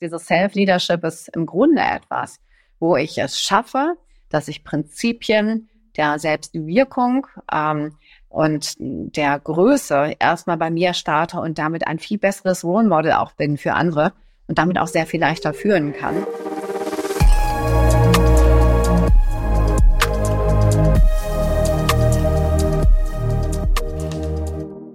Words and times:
Dieses 0.00 0.26
Self-Leadership 0.26 1.02
ist 1.02 1.28
im 1.34 1.44
Grunde 1.44 1.82
etwas, 1.82 2.38
wo 2.78 2.96
ich 2.96 3.18
es 3.18 3.40
schaffe, 3.40 3.94
dass 4.28 4.46
ich 4.46 4.62
Prinzipien 4.62 5.68
der 5.96 6.20
Selbstwirkung 6.20 7.26
ähm, 7.52 7.96
und 8.28 8.76
der 8.78 9.40
Größe 9.40 10.14
erstmal 10.20 10.56
bei 10.56 10.70
mir 10.70 10.94
starte 10.94 11.40
und 11.40 11.58
damit 11.58 11.88
ein 11.88 11.98
viel 11.98 12.16
besseres 12.16 12.62
Role 12.62 12.86
Model 12.86 13.10
auch 13.10 13.32
bin 13.32 13.56
für 13.56 13.72
andere 13.72 14.12
und 14.46 14.58
damit 14.58 14.78
auch 14.78 14.86
sehr 14.86 15.04
viel 15.04 15.18
leichter 15.18 15.52
führen 15.52 15.92
kann. 15.92 16.24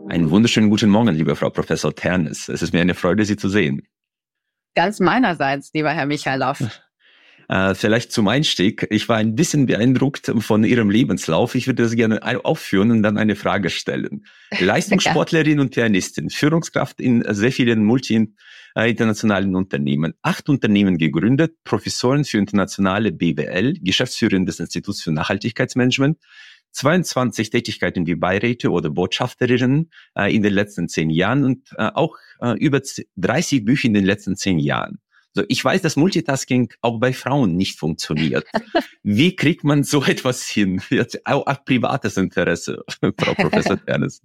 Einen 0.08 0.32
wunderschönen 0.32 0.70
guten 0.70 0.90
Morgen, 0.90 1.14
liebe 1.14 1.36
Frau 1.36 1.50
Professor 1.50 1.94
Ternes. 1.94 2.48
Es 2.48 2.62
ist 2.62 2.72
mir 2.72 2.80
eine 2.80 2.94
Freude, 2.94 3.26
Sie 3.26 3.36
zu 3.36 3.50
sehen. 3.50 3.86
Ganz 4.76 5.00
meinerseits, 5.00 5.72
lieber 5.74 5.92
Herr 5.92 6.06
Michalow. 6.06 6.56
Äh, 7.50 7.76
vielleicht 7.76 8.14
zum 8.14 8.30
Einstieg. 8.30 8.88
Ich 8.90 9.10
war 9.10 9.18
ein 9.18 9.36
bisschen 9.36 9.66
beeindruckt 9.66 10.32
von 10.40 10.64
Ihrem 10.64 10.90
Lebenslauf. 10.90 11.56
Ich 11.56 11.68
würde 11.68 11.84
das 11.84 11.94
gerne 11.94 12.22
aufführen 12.46 12.90
und 12.90 13.04
dann 13.04 13.18
eine 13.18 13.36
Frage 13.36 13.70
stellen. 13.70 14.26
Leistungssportlerin 14.60 15.60
und 15.60 15.72
Pianistin, 15.72 16.30
Führungskraft 16.30 17.02
in 17.02 17.24
sehr 17.34 17.52
vielen 17.52 17.84
multi 17.84 18.34
äh, 18.76 18.96
Unternehmen. 19.56 20.14
Acht 20.22 20.50
Unternehmen 20.50 20.98
gegründet, 20.98 21.56
Professorin 21.64 22.24
für 22.24 22.38
internationale 22.38 23.12
BWL, 23.12 23.74
Geschäftsführerin 23.82 24.46
des 24.46 24.60
Instituts 24.60 25.02
für 25.02 25.12
Nachhaltigkeitsmanagement, 25.12 26.18
22 26.72 27.52
Tätigkeiten 27.52 28.08
wie 28.08 28.16
Beiräte 28.16 28.72
oder 28.72 28.90
Botschafterinnen 28.90 29.92
äh, 30.16 30.34
in 30.34 30.42
den 30.42 30.54
letzten 30.54 30.90
zehn 30.90 31.10
Jahren 31.10 31.44
und 31.44 31.72
äh, 31.78 31.92
auch 31.94 32.18
äh, 32.42 32.58
über 32.60 32.82
30 33.18 33.66
Bücher 33.66 33.88
in 33.88 33.94
den 33.94 34.06
letzten 34.06 34.36
zehn 34.36 34.60
Jahren. 34.60 35.00
So, 35.36 35.44
ich 35.48 35.66
weiß, 35.66 35.82
dass 35.82 35.96
Multitasking 35.96 36.72
auch 36.82 37.00
bei 37.00 37.12
Frauen 37.12 37.56
nicht 37.56 37.80
funktioniert. 37.80 38.46
Wie 39.04 39.36
kriegt 39.36 39.64
man 39.64 39.84
so 39.84 40.04
etwas 40.04 40.48
hin? 40.48 40.82
Auch, 41.26 41.48
auch 41.48 41.66
privates 41.66 42.18
Interesse, 42.18 42.84
Frau 43.18 43.34
Professor 43.34 43.80
Ernest. 43.88 44.24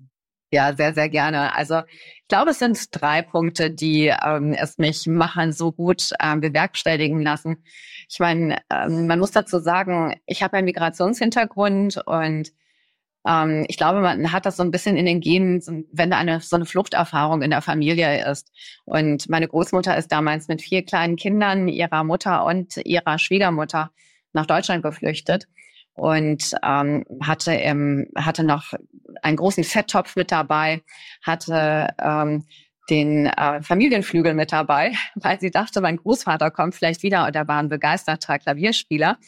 Ja, 0.51 0.75
sehr, 0.75 0.95
sehr 0.95 1.11
gerne. 1.11 1.55
Also 1.55 1.83
ich 1.89 2.29
glaube, 2.29 2.53
es 2.53 2.59
sind 2.59 2.79
drei 2.91 3.21
Punkte, 3.21 3.71
die 3.71 4.07
ähm, 4.07 4.55
es 4.55 4.79
mich 4.79 5.07
machen 5.07 5.53
so 5.53 5.73
gut 5.73 6.11
ähm, 6.23 6.41
bewerkstelligen 6.41 7.21
lassen. 7.21 7.63
Ich 8.09 8.19
meine, 8.19 8.59
ähm, 8.71 9.07
man 9.07 9.19
muss 9.19 9.31
dazu 9.31 9.59
sagen, 9.59 10.19
ich 10.25 10.43
habe 10.43 10.57
einen 10.57 10.65
Migrationshintergrund 10.65 11.99
und 12.07 12.51
ähm, 13.29 13.67
ich 13.69 13.77
glaube, 13.77 14.01
man 14.01 14.33
hat 14.33 14.47
das 14.47 14.57
so 14.57 14.63
ein 14.63 14.71
bisschen 14.71 14.97
in 14.97 15.05
den 15.05 15.21
Genen, 15.21 15.63
wenn 15.93 16.11
da 16.11 16.19
eine 16.19 16.41
so 16.41 16.57
eine 16.57 16.65
Fluchterfahrung 16.65 17.43
in 17.43 17.51
der 17.51 17.63
Familie 17.63 18.29
ist. 18.31 18.51
Und 18.85 19.29
meine 19.29 19.47
Großmutter 19.47 19.97
ist 19.97 20.11
damals 20.11 20.49
mit 20.49 20.63
vier 20.63 20.85
kleinen 20.85 21.17
Kindern, 21.17 21.69
ihrer 21.69 22.05
Mutter 22.05 22.45
und 22.47 22.79
ihrer 22.79 23.19
Schwiegermutter 23.19 23.91
nach 24.33 24.47
Deutschland 24.47 24.83
geflüchtet 24.83 25.47
und 25.95 26.53
ähm, 26.63 27.05
hatte 27.23 27.53
im, 27.53 28.09
hatte 28.17 28.45
noch 28.45 28.73
einen 29.23 29.37
großen 29.37 29.65
Fetttopf 29.65 30.17
mit 30.17 30.33
dabei, 30.33 30.83
hatte 31.23 31.89
ähm, 32.01 32.45
den 32.89 33.27
äh, 33.27 33.63
Familienflügel 33.63 34.33
mit 34.33 34.53
dabei, 34.53 34.93
weil 35.17 35.39
sie 35.39 35.51
dachte, 35.51 35.81
mein 35.83 35.99
Großvater 35.99 36.51
kommt 36.51 36.75
vielleicht 36.75 37.03
wieder 37.03 37.27
und 37.27 37.37
er 37.37 37.47
war 37.47 37.59
ein 37.59 37.69
begeisterter 37.69 38.39
Klavierspieler. 38.39 39.19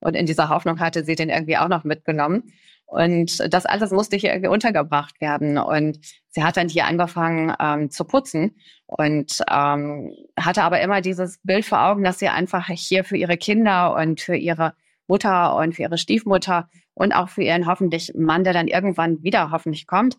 Und 0.00 0.14
in 0.14 0.26
dieser 0.26 0.48
Hoffnung 0.48 0.78
hatte 0.78 1.02
sie 1.04 1.16
den 1.16 1.28
irgendwie 1.28 1.56
auch 1.56 1.66
noch 1.66 1.82
mitgenommen. 1.82 2.52
Und 2.88 3.52
das 3.52 3.66
alles 3.66 3.90
musste 3.90 4.16
hier 4.16 4.30
irgendwie 4.30 4.48
untergebracht 4.48 5.20
werden. 5.20 5.58
Und 5.58 5.98
sie 6.30 6.42
hat 6.42 6.56
dann 6.56 6.70
hier 6.70 6.86
angefangen 6.86 7.54
ähm, 7.60 7.90
zu 7.90 8.04
putzen 8.04 8.56
und 8.86 9.42
ähm, 9.50 10.10
hatte 10.40 10.62
aber 10.62 10.80
immer 10.80 11.02
dieses 11.02 11.38
Bild 11.42 11.66
vor 11.66 11.82
Augen, 11.82 12.02
dass 12.02 12.18
sie 12.18 12.28
einfach 12.28 12.68
hier 12.68 13.04
für 13.04 13.18
ihre 13.18 13.36
Kinder 13.36 13.94
und 13.94 14.22
für 14.22 14.36
ihre 14.36 14.72
Mutter 15.06 15.54
und 15.56 15.74
für 15.74 15.82
ihre 15.82 15.98
Stiefmutter 15.98 16.70
und 16.94 17.12
auch 17.12 17.28
für 17.28 17.42
ihren 17.42 17.66
hoffentlich 17.66 18.12
Mann, 18.16 18.42
der 18.42 18.54
dann 18.54 18.68
irgendwann 18.68 19.22
wieder 19.22 19.50
hoffentlich 19.50 19.86
kommt, 19.86 20.16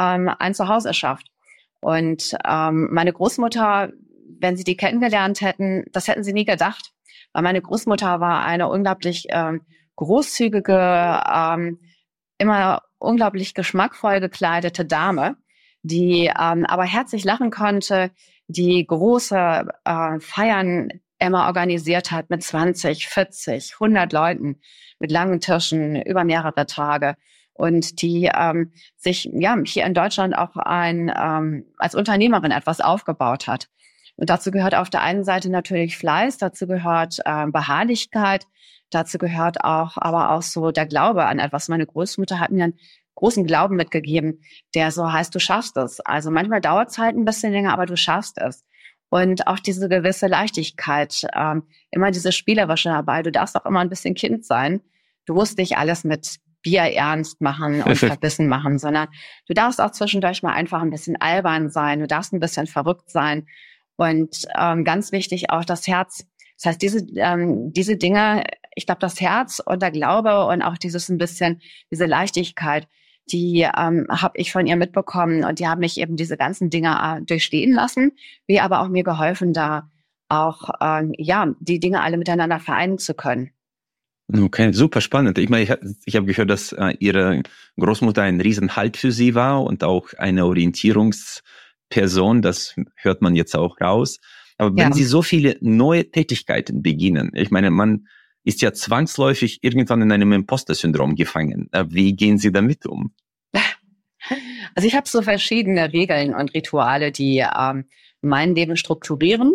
ähm, 0.00 0.28
ein 0.40 0.54
Zuhause 0.54 0.94
schafft. 0.94 1.28
Und 1.80 2.36
ähm, 2.44 2.88
meine 2.90 3.12
Großmutter, 3.12 3.92
wenn 4.40 4.56
sie 4.56 4.64
die 4.64 4.76
kennengelernt 4.76 5.40
hätten, 5.40 5.84
das 5.92 6.08
hätten 6.08 6.24
sie 6.24 6.32
nie 6.32 6.44
gedacht. 6.44 6.92
Weil 7.32 7.44
meine 7.44 7.62
Großmutter 7.62 8.18
war 8.18 8.44
eine 8.44 8.68
unglaublich 8.68 9.26
ähm, 9.30 9.60
großzügige, 9.94 11.22
ähm, 11.32 11.78
immer 12.38 12.82
unglaublich 12.98 13.54
geschmackvoll 13.54 14.20
gekleidete 14.20 14.84
Dame, 14.84 15.36
die 15.82 16.30
ähm, 16.38 16.64
aber 16.66 16.84
herzlich 16.84 17.24
lachen 17.24 17.50
konnte, 17.50 18.10
die 18.48 18.84
große 18.86 19.68
äh, 19.84 20.20
Feiern 20.20 20.88
Emma 21.18 21.46
organisiert 21.46 22.10
hat 22.10 22.30
mit 22.30 22.42
20, 22.42 23.08
40, 23.08 23.74
100 23.74 24.12
Leuten, 24.12 24.60
mit 24.98 25.10
langen 25.10 25.40
Tischen 25.40 26.00
über 26.02 26.24
mehrere 26.24 26.66
Tage 26.66 27.16
und 27.54 28.02
die 28.02 28.30
ähm, 28.34 28.72
sich 28.96 29.28
ja 29.32 29.56
hier 29.64 29.84
in 29.84 29.94
Deutschland 29.94 30.36
auch 30.38 30.56
ein 30.56 31.12
ähm, 31.14 31.64
als 31.76 31.94
Unternehmerin 31.94 32.52
etwas 32.52 32.80
aufgebaut 32.80 33.48
hat. 33.48 33.68
Und 34.16 34.30
dazu 34.30 34.50
gehört 34.50 34.74
auf 34.74 34.90
der 34.90 35.02
einen 35.02 35.24
Seite 35.24 35.50
natürlich 35.50 35.96
Fleiß, 35.96 36.38
dazu 36.38 36.66
gehört 36.66 37.18
äh, 37.24 37.46
Beharrlichkeit, 37.46 38.46
dazu 38.90 39.18
gehört 39.18 39.64
auch 39.64 39.96
aber 39.96 40.30
auch 40.30 40.42
so 40.42 40.70
der 40.70 40.86
Glaube 40.86 41.26
an 41.26 41.38
etwas. 41.38 41.68
Meine 41.68 41.86
Großmutter 41.86 42.40
hat 42.40 42.50
mir 42.50 42.64
einen 42.64 42.78
großen 43.14 43.46
Glauben 43.46 43.76
mitgegeben, 43.76 44.42
der 44.74 44.90
so 44.90 45.12
heißt, 45.12 45.34
du 45.34 45.40
schaffst 45.40 45.76
es. 45.76 46.00
Also 46.00 46.30
manchmal 46.30 46.60
dauert 46.60 46.90
es 46.90 46.98
halt 46.98 47.16
ein 47.16 47.24
bisschen 47.24 47.52
länger, 47.52 47.72
aber 47.72 47.86
du 47.86 47.96
schaffst 47.96 48.38
es 48.38 48.64
und 49.10 49.46
auch 49.46 49.58
diese 49.58 49.88
gewisse 49.88 50.26
Leichtigkeit, 50.26 51.26
ähm, 51.34 51.64
immer 51.90 52.10
diese 52.10 52.32
Spielerische 52.32 52.90
dabei. 52.90 53.22
Du 53.22 53.32
darfst 53.32 53.56
auch 53.56 53.64
immer 53.64 53.80
ein 53.80 53.88
bisschen 53.88 54.14
Kind 54.14 54.44
sein. 54.44 54.80
Du 55.24 55.34
musst 55.34 55.58
nicht 55.58 55.78
alles 55.78 56.04
mit 56.04 56.36
Bier 56.62 56.82
ernst 56.82 57.40
machen 57.40 57.82
und 57.82 57.96
verbissen 57.96 58.48
machen, 58.48 58.78
sondern 58.78 59.08
du 59.46 59.54
darfst 59.54 59.80
auch 59.80 59.92
zwischendurch 59.92 60.42
mal 60.42 60.52
einfach 60.52 60.82
ein 60.82 60.90
bisschen 60.90 61.16
albern 61.20 61.70
sein. 61.70 62.00
Du 62.00 62.06
darfst 62.06 62.32
ein 62.32 62.40
bisschen 62.40 62.66
verrückt 62.66 63.10
sein. 63.10 63.46
Und 63.96 64.46
ähm, 64.56 64.84
ganz 64.84 65.10
wichtig 65.10 65.50
auch 65.50 65.64
das 65.64 65.86
Herz. 65.86 66.26
Das 66.56 66.66
heißt, 66.66 66.82
diese, 66.82 67.06
ähm, 67.16 67.72
diese 67.72 67.96
Dinge, 67.96 68.44
ich 68.78 68.86
glaube, 68.86 69.00
das 69.00 69.20
Herz 69.20 69.60
und 69.64 69.82
der 69.82 69.90
Glaube 69.90 70.46
und 70.46 70.62
auch 70.62 70.78
dieses 70.78 71.08
ein 71.08 71.18
bisschen, 71.18 71.60
diese 71.90 72.06
Leichtigkeit, 72.06 72.86
die 73.30 73.66
ähm, 73.76 74.06
habe 74.08 74.38
ich 74.38 74.52
von 74.52 74.66
ihr 74.66 74.76
mitbekommen 74.76 75.44
und 75.44 75.58
die 75.58 75.66
haben 75.66 75.80
mich 75.80 75.98
eben 76.00 76.16
diese 76.16 76.36
ganzen 76.36 76.70
Dinge 76.70 76.96
äh, 77.02 77.20
durchstehen 77.22 77.74
lassen, 77.74 78.12
wie 78.46 78.60
aber 78.60 78.80
auch 78.80 78.88
mir 78.88 79.02
geholfen, 79.02 79.52
da 79.52 79.90
auch 80.28 80.70
ähm, 80.80 81.12
ja 81.18 81.52
die 81.60 81.80
Dinge 81.80 82.02
alle 82.02 82.16
miteinander 82.16 82.60
vereinen 82.60 82.98
zu 82.98 83.14
können. 83.14 83.50
Okay, 84.32 84.72
super 84.72 85.00
spannend. 85.00 85.38
Ich 85.38 85.48
meine, 85.48 85.64
ich, 85.64 85.72
ich 86.04 86.14
habe 86.14 86.26
gehört, 86.26 86.50
dass 86.50 86.72
äh, 86.72 86.94
Ihre 87.00 87.42
Großmutter 87.78 88.22
ein 88.22 88.40
Riesenhalt 88.40 88.96
für 88.96 89.10
Sie 89.10 89.34
war 89.34 89.64
und 89.64 89.82
auch 89.82 90.12
eine 90.18 90.46
Orientierungsperson. 90.46 92.42
Das 92.42 92.76
hört 92.94 93.22
man 93.22 93.34
jetzt 93.34 93.56
auch 93.56 93.80
raus. 93.80 94.18
Aber 94.58 94.70
wenn 94.76 94.90
ja. 94.90 94.92
Sie 94.92 95.04
so 95.04 95.22
viele 95.22 95.56
neue 95.60 96.10
Tätigkeiten 96.10 96.82
beginnen, 96.82 97.30
ich 97.34 97.50
meine, 97.50 97.70
man 97.70 98.06
ist 98.48 98.62
ja 98.62 98.72
zwangsläufig 98.72 99.58
irgendwann 99.62 100.00
in 100.00 100.10
einem 100.10 100.32
Imposter-Syndrom 100.32 101.16
gefangen. 101.16 101.68
Wie 101.88 102.16
gehen 102.16 102.38
Sie 102.38 102.50
damit 102.50 102.86
um? 102.86 103.12
Also 104.74 104.86
ich 104.86 104.94
habe 104.94 105.08
so 105.08 105.22
verschiedene 105.22 105.92
Regeln 105.92 106.34
und 106.34 106.54
Rituale, 106.54 107.10
die 107.10 107.38
ähm, 107.38 107.86
mein 108.20 108.54
Leben 108.54 108.76
strukturieren 108.76 109.54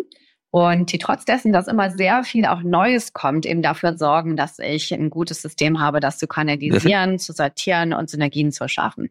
und 0.50 0.92
die 0.92 0.98
trotz 0.98 1.24
dessen, 1.24 1.52
dass 1.52 1.66
immer 1.66 1.90
sehr 1.90 2.24
viel 2.24 2.44
auch 2.44 2.62
Neues 2.62 3.14
kommt, 3.14 3.46
eben 3.46 3.62
dafür 3.62 3.96
sorgen, 3.96 4.36
dass 4.36 4.58
ich 4.58 4.92
ein 4.92 5.08
gutes 5.08 5.40
System 5.40 5.80
habe, 5.80 6.00
das 6.00 6.18
zu 6.18 6.26
kanalisieren, 6.26 7.18
zu 7.18 7.32
sortieren 7.32 7.94
und 7.94 8.10
Synergien 8.10 8.52
zu 8.52 8.68
schaffen. 8.68 9.08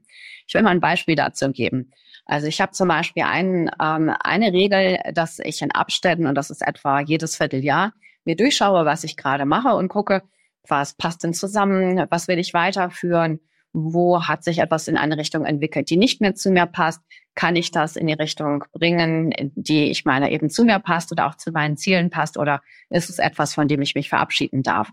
Ich 0.47 0.53
will 0.53 0.61
mal 0.61 0.71
ein 0.71 0.81
Beispiel 0.81 1.15
dazu 1.15 1.51
geben. 1.51 1.91
Also 2.25 2.45
ich 2.47 2.61
habe 2.61 2.73
zum 2.73 2.89
Beispiel 2.89 3.23
ein, 3.23 3.71
ähm, 3.81 4.11
eine 4.19 4.53
Regel, 4.53 4.99
dass 5.13 5.39
ich 5.39 5.61
in 5.63 5.71
Abständen, 5.71 6.27
und 6.27 6.35
das 6.35 6.51
ist 6.51 6.61
etwa 6.61 6.99
jedes 6.99 7.37
Vierteljahr, 7.37 7.93
mir 8.25 8.35
durchschaue, 8.35 8.85
was 8.85 9.03
ich 9.03 9.17
gerade 9.17 9.45
mache 9.45 9.75
und 9.75 9.89
gucke, 9.89 10.23
was 10.67 10.93
passt 10.93 11.23
denn 11.23 11.33
zusammen, 11.33 12.05
was 12.09 12.27
will 12.27 12.39
ich 12.39 12.53
weiterführen, 12.53 13.39
wo 13.73 14.23
hat 14.23 14.43
sich 14.43 14.59
etwas 14.59 14.87
in 14.87 14.97
eine 14.97 15.17
Richtung 15.17 15.45
entwickelt, 15.45 15.89
die 15.89 15.97
nicht 15.97 16.21
mehr 16.21 16.35
zu 16.35 16.51
mir 16.51 16.67
passt, 16.67 17.01
kann 17.35 17.55
ich 17.55 17.71
das 17.71 17.95
in 17.95 18.05
die 18.07 18.13
Richtung 18.13 18.63
bringen, 18.71 19.33
die 19.55 19.89
ich 19.89 20.05
meine 20.05 20.31
eben 20.31 20.49
zu 20.49 20.63
mir 20.63 20.79
passt 20.79 21.11
oder 21.11 21.27
auch 21.27 21.35
zu 21.35 21.51
meinen 21.51 21.75
Zielen 21.75 22.11
passt 22.11 22.37
oder 22.37 22.61
ist 22.89 23.09
es 23.09 23.17
etwas, 23.17 23.55
von 23.55 23.67
dem 23.67 23.81
ich 23.81 23.95
mich 23.95 24.09
verabschieden 24.09 24.61
darf. 24.61 24.91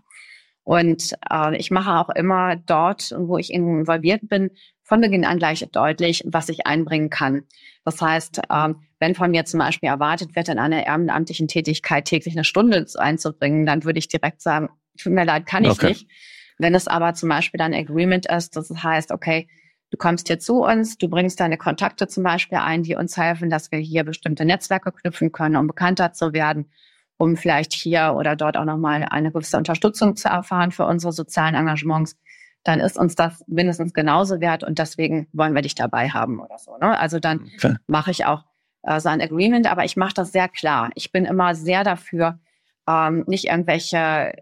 Und 0.63 1.15
äh, 1.31 1.55
ich 1.57 1.71
mache 1.71 1.97
auch 1.99 2.09
immer 2.09 2.55
dort, 2.55 3.13
wo 3.17 3.37
ich 3.37 3.51
involviert 3.51 4.21
bin, 4.27 4.51
von 4.83 5.01
Beginn 5.01 5.25
an 5.25 5.39
gleich 5.39 5.67
deutlich, 5.71 6.23
was 6.25 6.49
ich 6.49 6.67
einbringen 6.67 7.09
kann. 7.09 7.43
Das 7.83 8.01
heißt, 8.01 8.41
ähm, 8.51 8.81
wenn 8.99 9.15
von 9.15 9.31
mir 9.31 9.45
zum 9.45 9.59
Beispiel 9.59 9.89
erwartet 9.89 10.35
wird, 10.35 10.49
in 10.49 10.59
einer 10.59 10.85
ehrenamtlichen 10.85 11.47
Tätigkeit 11.47 12.05
täglich 12.05 12.35
eine 12.35 12.43
Stunde 12.43 12.85
einzubringen, 12.95 13.65
dann 13.65 13.83
würde 13.83 13.99
ich 13.99 14.07
direkt 14.07 14.41
sagen, 14.41 14.69
tut 14.97 15.13
mir 15.13 15.25
leid, 15.25 15.45
kann 15.45 15.63
ich 15.63 15.71
okay. 15.71 15.87
nicht. 15.87 16.07
Wenn 16.59 16.75
es 16.75 16.87
aber 16.87 17.13
zum 17.15 17.29
Beispiel 17.29 17.57
dann 17.57 17.73
Agreement 17.73 18.27
ist, 18.27 18.55
das 18.55 18.69
heißt, 18.69 19.11
okay, 19.11 19.47
Du 19.91 19.97
kommst 19.97 20.27
hier 20.27 20.39
zu 20.39 20.63
uns, 20.63 20.97
du 20.97 21.09
bringst 21.09 21.41
deine 21.41 21.57
Kontakte 21.57 22.07
zum 22.07 22.23
Beispiel 22.23 22.59
ein, 22.59 22.81
die 22.81 22.95
uns 22.95 23.17
helfen, 23.17 23.49
dass 23.49 23.73
wir 23.73 23.79
hier 23.79 24.05
bestimmte 24.05 24.45
Netzwerke 24.45 24.93
knüpfen 24.93 25.33
können, 25.33 25.57
um 25.57 25.67
bekannter 25.67 26.13
zu 26.13 26.31
werden, 26.31 26.71
um 27.21 27.37
vielleicht 27.37 27.71
hier 27.71 28.15
oder 28.17 28.35
dort 28.35 28.57
auch 28.57 28.65
nochmal 28.65 29.05
eine 29.07 29.31
gewisse 29.31 29.55
Unterstützung 29.55 30.15
zu 30.15 30.27
erfahren 30.27 30.71
für 30.71 30.87
unsere 30.87 31.13
sozialen 31.13 31.53
Engagements. 31.53 32.17
Dann 32.63 32.79
ist 32.79 32.97
uns 32.97 33.13
das 33.13 33.43
mindestens 33.45 33.93
genauso 33.93 34.41
wert 34.41 34.63
und 34.63 34.79
deswegen 34.79 35.27
wollen 35.31 35.53
wir 35.53 35.61
dich 35.61 35.75
dabei 35.75 36.09
haben 36.09 36.39
oder 36.39 36.57
so. 36.57 36.75
Ne? 36.77 36.97
Also 36.97 37.19
dann 37.19 37.51
okay. 37.57 37.75
mache 37.85 38.09
ich 38.09 38.25
auch 38.25 38.43
äh, 38.81 38.99
so 38.99 39.09
ein 39.09 39.21
Agreement, 39.21 39.71
aber 39.71 39.85
ich 39.85 39.95
mache 39.97 40.15
das 40.15 40.31
sehr 40.31 40.49
klar. 40.49 40.89
Ich 40.95 41.11
bin 41.11 41.25
immer 41.25 41.53
sehr 41.53 41.83
dafür, 41.83 42.39
ähm, 42.89 43.23
nicht 43.27 43.45
irgendwelche 43.45 44.33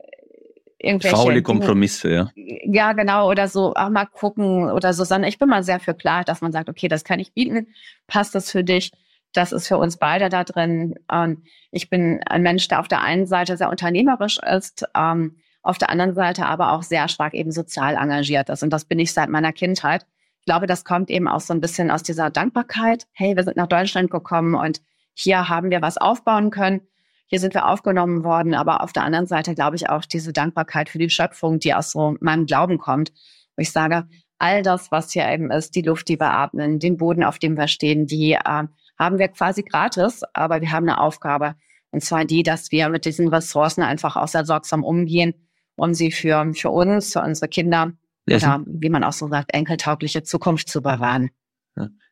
irgendwelche 0.77 1.17
faule 1.17 1.41
Kompromisse, 1.41 2.09
ja. 2.09 2.31
Ja, 2.35 2.93
genau, 2.93 3.29
oder 3.29 3.49
so, 3.49 3.73
auch 3.73 3.89
mal 3.89 4.05
gucken 4.05 4.71
oder 4.71 4.93
so, 4.93 5.03
sondern 5.03 5.27
ich 5.27 5.37
bin 5.37 5.49
mal 5.49 5.63
sehr 5.63 5.81
für 5.81 5.93
klar, 5.93 6.23
dass 6.23 6.39
man 6.39 6.53
sagt, 6.53 6.69
okay, 6.69 6.87
das 6.87 7.03
kann 7.03 7.19
ich 7.19 7.33
bieten, 7.33 7.67
passt 8.07 8.35
das 8.35 8.49
für 8.49 8.63
dich? 8.63 8.93
Das 9.33 9.51
ist 9.51 9.67
für 9.67 9.77
uns 9.77 9.97
beide 9.97 10.29
da 10.29 10.43
drin. 10.43 10.95
Und 11.07 11.43
ich 11.71 11.89
bin 11.89 12.21
ein 12.25 12.41
Mensch, 12.41 12.67
der 12.67 12.79
auf 12.79 12.87
der 12.87 13.01
einen 13.01 13.27
Seite 13.27 13.57
sehr 13.57 13.69
unternehmerisch 13.69 14.39
ist, 14.39 14.85
ähm, 14.95 15.37
auf 15.61 15.77
der 15.77 15.89
anderen 15.89 16.15
Seite 16.15 16.45
aber 16.45 16.71
auch 16.71 16.83
sehr 16.83 17.07
stark 17.09 17.33
eben 17.33 17.51
sozial 17.51 17.95
engagiert 17.95 18.49
ist. 18.49 18.63
Und 18.63 18.71
das 18.71 18.85
bin 18.85 18.99
ich 18.99 19.13
seit 19.13 19.29
meiner 19.29 19.53
Kindheit. 19.53 20.05
Ich 20.39 20.45
glaube, 20.45 20.67
das 20.67 20.85
kommt 20.85 21.09
eben 21.09 21.27
auch 21.27 21.41
so 21.41 21.53
ein 21.53 21.61
bisschen 21.61 21.91
aus 21.91 22.01
dieser 22.01 22.29
Dankbarkeit. 22.29 23.07
Hey, 23.11 23.35
wir 23.35 23.43
sind 23.43 23.57
nach 23.57 23.67
Deutschland 23.67 24.09
gekommen 24.09 24.55
und 24.55 24.81
hier 25.13 25.49
haben 25.49 25.69
wir 25.69 25.81
was 25.81 25.97
aufbauen 25.97 26.49
können 26.49 26.81
hier 27.29 27.39
sind 27.39 27.53
wir 27.53 27.67
aufgenommen 27.67 28.23
worden, 28.23 28.55
aber 28.55 28.81
auf 28.81 28.91
der 28.91 29.03
anderen 29.03 29.27
Seite 29.27 29.53
glaube 29.53 29.75
ich 29.75 29.87
auch 29.87 30.03
diese 30.03 30.33
Dankbarkeit 30.33 30.89
für 30.89 30.97
die 30.97 31.11
Schöpfung, 31.11 31.59
die 31.59 31.75
aus 31.75 31.91
so 31.91 32.15
meinem 32.21 32.47
Glauben 32.47 32.79
kommt, 32.79 33.11
wo 33.55 33.61
ich 33.61 33.71
sage, 33.71 34.07
all 34.39 34.63
das, 34.63 34.91
was 34.91 35.11
hier 35.11 35.29
eben 35.29 35.51
ist, 35.51 35.75
die 35.75 35.83
Luft, 35.83 36.07
die 36.07 36.19
wir 36.19 36.31
atmen, 36.31 36.79
den 36.79 36.97
Boden, 36.97 37.23
auf 37.23 37.37
dem 37.37 37.55
wir 37.55 37.67
stehen, 37.67 38.07
die 38.07 38.31
äh, 38.31 38.63
haben 38.99 39.17
wir 39.17 39.29
quasi 39.29 39.63
gratis, 39.63 40.21
aber 40.33 40.61
wir 40.61 40.71
haben 40.71 40.87
eine 40.87 40.99
Aufgabe. 40.99 41.55
Und 41.91 42.03
zwar 42.03 42.25
die, 42.25 42.43
dass 42.43 42.71
wir 42.71 42.89
mit 42.89 43.05
diesen 43.05 43.29
Ressourcen 43.29 43.81
einfach 43.81 44.15
auch 44.15 44.27
sehr 44.27 44.45
sorgsam 44.45 44.83
umgehen, 44.83 45.33
um 45.75 45.93
sie 45.93 46.11
für, 46.11 46.53
für 46.53 46.69
uns, 46.69 47.13
für 47.13 47.21
unsere 47.21 47.47
Kinder 47.47 47.93
oder, 48.27 48.63
wie 48.67 48.89
man 48.89 49.03
auch 49.03 49.13
so 49.13 49.27
sagt, 49.27 49.53
enkeltaugliche 49.53 50.21
Zukunft 50.21 50.69
zu 50.69 50.81
bewahren. 50.81 51.31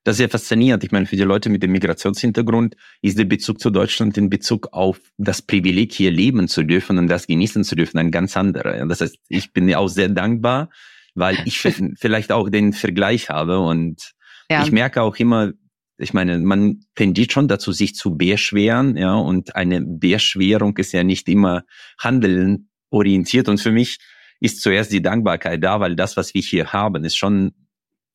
Das 0.03 0.15
ist 0.15 0.21
ja 0.21 0.29
faszinierend. 0.29 0.83
Ich 0.85 0.91
meine, 0.91 1.05
für 1.05 1.17
die 1.17 1.23
Leute 1.23 1.49
mit 1.49 1.61
dem 1.61 1.73
Migrationshintergrund 1.73 2.75
ist 3.01 3.19
der 3.19 3.25
Bezug 3.25 3.59
zu 3.59 3.69
Deutschland 3.69 4.17
in 4.17 4.29
Bezug 4.29 4.69
auf 4.71 4.99
das 5.17 5.41
Privileg, 5.41 5.91
hier 5.91 6.11
leben 6.11 6.47
zu 6.47 6.63
dürfen 6.63 6.97
und 6.97 7.07
das 7.07 7.27
genießen 7.27 7.65
zu 7.65 7.75
dürfen, 7.75 7.97
ein 7.97 8.09
ganz 8.09 8.37
anderer. 8.37 8.85
Das 8.85 9.01
heißt, 9.01 9.17
ich 9.27 9.51
bin 9.51 9.67
ja 9.67 9.79
auch 9.79 9.89
sehr 9.89 10.07
dankbar, 10.07 10.69
weil 11.13 11.37
ich 11.43 11.59
vielleicht 11.99 12.31
auch 12.31 12.49
den 12.49 12.71
Vergleich 12.71 13.29
habe 13.29 13.59
und 13.59 14.13
ja. 14.49 14.63
ich 14.63 14.71
merke 14.71 15.01
auch 15.01 15.17
immer, 15.17 15.51
ich 15.97 16.13
meine, 16.13 16.37
man 16.37 16.81
tendiert 16.95 17.31
schon 17.31 17.47
dazu, 17.47 17.71
sich 17.71 17.95
zu 17.95 18.17
beschweren, 18.17 18.97
ja, 18.97 19.15
und 19.15 19.55
eine 19.55 19.81
Beschwerung 19.81 20.77
ist 20.77 20.91
ja 20.91 21.03
nicht 21.03 21.27
immer 21.27 21.63
handeln 21.99 22.69
orientiert 22.89 23.49
und 23.49 23.59
für 23.59 23.71
mich 23.71 23.97
ist 24.39 24.61
zuerst 24.61 24.91
die 24.91 25.01
Dankbarkeit 25.01 25.63
da, 25.63 25.79
weil 25.79 25.95
das, 25.95 26.15
was 26.15 26.33
wir 26.33 26.41
hier 26.41 26.71
haben, 26.71 27.03
ist 27.03 27.17
schon 27.17 27.53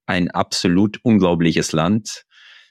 ein 0.06 0.30
absolut 0.30 1.00
unglaubliches 1.02 1.72
Land. 1.72 2.24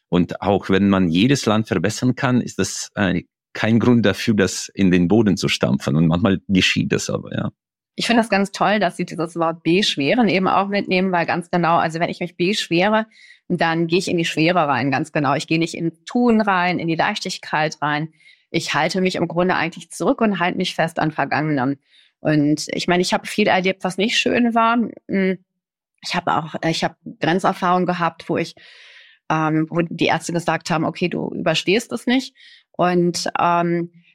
Und 0.09 0.41
auch 0.41 0.69
wenn 0.69 0.89
man 0.89 1.09
jedes 1.09 1.45
Land 1.45 1.67
verbessern 1.67 2.15
kann, 2.15 2.41
ist 2.41 2.59
das 2.59 2.89
äh, 2.95 3.23
kein 3.53 3.79
Grund 3.79 4.05
dafür, 4.05 4.35
das 4.35 4.69
in 4.73 4.91
den 4.91 5.07
Boden 5.07 5.37
zu 5.37 5.49
stampfen. 5.49 5.95
Und 5.95 6.07
manchmal 6.07 6.39
geschieht 6.47 6.91
das 6.91 7.09
aber, 7.09 7.33
ja. 7.33 7.49
Ich 7.95 8.07
finde 8.07 8.21
das 8.21 8.29
ganz 8.29 8.51
toll, 8.51 8.79
dass 8.79 8.97
Sie 8.97 9.05
dieses 9.05 9.35
Wort 9.35 9.63
beschweren 9.63 10.29
eben 10.29 10.47
auch 10.47 10.67
mitnehmen, 10.67 11.11
weil 11.11 11.25
ganz 11.25 11.51
genau, 11.51 11.77
also 11.77 11.99
wenn 11.99 12.09
ich 12.09 12.19
mich 12.19 12.37
beschwere, 12.37 13.05
dann 13.47 13.87
gehe 13.87 13.99
ich 13.99 14.07
in 14.07 14.17
die 14.17 14.25
Schwere 14.25 14.67
rein, 14.67 14.91
ganz 14.91 15.11
genau. 15.11 15.35
Ich 15.35 15.47
gehe 15.47 15.59
nicht 15.59 15.73
in 15.73 16.05
Tun 16.05 16.41
rein, 16.41 16.79
in 16.79 16.87
die 16.87 16.95
Leichtigkeit 16.95 17.81
rein. 17.81 18.13
Ich 18.49 18.73
halte 18.73 19.01
mich 19.01 19.15
im 19.15 19.27
Grunde 19.27 19.55
eigentlich 19.55 19.91
zurück 19.91 20.21
und 20.21 20.39
halte 20.39 20.57
mich 20.57 20.75
fest 20.75 20.99
an 20.99 21.11
Vergangenem. 21.11 21.77
Und 22.21 22.67
ich 22.71 22.87
meine, 22.87 23.01
ich 23.01 23.13
habe 23.13 23.27
viel 23.27 23.47
erlebt, 23.47 23.83
was 23.83 23.97
nicht 23.97 24.17
schön 24.17 24.53
war. 24.53 24.77
Hm, 25.07 25.39
ich 26.03 26.15
habe 26.15 26.35
auch, 26.35 26.55
äh, 26.61 26.69
ich 26.69 26.83
habe 26.83 26.95
Grenzerfahrungen 27.19 27.85
gehabt, 27.85 28.29
wo 28.29 28.37
ich, 28.37 28.55
ähm, 29.29 29.67
wo 29.69 29.81
die 29.81 30.05
Ärzte 30.05 30.33
gesagt 30.33 30.69
haben, 30.69 30.85
okay, 30.85 31.09
du 31.09 31.29
überstehst 31.33 31.91
es 31.91 32.07
nicht. 32.07 32.35
Und 32.71 33.29
ähm, 33.39 33.91
äh, 33.93 34.10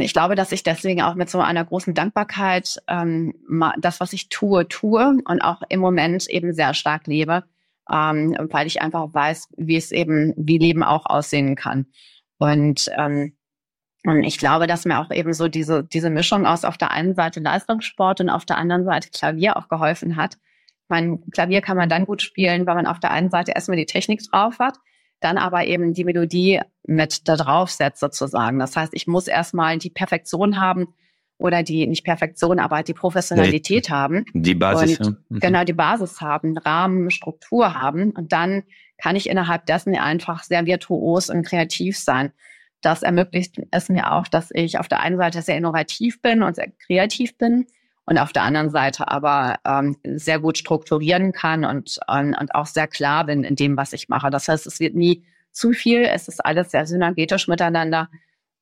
ich 0.00 0.12
glaube, 0.12 0.34
dass 0.34 0.52
ich 0.52 0.62
deswegen 0.64 1.02
auch 1.02 1.14
mit 1.14 1.30
so 1.30 1.40
einer 1.40 1.64
großen 1.64 1.94
Dankbarkeit 1.94 2.82
ähm, 2.88 3.34
das, 3.78 4.00
was 4.00 4.12
ich 4.12 4.28
tue, 4.28 4.66
tue 4.66 5.18
und 5.24 5.40
auch 5.40 5.62
im 5.68 5.80
Moment 5.80 6.28
eben 6.28 6.52
sehr 6.52 6.74
stark 6.74 7.06
lebe, 7.06 7.44
ähm, 7.90 8.36
weil 8.50 8.66
ich 8.66 8.82
einfach 8.82 9.14
weiß, 9.14 9.48
wie 9.56 9.76
es 9.76 9.92
eben, 9.92 10.34
wie 10.36 10.58
Leben 10.58 10.82
auch 10.82 11.06
aussehen 11.06 11.54
kann. 11.54 11.86
Und 12.38 12.90
ähm, 12.96 13.34
und 14.04 14.22
ich 14.24 14.38
glaube, 14.38 14.66
dass 14.66 14.84
mir 14.84 15.00
auch 15.00 15.10
eben 15.10 15.32
so 15.32 15.48
diese, 15.48 15.82
diese 15.84 16.08
Mischung 16.08 16.46
aus 16.46 16.64
auf 16.64 16.78
der 16.78 16.92
einen 16.92 17.14
Seite 17.14 17.40
Leistungssport 17.40 18.20
und 18.20 18.30
auf 18.30 18.46
der 18.46 18.56
anderen 18.56 18.84
Seite 18.84 19.10
Klavier 19.10 19.56
auch 19.56 19.68
geholfen 19.68 20.16
hat, 20.16 20.38
mein 20.88 21.20
Klavier 21.30 21.60
kann 21.60 21.76
man 21.76 21.88
dann 21.88 22.06
gut 22.06 22.22
spielen, 22.22 22.66
weil 22.66 22.74
man 22.74 22.86
auf 22.86 23.00
der 23.00 23.10
einen 23.10 23.28
Seite 23.28 23.52
erstmal 23.52 23.76
die 23.76 23.86
Technik 23.86 24.22
drauf 24.22 24.58
hat, 24.58 24.78
dann 25.20 25.38
aber 25.38 25.66
eben 25.66 25.94
die 25.94 26.04
Melodie 26.04 26.60
mit 26.86 27.28
da 27.28 27.36
drauf 27.36 27.70
setzt 27.70 28.00
sozusagen. 28.00 28.58
Das 28.58 28.76
heißt, 28.76 28.94
ich 28.94 29.06
muss 29.06 29.26
erstmal 29.26 29.78
die 29.78 29.90
Perfektion 29.90 30.60
haben 30.60 30.94
oder 31.38 31.62
die, 31.62 31.86
nicht 31.86 32.04
Perfektion, 32.04 32.58
aber 32.58 32.82
die 32.82 32.94
Professionalität 32.94 33.86
nee, 33.88 33.94
haben. 33.94 34.24
Die 34.34 34.54
Basis. 34.54 34.98
Und 34.98 35.06
ja. 35.06 35.12
mhm. 35.28 35.40
Genau, 35.40 35.64
die 35.64 35.72
Basis 35.72 36.20
haben, 36.20 36.56
Rahmen, 36.56 37.10
Struktur 37.10 37.74
haben. 37.74 38.10
Und 38.10 38.32
dann 38.32 38.64
kann 38.96 39.16
ich 39.16 39.28
innerhalb 39.28 39.66
dessen 39.66 39.96
einfach 39.96 40.42
sehr 40.42 40.66
virtuos 40.66 41.30
und 41.30 41.44
kreativ 41.44 41.96
sein. 41.96 42.32
Das 42.80 43.02
ermöglicht 43.02 43.60
es 43.70 43.88
mir 43.88 44.12
auch, 44.12 44.28
dass 44.28 44.50
ich 44.52 44.78
auf 44.78 44.88
der 44.88 45.00
einen 45.00 45.16
Seite 45.16 45.42
sehr 45.42 45.56
innovativ 45.56 46.20
bin 46.22 46.42
und 46.42 46.56
sehr 46.56 46.70
kreativ 46.86 47.36
bin 47.38 47.66
und 48.08 48.16
auf 48.16 48.32
der 48.32 48.42
anderen 48.42 48.70
Seite 48.70 49.08
aber 49.08 49.58
ähm, 49.66 49.98
sehr 50.02 50.38
gut 50.38 50.56
strukturieren 50.56 51.32
kann 51.32 51.66
und, 51.66 51.98
und, 52.06 52.34
und 52.34 52.54
auch 52.54 52.64
sehr 52.64 52.88
klar 52.88 53.26
bin 53.26 53.44
in 53.44 53.54
dem, 53.54 53.76
was 53.76 53.92
ich 53.92 54.08
mache. 54.08 54.30
Das 54.30 54.48
heißt, 54.48 54.66
es 54.66 54.80
wird 54.80 54.94
nie 54.94 55.24
zu 55.52 55.72
viel, 55.72 56.04
es 56.04 56.26
ist 56.26 56.42
alles 56.44 56.70
sehr 56.70 56.86
synergetisch 56.86 57.48
miteinander 57.48 58.08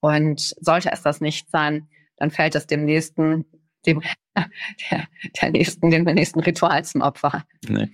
und 0.01 0.53
sollte 0.61 0.91
es 0.91 1.03
das 1.03 1.21
nicht 1.21 1.49
sein, 1.49 1.87
dann 2.17 2.33
fällt 2.33 2.57
es 2.57 2.67
dem 2.67 2.85
nächsten, 2.85 3.45
dem, 3.87 4.03
der, 4.91 5.07
der 5.41 5.51
nächsten, 5.53 5.91
dem 5.91 6.03
nächsten 6.03 6.41
Ritual 6.41 6.85
zum 6.85 7.03
Opfer. 7.03 7.45
Nee. 7.69 7.89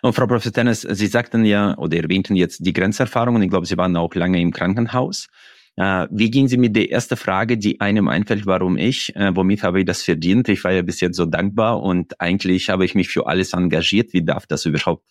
Und 0.00 0.14
Frau 0.14 0.26
Professor 0.26 0.52
Tennis, 0.52 0.80
Sie 0.80 1.06
sagten 1.06 1.44
ja 1.44 1.76
oder 1.76 1.98
erwähnten 1.98 2.34
jetzt 2.34 2.64
die 2.64 2.72
Grenzerfahrungen. 2.72 3.42
Ich 3.42 3.50
glaube, 3.50 3.66
Sie 3.66 3.76
waren 3.76 3.94
auch 3.98 4.14
lange 4.14 4.40
im 4.40 4.52
Krankenhaus. 4.52 5.28
Äh, 5.76 6.06
wie 6.10 6.30
gehen 6.30 6.46
Sie 6.46 6.56
mit 6.56 6.76
der 6.76 6.90
ersten 6.90 7.16
Frage, 7.16 7.58
die 7.58 7.80
einem 7.80 8.08
einfällt, 8.08 8.46
warum 8.46 8.76
ich? 8.76 9.14
Äh, 9.16 9.34
womit 9.34 9.62
habe 9.62 9.80
ich 9.80 9.86
das 9.86 10.02
verdient? 10.02 10.48
Ich 10.48 10.62
war 10.62 10.72
ja 10.72 10.82
bis 10.82 11.00
jetzt 11.00 11.16
so 11.16 11.26
dankbar 11.26 11.82
und 11.82 12.20
eigentlich 12.20 12.70
habe 12.70 12.84
ich 12.84 12.94
mich 12.94 13.08
für 13.08 13.26
alles 13.26 13.52
engagiert. 13.52 14.12
Wie 14.12 14.24
darf 14.24 14.46
das 14.46 14.64
überhaupt? 14.66 15.04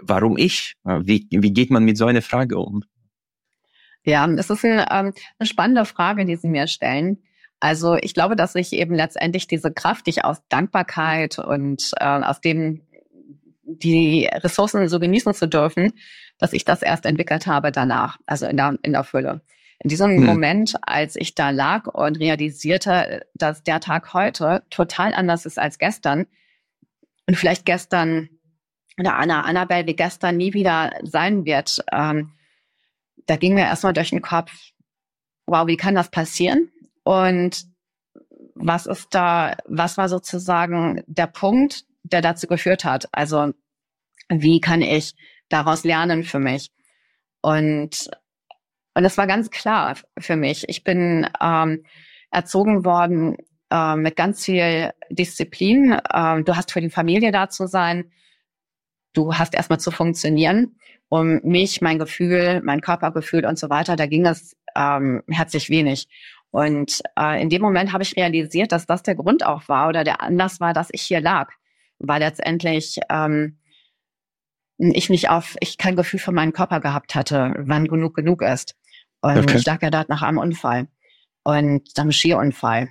Warum 0.00 0.36
ich? 0.36 0.74
Äh, 0.84 1.00
wie, 1.02 1.26
wie 1.30 1.52
geht 1.52 1.70
man 1.70 1.84
mit 1.84 1.96
so 1.96 2.06
einer 2.06 2.22
Frage 2.22 2.58
um? 2.58 2.84
Ja, 4.04 4.26
das 4.26 4.50
ist 4.50 4.64
eine, 4.64 4.86
ähm, 4.90 5.12
eine 5.38 5.46
spannende 5.46 5.84
Frage, 5.84 6.24
die 6.24 6.36
Sie 6.36 6.48
mir 6.48 6.68
stellen. 6.68 7.22
Also 7.58 7.96
ich 7.96 8.14
glaube, 8.14 8.36
dass 8.36 8.54
ich 8.54 8.74
eben 8.74 8.94
letztendlich 8.94 9.46
diese 9.46 9.72
Kraft, 9.72 10.06
die 10.06 10.10
ich 10.10 10.24
aus 10.24 10.42
Dankbarkeit 10.48 11.38
und 11.38 11.92
äh, 11.98 12.04
aus 12.04 12.40
dem 12.40 12.82
die 13.66 14.28
Ressourcen 14.30 14.88
so 14.88 15.00
genießen 15.00 15.32
zu 15.34 15.48
dürfen, 15.48 15.92
dass 16.38 16.52
ich 16.52 16.64
das 16.64 16.82
erst 16.82 17.06
entwickelt 17.06 17.46
habe 17.46 17.72
danach, 17.72 18.18
also 18.26 18.46
in 18.46 18.58
der, 18.58 18.76
in 18.82 18.92
der 18.92 19.04
Fülle. 19.04 19.40
In 19.80 19.88
diesem 19.88 20.16
hm. 20.16 20.24
Moment, 20.24 20.74
als 20.82 21.16
ich 21.16 21.34
da 21.34 21.50
lag 21.50 21.86
und 21.86 22.18
realisierte, 22.18 23.26
dass 23.34 23.62
der 23.62 23.80
Tag 23.80 24.14
heute 24.14 24.62
total 24.70 25.14
anders 25.14 25.46
ist 25.46 25.58
als 25.58 25.78
gestern 25.78 26.26
und 27.26 27.36
vielleicht 27.36 27.66
gestern 27.66 28.28
oder 28.98 29.16
Anna, 29.16 29.42
Annabelle 29.42 29.86
wie 29.86 29.96
gestern 29.96 30.36
nie 30.36 30.54
wieder 30.54 30.92
sein 31.02 31.44
wird, 31.44 31.84
ähm, 31.90 32.32
da 33.26 33.36
ging 33.36 33.54
mir 33.54 33.62
erstmal 33.62 33.92
durch 33.92 34.10
den 34.10 34.22
Kopf, 34.22 34.52
wow, 35.46 35.66
wie 35.66 35.76
kann 35.76 35.94
das 35.94 36.10
passieren? 36.10 36.70
Und 37.02 37.66
was 38.54 38.86
ist 38.86 39.08
da, 39.10 39.56
was 39.66 39.96
war 39.96 40.08
sozusagen 40.08 41.02
der 41.06 41.26
Punkt, 41.26 41.84
der 42.02 42.22
dazu 42.22 42.46
geführt 42.46 42.84
hat? 42.84 43.08
Also, 43.12 43.52
wie 44.28 44.60
kann 44.60 44.82
ich 44.82 45.14
daraus 45.48 45.84
lernen 45.84 46.22
für 46.22 46.38
mich? 46.38 46.70
Und 47.40 48.10
und 48.94 49.02
das 49.02 49.18
war 49.18 49.26
ganz 49.26 49.50
klar 49.50 49.96
für 50.18 50.36
mich. 50.36 50.68
Ich 50.68 50.84
bin 50.84 51.28
ähm, 51.40 51.84
erzogen 52.30 52.84
worden 52.84 53.36
äh, 53.70 53.96
mit 53.96 54.16
ganz 54.16 54.44
viel 54.44 54.92
Disziplin. 55.10 55.98
Ähm, 56.12 56.44
du 56.44 56.56
hast 56.56 56.72
für 56.72 56.80
die 56.80 56.90
Familie 56.90 57.32
da 57.32 57.48
zu 57.48 57.66
sein. 57.66 58.12
Du 59.12 59.34
hast 59.34 59.54
erstmal 59.54 59.80
zu 59.80 59.90
funktionieren. 59.90 60.76
Um 61.08 61.40
mich, 61.44 61.80
mein 61.80 61.98
Gefühl, 61.98 62.60
mein 62.64 62.80
Körpergefühl 62.80 63.44
und 63.46 63.58
so 63.58 63.70
weiter, 63.70 63.94
da 63.94 64.06
ging 64.06 64.26
es 64.26 64.56
ähm, 64.74 65.22
herzlich 65.28 65.70
wenig. 65.70 66.08
Und 66.50 67.02
äh, 67.18 67.40
in 67.42 67.50
dem 67.50 67.62
Moment 67.62 67.92
habe 67.92 68.02
ich 68.02 68.16
realisiert, 68.16 68.72
dass 68.72 68.86
das 68.86 69.02
der 69.02 69.14
Grund 69.14 69.44
auch 69.44 69.68
war 69.68 69.88
oder 69.88 70.02
der 70.02 70.22
Anlass 70.22 70.60
war, 70.60 70.72
dass 70.72 70.88
ich 70.92 71.02
hier 71.02 71.20
lag. 71.20 71.52
Weil 71.98 72.20
letztendlich 72.20 72.98
ähm, 73.10 73.58
ich 74.78 75.10
nicht 75.10 75.30
auf, 75.30 75.56
ich 75.60 75.78
kein 75.78 75.96
Gefühl 75.96 76.20
für 76.20 76.32
meinen 76.32 76.52
Körper 76.52 76.80
gehabt 76.80 77.14
hatte, 77.14 77.54
wann 77.58 77.86
genug 77.86 78.14
genug 78.14 78.42
ist. 78.42 78.74
Und 79.24 79.38
okay. 79.38 79.56
ich 79.56 79.64
lag 79.64 79.80
ja 79.80 79.88
dort 79.88 80.10
nach 80.10 80.20
einem 80.20 80.36
Unfall 80.36 80.86
und 81.44 81.88
einem 81.96 82.12
Skiunfall. 82.12 82.90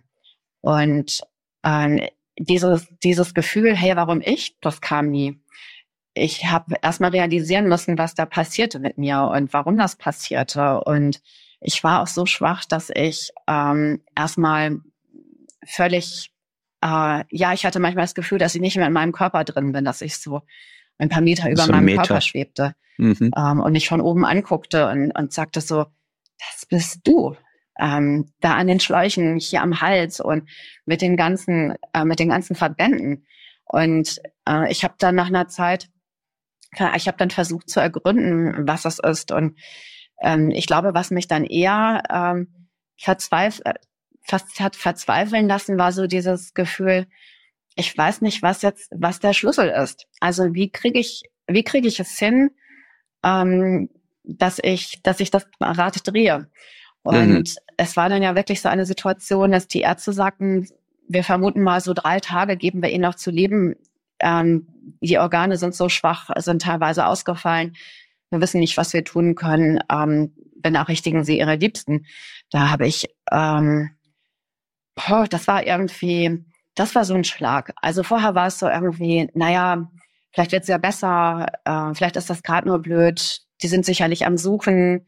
Und 0.62 1.22
äh, 1.62 2.08
dieses, 2.40 2.88
dieses 3.04 3.36
Gefühl, 3.36 3.76
hey, 3.76 3.96
warum 3.96 4.20
ich, 4.20 4.58
das 4.60 4.82
kam 4.82 5.12
nie. 5.12 5.40
Ich 6.16 6.46
habe 6.46 6.74
erstmal 6.82 7.12
realisieren 7.12 7.68
müssen, 7.68 8.00
was 8.00 8.16
da 8.16 8.26
passierte 8.26 8.80
mit 8.80 8.98
mir 8.98 9.30
und 9.32 9.54
warum 9.54 9.78
das 9.78 9.96
passierte. 9.96 10.82
Und 10.82 11.22
ich 11.62 11.84
war 11.84 12.02
auch 12.02 12.08
so 12.08 12.26
schwach, 12.26 12.66
dass 12.66 12.90
ich 12.90 13.30
ähm, 13.48 14.02
erstmal 14.16 14.80
völlig, 15.64 16.34
äh, 16.82 17.26
ja, 17.30 17.54
ich 17.54 17.64
hatte 17.64 17.80
manchmal 17.80 18.06
das 18.06 18.16
Gefühl, 18.16 18.40
dass 18.40 18.56
ich 18.56 18.62
nicht 18.62 18.76
mehr 18.76 18.88
in 18.88 18.94
meinem 18.94 19.12
Körper 19.12 19.44
drin 19.44 19.72
bin, 19.72 19.86
dass 19.86 20.02
ich 20.02 20.18
so 20.18 20.42
ein 20.98 21.10
paar 21.10 21.22
Meter 21.22 21.52
über 21.52 21.62
so 21.62 21.72
meinem 21.72 21.86
Meter. 21.86 22.02
Körper 22.02 22.22
schwebte 22.22 22.74
mhm. 22.98 23.30
ähm, 23.38 23.60
und 23.60 23.74
mich 23.74 23.88
von 23.88 24.02
oben 24.02 24.26
anguckte 24.26 24.88
und, 24.88 25.12
und 25.12 25.32
sagte 25.32 25.62
so, 25.62 25.86
das 26.40 26.66
bist 26.66 27.00
du. 27.04 27.36
Ähm, 27.80 28.32
da 28.40 28.54
an 28.54 28.68
den 28.68 28.80
Schläuchen, 28.80 29.40
hier 29.40 29.62
am 29.62 29.82
Hals 29.82 30.20
und 30.20 30.48
mit 30.86 31.02
den 31.02 31.18
ganzen, 31.18 31.76
äh, 31.94 32.06
mit 32.06 32.20
den 32.20 32.30
ganzen 32.30 32.56
Verbänden. 32.56 33.26
Und 33.66 34.22
äh, 34.48 34.72
ich 34.72 34.84
habe 34.84 34.94
dann 35.00 35.16
nach 35.16 35.28
einer 35.28 35.48
Zeit, 35.48 35.90
ich 36.96 37.08
habe 37.08 37.18
dann 37.18 37.30
versucht 37.32 37.70
zu 37.70 37.80
ergründen, 37.80 38.68
was 38.68 38.84
das 38.84 39.00
ist. 39.00 39.32
Und 39.32 39.58
ähm, 40.22 40.52
ich 40.52 40.68
glaube, 40.68 40.94
was 40.94 41.12
mich 41.12 41.28
dann 41.28 41.46
eher 41.46 42.04
ähm, 42.12 42.70
verzweifelt, 42.98 43.66
äh, 43.66 43.74
fast 44.26 44.60
hat 44.60 44.76
verzweifeln 44.76 45.48
lassen, 45.48 45.78
war 45.78 45.92
so 45.92 46.08
dieses 46.08 46.54
Gefühl, 46.54 47.08
ich 47.76 47.96
weiß 47.96 48.22
nicht, 48.22 48.42
was 48.42 48.62
jetzt, 48.62 48.92
was 48.96 49.20
der 49.20 49.34
Schlüssel 49.34 49.70
ist. 49.70 50.08
Also 50.20 50.54
wie 50.54 50.72
kriege 50.72 51.00
ich, 51.00 51.24
wie 51.48 51.64
kriege 51.64 51.88
ich 51.88 52.00
es 52.00 52.18
hin, 52.18 52.52
ähm, 53.24 53.90
dass 54.24 54.60
ich, 54.62 55.02
dass 55.04 55.20
ich 55.20 55.32
das 55.32 55.48
Rad 55.60 56.00
drehe. 56.06 56.50
Und 57.04 57.30
mhm. 57.30 57.44
es 57.78 57.98
war 57.98 58.10
dann 58.10 58.24
ja 58.24 58.36
wirklich 58.36 58.62
so 58.62 58.70
eine 58.70 58.86
Situation, 58.86 59.52
dass 59.52 59.68
die 59.68 59.82
Ärzte 59.82 60.14
sagten, 60.14 60.68
wir 61.08 61.24
vermuten 61.24 61.62
mal 61.62 61.82
so 61.82 61.94
drei 61.94 62.20
Tage 62.20 62.58
geben 62.58 62.82
wir 62.82 62.90
ihnen 62.90 63.02
noch 63.02 63.16
zu 63.16 63.30
leben. 63.30 63.76
Ähm, 64.20 64.68
die 65.02 65.18
Organe 65.18 65.58
sind 65.58 65.76
so 65.76 65.90
schwach, 65.90 66.30
sind 66.38 66.62
teilweise 66.62 67.06
ausgefallen. 67.06 67.76
Wir 68.30 68.42
wissen 68.42 68.60
nicht, 68.60 68.78
was 68.78 68.94
wir 68.94 69.04
tun 69.04 69.36
können. 69.36 69.80
Ähm, 69.92 70.34
benachrichtigen 70.56 71.26
Sie 71.26 71.38
Ihre 71.38 71.56
Liebsten. 71.56 72.06
Da 72.50 72.70
habe 72.70 72.88
ich, 72.88 73.08
ähm, 73.32 73.92
boah, 74.96 75.28
das 75.30 75.48
war 75.48 75.68
irgendwie, 75.68 76.46
das 76.74 76.96
war 76.96 77.04
so 77.04 77.14
ein 77.14 77.26
Schlag. 77.26 77.74
Also 77.82 78.02
vorher 78.04 78.34
war 78.34 78.48
es 78.48 78.60
so 78.60 78.68
irgendwie, 78.68 79.30
naja, 79.34 79.92
vielleicht 80.32 80.54
wird 80.54 80.64
es 80.64 80.70
ja 80.70 80.78
besser, 80.78 81.48
äh, 81.66 81.94
vielleicht 81.94 82.16
ist 82.16 82.30
das 82.30 82.44
gerade 82.44 82.68
nur 82.68 82.80
blöd, 82.80 83.42
die 83.64 83.68
sind 83.68 83.86
sicherlich 83.86 84.26
am 84.26 84.38
Suchen, 84.38 85.06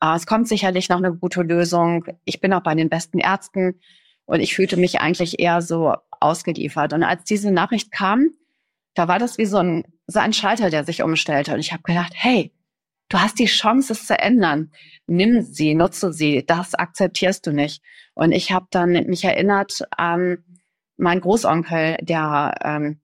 äh, 0.00 0.14
es 0.16 0.26
kommt 0.26 0.48
sicherlich 0.48 0.88
noch 0.88 0.98
eine 0.98 1.14
gute 1.14 1.42
Lösung. 1.42 2.04
Ich 2.24 2.40
bin 2.40 2.52
auch 2.52 2.62
bei 2.62 2.74
den 2.74 2.88
besten 2.88 3.18
Ärzten 3.18 3.80
und 4.24 4.40
ich 4.40 4.54
fühlte 4.54 4.76
mich 4.76 5.00
eigentlich 5.00 5.38
eher 5.38 5.62
so 5.62 5.94
ausgeliefert. 6.20 6.92
Und 6.92 7.02
als 7.02 7.24
diese 7.24 7.50
Nachricht 7.50 7.92
kam, 7.92 8.30
da 8.94 9.08
war 9.08 9.18
das 9.18 9.38
wie 9.38 9.46
so 9.46 9.58
ein, 9.58 9.84
so 10.06 10.20
ein 10.20 10.32
Schalter, 10.32 10.70
der 10.70 10.84
sich 10.84 11.02
umstellte. 11.02 11.54
Und 11.54 11.60
ich 11.60 11.72
habe 11.72 11.82
gedacht, 11.82 12.12
hey, 12.14 12.52
du 13.08 13.18
hast 13.18 13.38
die 13.38 13.46
Chance, 13.46 13.92
es 13.92 14.06
zu 14.06 14.18
ändern. 14.18 14.72
Nimm 15.06 15.42
sie, 15.42 15.74
nutze 15.74 16.12
sie. 16.12 16.44
Das 16.46 16.74
akzeptierst 16.74 17.46
du 17.46 17.52
nicht. 17.52 17.82
Und 18.14 18.32
ich 18.32 18.52
habe 18.52 18.66
dann 18.70 18.92
mich 18.92 19.24
erinnert 19.24 19.82
an 19.90 20.44
mein 20.96 21.20
Großonkel, 21.20 21.98
der 22.00 22.54
ähm, 22.64 23.00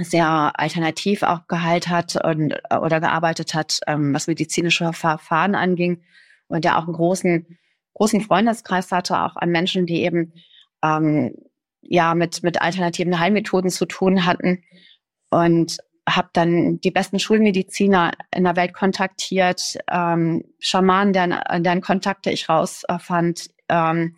sehr 0.00 0.52
alternativ 0.58 1.22
auch 1.22 1.46
geheilt 1.48 1.88
hat 1.88 2.22
und, 2.22 2.54
oder 2.70 3.00
gearbeitet 3.00 3.54
hat, 3.54 3.80
ähm, 3.86 4.14
was 4.14 4.26
medizinische 4.26 4.92
Verfahren 4.92 5.54
anging 5.54 6.02
und 6.48 6.64
der 6.64 6.78
auch 6.78 6.84
einen 6.84 6.92
großen, 6.92 7.58
großen 7.94 8.20
Freundeskreis 8.20 8.92
hatte, 8.92 9.20
auch 9.20 9.36
an 9.36 9.50
Menschen, 9.50 9.86
die 9.86 10.02
eben 10.02 10.32
ähm, 10.82 11.34
ja 11.80 12.14
mit, 12.14 12.42
mit 12.42 12.60
alternativen 12.60 13.18
Heilmethoden 13.18 13.70
zu 13.70 13.86
tun 13.86 14.26
hatten 14.26 14.62
und 15.30 15.78
habe 16.08 16.28
dann 16.32 16.80
die 16.80 16.90
besten 16.90 17.18
Schulmediziner 17.18 18.12
in 18.34 18.44
der 18.44 18.54
Welt 18.54 18.74
kontaktiert, 18.74 19.78
ähm, 19.90 20.44
Schamanen, 20.60 21.12
deren, 21.12 21.62
deren 21.64 21.80
Kontakte 21.80 22.30
ich 22.30 22.48
rausfand, 22.48 23.48
ähm, 23.68 24.14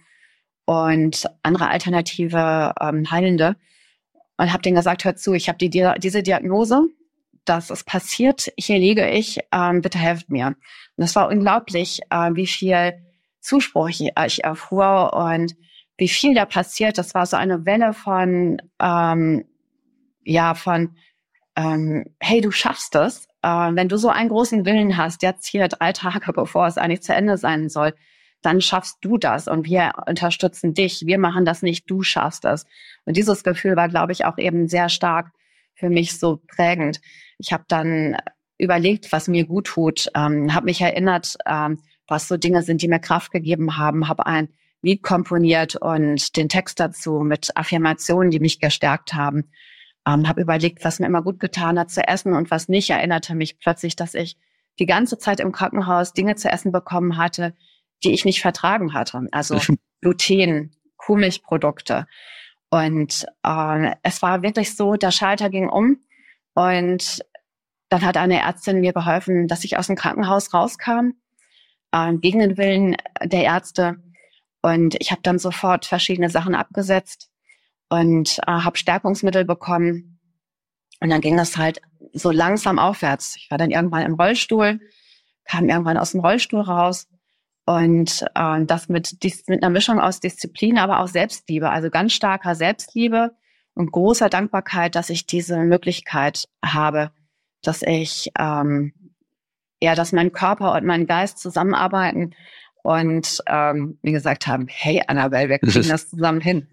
und 0.68 1.25
andere 1.42 1.68
alternative 1.68 2.75
ähm, 2.78 3.11
Heilende 3.11 3.56
und 4.38 4.52
habe 4.52 4.62
denen 4.62 4.76
gesagt, 4.76 5.04
hört 5.04 5.18
zu, 5.18 5.35
ich 5.35 5.49
habe 5.49 5.59
die, 5.59 5.68
diese 5.99 6.23
Diagnose, 6.23 6.87
das 7.45 7.71
ist 7.71 7.85
passiert, 7.85 8.52
hier 8.57 8.78
liege 8.78 9.09
ich, 9.11 9.40
ähm, 9.52 9.83
bitte 9.83 9.99
helft 9.99 10.30
mir. 10.30 10.54
Und 10.97 11.04
es 11.04 11.16
war 11.16 11.28
unglaublich, 11.28 12.00
äh, 12.11 12.30
wie 12.35 12.47
viel 12.47 12.95
Zuspruch 13.40 13.88
ich, 13.88 14.02
äh, 14.16 14.26
ich 14.26 14.45
erfuhr 14.45 15.12
und 15.14 15.54
wie 15.97 16.09
viel 16.09 16.35
da 16.35 16.45
passiert. 16.45 16.99
Das 16.99 17.14
war 17.14 17.26
so 17.26 17.37
eine 17.37 17.66
Welle 17.66 17.92
von, 17.92 18.62
ähm, 18.80 19.45
ja, 20.25 20.54
von, 20.54 20.97
ähm, 21.57 22.04
hey, 22.21 22.40
du 22.40 22.50
schaffst 22.50 22.95
es. 22.95 23.26
Äh, 23.42 23.49
wenn 23.49 23.88
du 23.88 23.97
so 23.97 24.09
einen 24.09 24.28
großen 24.28 24.64
Willen 24.64 24.97
hast, 24.97 25.23
jetzt 25.23 25.47
hier 25.47 25.68
drei 25.68 25.92
Tage, 25.92 26.33
bevor 26.33 26.66
es 26.66 26.78
eigentlich 26.78 27.02
zu 27.02 27.14
Ende 27.14 27.37
sein 27.38 27.68
soll, 27.68 27.95
dann 28.42 28.61
schaffst 28.61 28.99
du 29.00 29.18
das 29.18 29.49
und 29.49 29.66
wir 29.66 29.92
unterstützen 30.07 30.75
dich. 30.75 31.07
Wir 31.07 31.18
machen 31.18 31.45
das 31.45 31.62
nicht, 31.62 31.90
du 31.90 32.02
schaffst 32.02 32.45
das. 32.45 32.66
Und 33.04 33.16
dieses 33.16 33.42
Gefühl 33.42 33.76
war, 33.76 33.88
glaube 33.88 34.12
ich, 34.12 34.25
auch 34.25 34.38
eben 34.38 34.68
sehr 34.68 34.88
stark 34.88 35.33
für 35.75 35.90
mich 35.90 36.18
so 36.18 36.40
prägend. 36.49 37.00
Ich 37.38 37.52
habe 37.52 37.64
dann 37.68 38.16
überlegt, 38.59 39.12
was 39.12 39.28
mir 39.28 39.47
gut 39.47 39.68
tut, 39.68 40.09
ähm, 40.14 40.54
habe 40.54 40.66
mich 40.66 40.80
erinnert, 40.80 41.37
ähm, 41.47 41.78
was 42.07 42.28
so 42.28 42.37
Dinge 42.37 42.62
sind, 42.62 42.83
die 42.83 42.88
mir 42.88 42.99
Kraft 42.99 43.30
gegeben 43.30 43.76
haben, 43.76 44.09
habe 44.09 44.26
ein 44.26 44.49
Lied 44.83 45.02
komponiert 45.02 45.76
und 45.76 46.37
den 46.37 46.49
Text 46.49 46.80
dazu 46.80 47.21
mit 47.21 47.57
Affirmationen, 47.57 48.30
die 48.30 48.40
mich 48.40 48.61
gestärkt 48.61 49.14
haben. 49.14 49.50
Ähm, 50.07 50.28
habe 50.28 50.40
überlegt, 50.40 50.85
was 50.85 51.00
mir 51.00 51.07
immer 51.07 51.23
gut 51.23 51.40
getan 51.40 51.78
hat 51.78 51.90
zu 51.90 52.07
essen 52.07 52.33
und 52.35 52.50
was 52.50 52.68
nicht. 52.68 52.90
Erinnerte 52.90 53.35
mich 53.35 53.59
plötzlich, 53.59 53.97
dass 53.97 54.14
ich 54.14 54.37
die 54.78 54.87
ganze 54.87 55.18
Zeit 55.18 55.40
im 55.40 55.52
Krankenhaus 55.52 56.12
Dinge 56.12 56.37
zu 56.37 56.49
essen 56.49 56.73
bekommen 56.73 57.16
hatte, 57.16 57.54
die 58.05 58.12
ich 58.12 58.25
nicht 58.25 58.40
vertragen 58.40 58.95
hatte. 58.95 59.26
Also 59.33 59.61
Gluten, 60.00 60.76
Kuhmilchprodukte. 60.97 62.07
Und 62.71 63.26
äh, 63.43 63.93
es 64.02 64.23
war 64.23 64.43
wirklich 64.43 64.76
so, 64.76 64.95
der 64.95 65.11
Schalter 65.11 65.49
ging 65.50 65.69
um 65.69 65.99
und 66.55 67.21
dann 67.88 68.02
hat 68.02 68.19
eine 68.19 68.40
Ärztin 68.40 68.81
mir 68.81 68.93
geholfen, 68.93 69.49
dass 69.49 69.64
ich 69.64 69.78
aus 69.78 69.87
dem 69.87 69.97
Krankenhaus 69.97 70.52
rauskam, 70.52 71.12
äh, 71.93 72.12
gegen 72.14 72.40
den 72.40 72.59
Willen 72.59 72.97
der 73.23 73.45
Ärzte. 73.45 73.97
Und 74.61 74.97
ich 75.00 75.11
habe 75.11 75.23
dann 75.23 75.38
sofort 75.38 75.87
verschiedene 75.87 76.28
Sachen 76.28 76.55
abgesetzt 76.55 77.31
und 77.88 78.38
äh, 78.47 78.50
habe 78.50 78.76
Stärkungsmittel 78.76 79.47
bekommen. 79.47 80.21
Und 81.00 81.09
dann 81.09 81.23
ging 81.23 81.37
das 81.37 81.57
halt 81.57 81.81
so 82.12 82.31
langsam 82.31 82.78
aufwärts. 82.78 83.37
Ich 83.37 83.50
war 83.50 83.57
dann 83.57 83.71
irgendwann 83.71 84.05
im 84.05 84.14
Rollstuhl, 84.14 84.81
kam 85.45 85.69
irgendwann 85.69 85.97
aus 85.97 86.12
dem 86.12 86.21
Rollstuhl 86.21 86.61
raus 86.61 87.09
und 87.69 88.25
äh, 88.35 88.65
das 88.65 88.89
mit, 88.89 89.19
mit 89.47 89.63
einer 89.63 89.69
Mischung 89.69 90.01
aus 90.01 90.21
Disziplin, 90.21 90.79
aber 90.79 91.01
auch 91.01 91.07
Selbstliebe, 91.07 91.69
also 91.69 91.91
ganz 91.91 92.15
starker 92.15 92.55
Selbstliebe 92.55 93.33
und 93.75 93.93
großer 93.93 94.31
Dankbarkeit, 94.31 94.95
dass 94.95 95.11
ich 95.11 95.27
diese 95.27 95.59
Möglichkeit 95.59 96.49
habe, 96.65 97.11
dass 97.63 97.83
ich, 97.83 98.31
ähm, 98.39 98.95
ja, 99.83 99.95
dass 99.95 100.13
mein 100.13 100.33
Körper 100.33 100.73
und 100.77 100.87
mein 100.87 101.07
Geist 101.07 101.41
zusammenarbeiten 101.41 102.35
und 102.83 103.43
ähm, 103.47 103.99
wie 104.01 104.13
gesagt 104.13 104.47
haben, 104.47 104.67
hey 104.67 105.03
Annabelle, 105.07 105.51
wir 105.51 105.59
kriegen 105.59 105.91
das 105.91 106.09
zusammen 106.09 106.41
hin. 106.41 106.69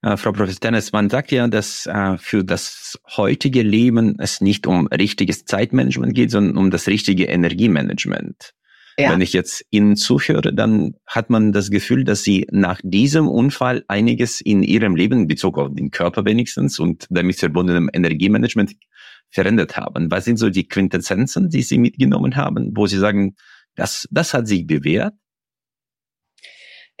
Äh, 0.00 0.16
Frau 0.16 0.32
Professor 0.32 0.60
Dennis, 0.60 0.92
man 0.92 1.10
sagt 1.10 1.30
ja, 1.30 1.46
dass 1.46 1.84
äh, 1.84 2.16
für 2.16 2.42
das 2.42 2.98
heutige 3.18 3.60
Leben 3.60 4.16
es 4.18 4.40
nicht 4.40 4.66
um 4.66 4.86
richtiges 4.86 5.44
Zeitmanagement 5.44 6.14
geht, 6.14 6.30
sondern 6.30 6.56
um 6.56 6.70
das 6.70 6.86
richtige 6.86 7.26
Energiemanagement. 7.26 8.54
Ja. 8.98 9.10
Wenn 9.10 9.20
ich 9.20 9.32
jetzt 9.32 9.64
Ihnen 9.70 9.96
zuhöre, 9.96 10.52
dann 10.52 10.94
hat 11.06 11.30
man 11.30 11.52
das 11.52 11.70
Gefühl, 11.70 12.04
dass 12.04 12.22
Sie 12.22 12.46
nach 12.50 12.80
diesem 12.82 13.26
Unfall 13.26 13.84
einiges 13.88 14.40
in 14.40 14.62
Ihrem 14.62 14.96
Leben, 14.96 15.20
in 15.20 15.26
Bezug 15.28 15.58
auf 15.58 15.74
den 15.74 15.90
Körper 15.90 16.24
wenigstens 16.24 16.78
und 16.78 17.06
damit 17.08 17.36
verbundenem 17.36 17.88
Energiemanagement 17.92 18.74
verändert 19.30 19.76
haben. 19.76 20.10
Was 20.10 20.26
sind 20.26 20.36
so 20.36 20.50
die 20.50 20.68
Quintessenzen, 20.68 21.48
die 21.48 21.62
Sie 21.62 21.78
mitgenommen 21.78 22.36
haben, 22.36 22.72
wo 22.74 22.86
Sie 22.86 22.98
sagen, 22.98 23.34
das, 23.76 24.06
das 24.10 24.34
hat 24.34 24.46
sich 24.46 24.66
bewährt? 24.66 25.14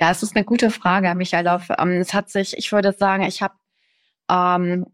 Ja, 0.00 0.10
es 0.10 0.22
ist 0.22 0.34
eine 0.34 0.44
gute 0.46 0.70
Frage, 0.70 1.14
Michael. 1.14 1.60
Ähm, 1.78 1.90
es 2.00 2.14
hat 2.14 2.30
sich, 2.30 2.56
ich 2.56 2.72
würde 2.72 2.92
sagen, 2.92 3.24
ich 3.24 3.42
habe 3.42 3.54
ähm, 4.30 4.86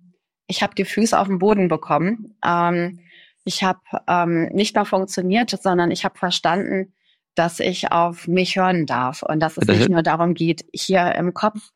ich 0.48 0.62
habe 0.62 0.74
die 0.74 0.84
Füße 0.84 1.16
auf 1.16 1.28
den 1.28 1.38
Boden 1.38 1.68
bekommen. 1.68 2.36
Ähm, 2.44 3.00
ich 3.48 3.62
habe 3.64 3.80
ähm, 4.06 4.50
nicht 4.52 4.76
nur 4.76 4.84
funktioniert, 4.84 5.50
sondern 5.50 5.90
ich 5.90 6.04
habe 6.04 6.18
verstanden, 6.18 6.92
dass 7.34 7.60
ich 7.60 7.90
auf 7.90 8.28
mich 8.28 8.56
hören 8.56 8.84
darf 8.84 9.22
und 9.22 9.40
dass 9.40 9.56
es 9.56 9.66
nicht 9.66 9.88
nur 9.88 10.02
darum 10.02 10.34
geht, 10.34 10.66
hier 10.74 11.14
im 11.14 11.32
Kopf 11.32 11.70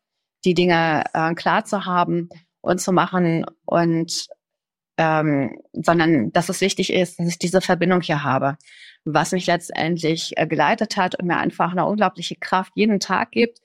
die 0.45 0.53
Dinge 0.53 1.03
äh, 1.13 1.33
klar 1.33 1.65
zu 1.65 1.85
haben 1.85 2.29
und 2.61 2.79
zu 2.79 2.91
machen 2.91 3.45
und 3.65 4.27
ähm, 4.97 5.57
sondern 5.73 6.31
dass 6.31 6.49
es 6.49 6.61
wichtig 6.61 6.93
ist, 6.93 7.19
dass 7.19 7.27
ich 7.27 7.39
diese 7.39 7.61
Verbindung 7.61 8.01
hier 8.01 8.23
habe. 8.23 8.57
Was 9.03 9.31
mich 9.31 9.47
letztendlich 9.47 10.33
äh, 10.37 10.45
geleitet 10.45 10.95
hat 10.95 11.19
und 11.19 11.25
mir 11.25 11.37
einfach 11.37 11.71
eine 11.71 11.85
unglaubliche 11.85 12.35
Kraft 12.35 12.73
jeden 12.75 12.99
Tag 12.99 13.31
gibt, 13.31 13.57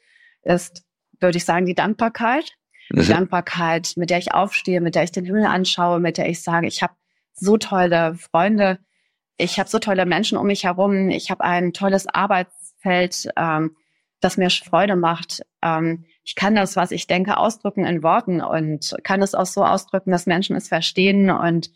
ist, 0.43 0.83
würde 1.21 1.37
ich 1.37 1.45
sagen, 1.45 1.67
die 1.67 1.75
Dankbarkeit. 1.75 2.55
Die. 2.91 3.07
Dankbarkeit, 3.07 3.93
mit 3.97 4.09
der 4.09 4.17
ich 4.17 4.33
aufstehe, 4.33 4.81
mit 4.81 4.95
der 4.95 5.03
ich 5.03 5.13
den 5.13 5.27
Himmel 5.27 5.45
anschaue, 5.45 6.01
mit 6.01 6.17
der 6.17 6.31
ich 6.31 6.43
sage, 6.43 6.67
ich 6.67 6.83
habe 6.83 6.95
so 7.39 7.57
tolle 7.57 8.15
Freunde, 8.17 8.79
ich 9.37 9.59
habe 9.59 9.69
so 9.69 9.79
tolle 9.79 10.05
Menschen 10.05 10.37
um 10.37 10.47
mich 10.47 10.65
herum, 10.65 11.11
ich 11.11 11.31
habe 11.31 11.45
ein 11.45 11.73
tolles 11.73 12.07
Arbeitsfeld, 12.07 13.29
ähm, 13.37 13.77
das 14.21 14.37
mir 14.37 14.51
Freude 14.51 14.97
macht. 14.97 15.43
Ähm, 15.63 16.05
ich 16.25 16.35
kann 16.35 16.55
das, 16.55 16.77
was 16.77 16.91
ich 16.91 17.07
denke, 17.07 17.37
ausdrücken 17.37 17.85
in 17.85 18.03
Worten 18.03 18.41
und 18.41 18.97
kann 19.05 19.23
es 19.23 19.35
auch 19.35 19.47
so 19.47 19.65
ausdrücken, 19.65 20.11
dass 20.11 20.27
Menschen 20.27 20.57
es 20.57 20.69
verstehen 20.69 21.31
und 21.31 21.71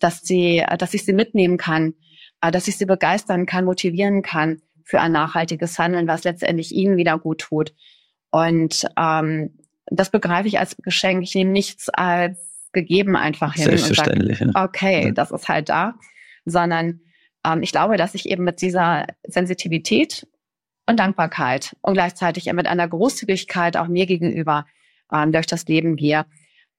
dass 0.00 0.22
sie, 0.22 0.64
dass 0.78 0.92
ich 0.92 1.04
sie 1.04 1.12
mitnehmen 1.12 1.56
kann, 1.56 1.94
äh, 2.40 2.50
dass 2.50 2.68
ich 2.68 2.76
sie 2.76 2.86
begeistern 2.86 3.46
kann, 3.46 3.64
motivieren 3.64 4.22
kann 4.22 4.60
für 4.84 5.00
ein 5.00 5.12
nachhaltiges 5.12 5.78
Handeln, 5.78 6.08
was 6.08 6.24
letztendlich 6.24 6.72
ihnen 6.72 6.96
wieder 6.96 7.18
gut 7.18 7.40
tut. 7.40 7.72
Und 8.30 8.86
ähm, 8.98 9.58
das 9.86 10.10
begreife 10.10 10.48
ich 10.48 10.58
als 10.58 10.76
Geschenk. 10.76 11.22
Ich 11.22 11.34
nehme 11.34 11.52
nichts 11.52 11.88
als 11.88 12.53
gegeben 12.74 13.16
einfach 13.16 13.54
hin 13.54 13.70
und 13.70 13.78
sage, 13.78 14.52
okay, 14.54 15.06
ja. 15.06 15.10
das 15.12 15.30
ist 15.30 15.48
halt 15.48 15.68
da, 15.68 15.94
sondern 16.44 17.00
ähm, 17.46 17.62
ich 17.62 17.72
glaube, 17.72 17.96
dass 17.96 18.14
ich 18.14 18.28
eben 18.28 18.44
mit 18.44 18.60
dieser 18.60 19.06
Sensitivität 19.26 20.26
und 20.86 20.98
Dankbarkeit 20.98 21.76
und 21.80 21.94
gleichzeitig 21.94 22.52
mit 22.52 22.66
einer 22.66 22.88
Großzügigkeit 22.88 23.76
auch 23.76 23.88
mir 23.88 24.06
gegenüber 24.06 24.66
ähm, 25.12 25.32
durch 25.32 25.46
das 25.46 25.66
Leben 25.66 25.96
gehe. 25.96 26.26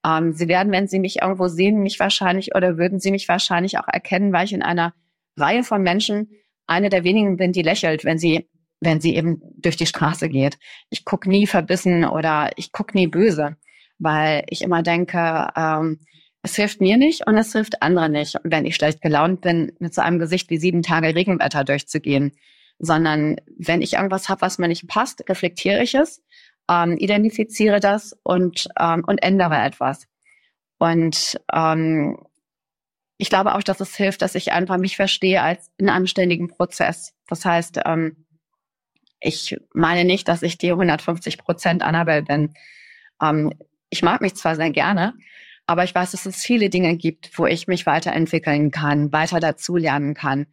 Ähm, 0.06 0.34
sie 0.34 0.48
werden, 0.48 0.72
wenn 0.72 0.88
Sie 0.88 1.00
mich 1.00 1.22
irgendwo 1.22 1.48
sehen, 1.48 1.82
mich 1.82 2.00
wahrscheinlich 2.00 2.54
oder 2.56 2.78
würden 2.78 3.00
Sie 3.00 3.12
mich 3.12 3.28
wahrscheinlich 3.28 3.80
auch 3.80 3.88
erkennen, 3.88 4.34
weil 4.34 4.46
ich 4.46 4.54
in 4.54 4.62
einer 4.62 4.94
Reihe 5.38 5.64
von 5.64 5.82
Menschen 5.82 6.30
eine 6.68 6.90
der 6.90 7.04
wenigen 7.04 7.38
bin, 7.38 7.52
die 7.52 7.62
lächelt, 7.62 8.06
wenn 8.06 8.18
sie 8.18 8.48
wenn 8.82 9.02
sie 9.02 9.16
eben 9.16 9.42
durch 9.58 9.78
die 9.78 9.86
Straße 9.86 10.30
geht. 10.30 10.58
Ich 10.90 11.06
gucke 11.06 11.30
nie 11.30 11.48
verbissen 11.48 12.06
oder 12.06 12.52
ich 12.58 12.72
gucke 12.72 12.96
nie 12.96 13.08
böse, 13.08 13.56
weil 14.00 14.44
ich 14.50 14.62
immer 14.62 14.84
denke, 14.84 15.50
ähm, 15.56 16.00
es 16.42 16.56
hilft 16.56 16.82
mir 16.82 16.98
nicht 16.98 17.26
und 17.26 17.38
es 17.38 17.54
hilft 17.54 17.82
anderen 17.82 18.12
nicht, 18.12 18.36
wenn 18.44 18.66
ich 18.66 18.76
schlecht 18.76 19.02
gelaunt 19.02 19.42
bin, 19.42 19.72
mit 19.80 19.94
so 19.94 20.02
einem 20.02 20.20
Gesicht 20.20 20.50
wie 20.50 20.58
sieben 20.58 20.84
Tage 20.84 21.16
Regenwetter 21.16 21.64
durchzugehen 21.64 22.34
sondern 22.80 23.38
wenn 23.58 23.82
ich 23.82 23.94
irgendwas 23.94 24.30
habe, 24.30 24.42
was 24.42 24.58
mir 24.58 24.68
nicht 24.68 24.88
passt, 24.88 25.28
reflektiere 25.30 25.82
ich 25.82 25.96
es, 25.96 26.24
ähm, 26.70 26.98
identifiziere 26.98 27.80
das 27.80 28.18
und, 28.24 28.68
ähm, 28.80 29.04
und 29.06 29.20
ändere 29.24 29.58
etwas. 29.58 30.08
Und 30.78 31.40
ähm, 31.54 32.18
ich 33.18 33.30
glaube 33.30 33.56
auch, 33.56 33.64
dass 33.64 33.80
es 33.80 33.96
hilft, 33.96 34.22
dass 34.22 34.36
ich 34.36 34.52
einfach 34.52 34.78
mich 34.78 34.98
verstehe 34.98 35.42
als 35.42 35.72
einen 35.80 35.90
anständigen 35.90 36.50
Prozess. 36.50 37.14
Das 37.28 37.46
heißt, 37.46 37.80
ähm, 37.86 38.26
ich 39.22 39.58
meine 39.74 40.04
nicht, 40.04 40.28
dass 40.28 40.42
ich 40.42 40.58
die 40.58 40.72
150 40.72 41.38
Prozent 41.38 41.82
Annabelle 41.82 42.24
bin. 42.24 42.54
Ähm, 43.22 43.54
ich 43.90 44.02
mag 44.02 44.22
mich 44.22 44.36
zwar 44.36 44.56
sehr 44.56 44.72
gerne, 44.72 45.14
aber 45.68 45.84
ich 45.84 45.96
weiß, 45.96 46.12
dass 46.12 46.26
es 46.26 46.44
viele 46.44 46.70
Dinge 46.70 46.96
gibt, 46.96 47.38
wo 47.38 47.46
ich 47.46 47.68
mich 47.68 47.86
weiterentwickeln 47.86 48.72
kann, 48.72 49.12
weiter 49.12 49.40
dazulernen 49.40 50.14
kann. 50.14 50.48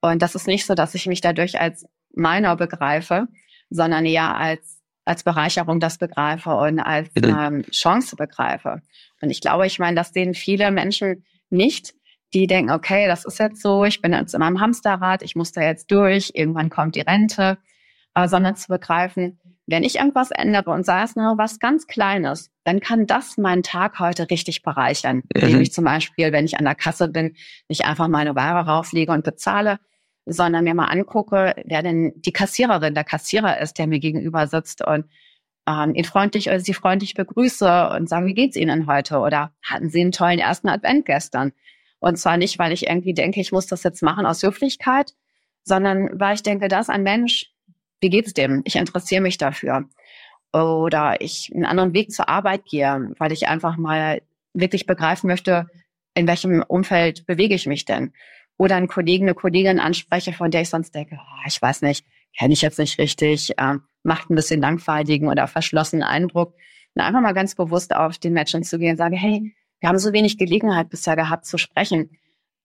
Und 0.00 0.22
das 0.22 0.34
ist 0.34 0.46
nicht 0.46 0.66
so, 0.66 0.74
dass 0.74 0.94
ich 0.94 1.06
mich 1.06 1.20
dadurch 1.20 1.60
als 1.60 1.86
meiner 2.14 2.56
begreife, 2.56 3.28
sondern 3.70 4.06
eher 4.06 4.36
als, 4.36 4.80
als 5.04 5.22
Bereicherung 5.22 5.80
das 5.80 5.98
begreife 5.98 6.50
und 6.50 6.80
als 6.80 7.10
ähm, 7.16 7.64
Chance 7.70 8.16
begreife. 8.16 8.82
Und 9.20 9.30
ich 9.30 9.40
glaube, 9.40 9.66
ich 9.66 9.78
meine, 9.78 9.96
das 9.96 10.12
sehen 10.12 10.34
viele 10.34 10.70
Menschen 10.70 11.24
nicht, 11.50 11.94
die 12.34 12.46
denken, 12.46 12.72
okay, 12.72 13.06
das 13.06 13.24
ist 13.24 13.38
jetzt 13.38 13.62
so, 13.62 13.84
ich 13.84 14.02
bin 14.02 14.12
jetzt 14.12 14.34
in 14.34 14.40
meinem 14.40 14.60
Hamsterrad, 14.60 15.22
ich 15.22 15.34
muss 15.34 15.52
da 15.52 15.62
jetzt 15.62 15.90
durch, 15.90 16.32
irgendwann 16.34 16.70
kommt 16.70 16.94
die 16.94 17.00
Rente, 17.00 17.58
äh, 18.14 18.28
sondern 18.28 18.56
zu 18.56 18.68
begreifen, 18.68 19.38
wenn 19.70 19.82
ich 19.82 19.96
irgendwas 19.96 20.30
ändere 20.30 20.70
und 20.70 20.86
sei 20.86 21.02
es 21.02 21.14
nur 21.14 21.36
was 21.36 21.58
ganz 21.58 21.86
Kleines, 21.86 22.50
dann 22.64 22.80
kann 22.80 23.06
das 23.06 23.36
meinen 23.36 23.62
Tag 23.62 23.98
heute 23.98 24.30
richtig 24.30 24.62
bereichern. 24.62 25.16
Mhm. 25.16 25.42
Indem 25.42 25.60
ich 25.60 25.72
zum 25.72 25.84
Beispiel, 25.84 26.32
wenn 26.32 26.46
ich 26.46 26.58
an 26.58 26.64
der 26.64 26.74
Kasse 26.74 27.08
bin, 27.08 27.36
nicht 27.68 27.84
einfach 27.84 28.08
meine 28.08 28.34
Ware 28.34 28.66
rauflege 28.66 29.12
und 29.12 29.24
bezahle, 29.24 29.78
sondern 30.24 30.64
mir 30.64 30.74
mal 30.74 30.86
angucke, 30.86 31.54
wer 31.66 31.82
denn 31.82 32.14
die 32.16 32.32
Kassiererin, 32.32 32.94
der 32.94 33.04
Kassierer 33.04 33.60
ist, 33.60 33.78
der 33.78 33.86
mir 33.86 33.98
gegenüber 33.98 34.46
sitzt 34.46 34.86
und 34.86 35.04
ähm, 35.68 35.94
ihn 35.94 36.04
freundlich 36.04 36.48
oder 36.48 36.60
sie 36.60 36.72
freundlich 36.72 37.12
begrüße 37.12 37.90
und 37.90 38.08
sage, 38.08 38.26
wie 38.26 38.34
geht's 38.34 38.56
Ihnen 38.56 38.86
heute? 38.86 39.18
Oder 39.18 39.52
hatten 39.62 39.90
Sie 39.90 40.00
einen 40.00 40.12
tollen 40.12 40.38
ersten 40.38 40.68
Advent 40.68 41.04
gestern? 41.04 41.52
Und 41.98 42.16
zwar 42.16 42.38
nicht, 42.38 42.58
weil 42.58 42.72
ich 42.72 42.86
irgendwie 42.86 43.12
denke, 43.12 43.40
ich 43.40 43.52
muss 43.52 43.66
das 43.66 43.82
jetzt 43.82 44.02
machen 44.02 44.24
aus 44.24 44.42
Höflichkeit, 44.42 45.12
sondern 45.64 46.18
weil 46.18 46.36
ich 46.36 46.42
denke, 46.42 46.68
das 46.68 46.88
ist 46.88 46.94
ein 46.94 47.02
Mensch, 47.02 47.52
wie 48.00 48.10
geht's 48.10 48.32
dem? 48.32 48.62
Ich 48.64 48.76
interessiere 48.76 49.22
mich 49.22 49.38
dafür. 49.38 49.88
Oder 50.52 51.20
ich 51.20 51.50
einen 51.54 51.66
anderen 51.66 51.92
Weg 51.94 52.10
zur 52.10 52.28
Arbeit 52.28 52.64
gehe, 52.64 53.12
weil 53.18 53.32
ich 53.32 53.48
einfach 53.48 53.76
mal 53.76 54.22
wirklich 54.54 54.86
begreifen 54.86 55.28
möchte, 55.28 55.66
in 56.14 56.26
welchem 56.26 56.64
Umfeld 56.66 57.26
bewege 57.26 57.54
ich 57.54 57.66
mich 57.66 57.84
denn? 57.84 58.12
oder 58.58 58.76
einen 58.76 58.88
Kollegen, 58.88 59.24
eine 59.24 59.34
Kollegin 59.34 59.80
anspreche, 59.80 60.32
von 60.32 60.50
der 60.50 60.62
ich 60.62 60.68
sonst 60.68 60.94
denke, 60.94 61.18
oh, 61.18 61.46
ich 61.46 61.62
weiß 61.62 61.82
nicht, 61.82 62.04
kenne 62.36 62.52
ich 62.52 62.60
jetzt 62.60 62.78
nicht 62.78 62.98
richtig, 62.98 63.56
äh, 63.56 63.76
macht 64.02 64.28
ein 64.28 64.34
bisschen 64.34 64.60
langweiligen 64.60 65.28
oder 65.28 65.46
verschlossenen 65.46 66.02
Eindruck. 66.02 66.54
Und 66.94 67.02
einfach 67.02 67.20
mal 67.20 67.32
ganz 67.32 67.54
bewusst 67.54 67.94
auf 67.94 68.18
den 68.18 68.32
Menschen 68.32 68.64
zu 68.64 68.78
gehen 68.78 68.92
und 68.92 68.96
sage, 68.96 69.16
hey, 69.16 69.54
wir 69.80 69.88
haben 69.88 69.98
so 69.98 70.12
wenig 70.12 70.38
Gelegenheit 70.38 70.90
bisher 70.90 71.14
gehabt 71.14 71.46
zu 71.46 71.56
sprechen. 71.56 72.18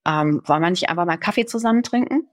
Ähm, 0.06 0.42
wollen 0.44 0.62
wir 0.62 0.70
nicht 0.70 0.88
einfach 0.88 1.06
mal 1.06 1.16
Kaffee 1.16 1.46
zusammen 1.46 1.84
trinken? 1.84 2.28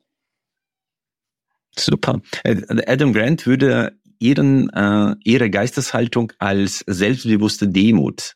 Super. 1.77 2.21
Adam 2.43 3.13
Grant 3.13 3.45
würde 3.47 3.97
ihren, 4.19 4.69
äh, 4.69 5.15
ihre 5.23 5.49
Geisteshaltung 5.49 6.33
als 6.37 6.83
selbstbewusste 6.85 7.67
Demut 7.67 8.35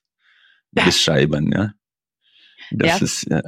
ja. 0.71 0.86
beschreiben. 0.86 1.52
Ja? 1.52 1.74
Das 2.71 3.00
ja. 3.00 3.06
ist 3.06 3.32
äh, 3.32 3.41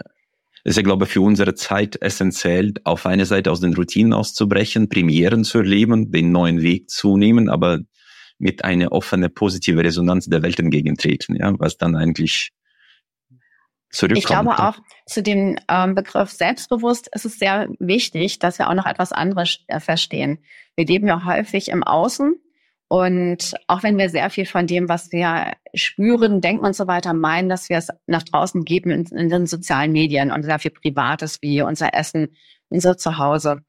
ist 0.68 0.76
ja, 0.76 0.84
glaube 0.84 1.06
ich, 1.06 1.12
für 1.12 1.22
unsere 1.22 1.56
Zeit 1.56 2.02
essentiell, 2.02 2.74
auf 2.84 3.06
einer 3.06 3.26
Seite 3.26 3.52
aus 3.52 3.62
den 3.62 3.74
Routinen 3.74 4.12
auszubrechen, 4.12 4.90
Premieren 4.90 5.46
zu 5.46 5.60
erleben, 5.60 6.12
den 6.12 6.34
neuen 6.34 6.62
Weg 6.62 6.90
zu 6.90 7.16
nehmen, 7.16 7.48
aber 7.48 7.80
mit 8.38 8.66
einer 8.66 8.92
offenen, 8.92 9.34
positive 9.34 9.82
Resonanz 9.82 10.26
der 10.26 10.44
Welt 10.44 10.60
entgegentreten, 10.60 11.38
ja, 11.38 11.54
was 11.58 11.78
dann 11.78 11.96
eigentlich 11.96 12.50
zurückkommt. 13.90 14.18
Ich 14.18 14.26
glaube 14.26 14.60
auch 14.60 14.78
zu 15.06 15.24
dem 15.24 15.58
ähm, 15.70 15.96
Begriff 15.96 16.32
selbstbewusst 16.32 17.10
ist 17.14 17.26
es 17.26 17.40
sehr 17.40 17.68
wichtig, 17.80 18.40
dass 18.40 18.60
wir 18.60 18.70
auch 18.70 18.74
noch 18.74 18.86
etwas 18.86 19.12
anderes 19.12 19.60
äh, 19.68 19.80
verstehen. 19.80 20.40
Wir 20.76 20.86
leben 20.86 21.08
ja 21.08 21.26
häufig 21.26 21.70
im 21.70 21.84
Außen 21.84 22.36
und 22.90 23.54
auch 23.68 23.84
wenn 23.84 23.98
wir 23.98 24.10
sehr 24.10 24.30
viel 24.30 24.46
von 24.46 24.66
dem, 24.66 24.88
was 24.88 25.12
wir 25.12 25.54
spüren, 25.74 26.40
denken 26.40 26.66
und 26.66 26.76
so 26.76 26.88
weiter, 26.88 27.14
meinen, 27.14 27.50
dass 27.50 27.70
wir 27.70 27.78
es 27.78 27.90
nach 28.06 28.24
draußen 28.24 28.64
geben 28.64 28.92
in, 28.92 29.06
in 29.06 29.30
den 29.30 29.46
sozialen 29.46 29.92
Medien 29.92 30.32
und 30.32 30.44
sehr 30.44 30.60
viel 30.60 30.72
Privates 30.72 31.42
wie 31.42 31.62
unser 31.62 31.94
Essen, 31.94 32.30
unser 32.70 32.98
Zuhause. 32.98 33.62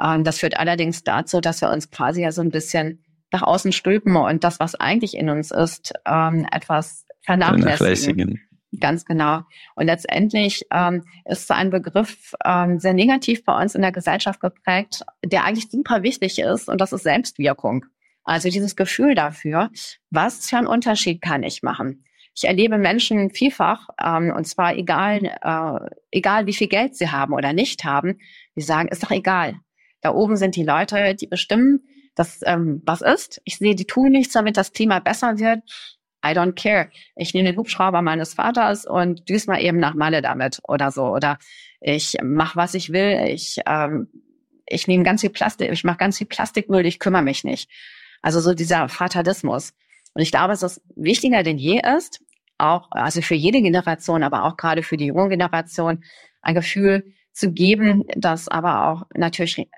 Ähm, 0.00 0.24
das 0.24 0.38
führt 0.38 0.58
allerdings 0.58 1.04
dazu, 1.04 1.40
dass 1.40 1.62
wir 1.62 1.70
uns 1.70 1.90
quasi 1.90 2.22
ja 2.22 2.32
so 2.32 2.42
ein 2.42 2.50
bisschen 2.50 3.02
nach 3.32 3.42
außen 3.42 3.72
stülpen 3.72 4.16
und 4.16 4.44
das, 4.44 4.60
was 4.60 4.74
eigentlich 4.74 5.16
in 5.16 5.30
uns 5.30 5.50
ist, 5.52 5.92
ähm, 6.06 6.46
etwas 6.52 7.06
vernachlässigen. 7.22 8.40
Ganz 8.78 9.04
genau. 9.04 9.40
Und 9.74 9.86
letztendlich 9.86 10.64
ähm, 10.70 11.04
ist 11.24 11.48
so 11.48 11.54
ein 11.54 11.70
Begriff 11.70 12.34
ähm, 12.44 12.78
sehr 12.78 12.92
negativ 12.92 13.44
bei 13.44 13.60
uns 13.60 13.74
in 13.74 13.82
der 13.82 13.90
Gesellschaft 13.90 14.40
geprägt, 14.40 15.02
der 15.24 15.44
eigentlich 15.44 15.70
super 15.70 16.04
wichtig 16.04 16.38
ist 16.38 16.68
und 16.68 16.80
das 16.80 16.92
ist 16.92 17.02
Selbstwirkung. 17.02 17.86
Also 18.22 18.48
dieses 18.48 18.76
Gefühl 18.76 19.14
dafür, 19.14 19.70
was 20.10 20.48
für 20.48 20.58
einen 20.58 20.68
Unterschied 20.68 21.20
kann 21.20 21.42
ich 21.42 21.62
machen? 21.62 22.04
Ich 22.36 22.44
erlebe 22.44 22.78
Menschen 22.78 23.30
vielfach, 23.30 23.88
ähm, 24.02 24.32
und 24.36 24.46
zwar 24.46 24.76
egal, 24.76 25.24
äh, 25.24 25.90
egal 26.12 26.46
wie 26.46 26.54
viel 26.54 26.68
Geld 26.68 26.94
sie 26.94 27.10
haben 27.10 27.34
oder 27.34 27.52
nicht 27.52 27.84
haben, 27.84 28.18
die 28.54 28.62
sagen, 28.62 28.88
ist 28.88 29.02
doch 29.02 29.10
egal. 29.10 29.56
Da 30.00 30.14
oben 30.14 30.36
sind 30.36 30.54
die 30.54 30.62
Leute, 30.62 31.16
die 31.16 31.26
bestimmen, 31.26 31.80
dass 32.14 32.40
ähm, 32.44 32.82
was 32.86 33.02
ist. 33.02 33.40
Ich 33.44 33.58
sehe, 33.58 33.74
die 33.74 33.86
tun 33.86 34.12
nichts, 34.12 34.32
damit 34.32 34.56
das 34.56 34.72
Klima 34.72 35.00
besser 35.00 35.38
wird. 35.38 35.62
I 36.24 36.30
don't 36.30 36.52
care. 36.52 36.90
Ich 37.16 37.34
nehme 37.34 37.50
den 37.50 37.58
Hubschrauber 37.58 38.02
meines 38.02 38.34
Vaters 38.34 38.86
und 38.86 39.28
düse 39.28 39.50
mal 39.50 39.62
eben 39.62 39.78
nach 39.78 39.94
Malle 39.94 40.22
damit 40.22 40.60
oder 40.68 40.90
so. 40.90 41.04
Oder 41.06 41.38
ich 41.80 42.16
mache, 42.22 42.56
was 42.56 42.74
ich 42.74 42.92
will. 42.92 43.24
Ich, 43.28 43.60
ähm, 43.66 44.08
ich 44.66 44.86
nehme 44.86 45.04
ganz 45.04 45.22
viel 45.22 45.30
Plastik, 45.30 45.70
ich 45.72 45.84
mache 45.84 45.98
ganz 45.98 46.18
viel 46.18 46.26
Plastikmüll, 46.26 46.86
ich 46.86 46.98
kümmere 46.98 47.22
mich 47.22 47.44
nicht. 47.44 47.70
Also 48.22 48.40
so 48.40 48.54
dieser 48.54 48.88
Fatalismus. 48.88 49.72
Und 50.14 50.22
ich 50.22 50.30
glaube, 50.30 50.48
dass 50.48 50.62
es 50.62 50.82
wichtiger 50.94 51.42
denn 51.42 51.58
je 51.58 51.80
ist, 51.96 52.20
auch, 52.58 52.88
also 52.90 53.22
für 53.22 53.34
jede 53.34 53.62
Generation, 53.62 54.22
aber 54.22 54.44
auch 54.44 54.56
gerade 54.56 54.82
für 54.82 54.96
die 54.96 55.06
junge 55.06 55.30
Generation, 55.30 56.04
ein 56.42 56.54
Gefühl 56.54 57.14
zu 57.32 57.52
geben, 57.52 58.04
das 58.16 58.48
aber 58.48 58.88
auch 58.88 59.02
natürlich 59.14 59.68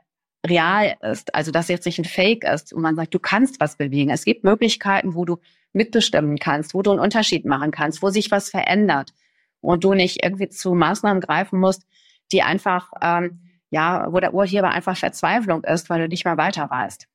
real 0.45 0.97
ist. 1.03 1.35
Also, 1.35 1.53
dass 1.53 1.69
jetzt 1.69 1.87
nicht 1.87 1.99
ein 1.99 2.05
Fake 2.05 2.45
ist 2.45 2.73
und 2.73 2.83
man 2.83 2.97
sagt, 2.97 3.15
du 3.15 3.19
kannst 3.19 3.61
was 3.61 3.77
bewegen. 3.77 4.11
Es 4.11 4.25
gibt 4.25 4.45
Möglichkeiten, 4.45 5.15
wo 5.15 5.25
du 5.25 5.39
mitbestimmen 5.73 6.39
kannst, 6.39 6.75
wo 6.75 6.83
du 6.83 6.91
einen 6.91 7.01
Unterschied 7.01 7.45
machen 7.45 7.71
kannst, 7.71 8.03
wo 8.03 8.11
sich 8.11 8.31
was 8.31 8.51
verändert. 8.51 9.13
und 9.61 9.85
du 9.85 9.95
nicht 9.95 10.25
irgendwie 10.25 10.49
zu 10.49 10.75
Maßnahmen 10.75 11.21
greifen 11.21 11.61
musst, 11.61 11.85
die 12.33 12.43
einfach, 12.43 12.91
ähm, 13.01 13.41
ja, 13.71 14.09
wo 14.11 14.19
der 14.19 14.35
Urheber 14.35 14.71
einfach 14.71 14.97
Verzweiflung 14.97 15.63
ist, 15.63 15.89
weil 15.89 16.01
du 16.01 16.09
nicht 16.09 16.25
mehr 16.25 16.37
weiter 16.37 16.69
weißt. 16.69 17.07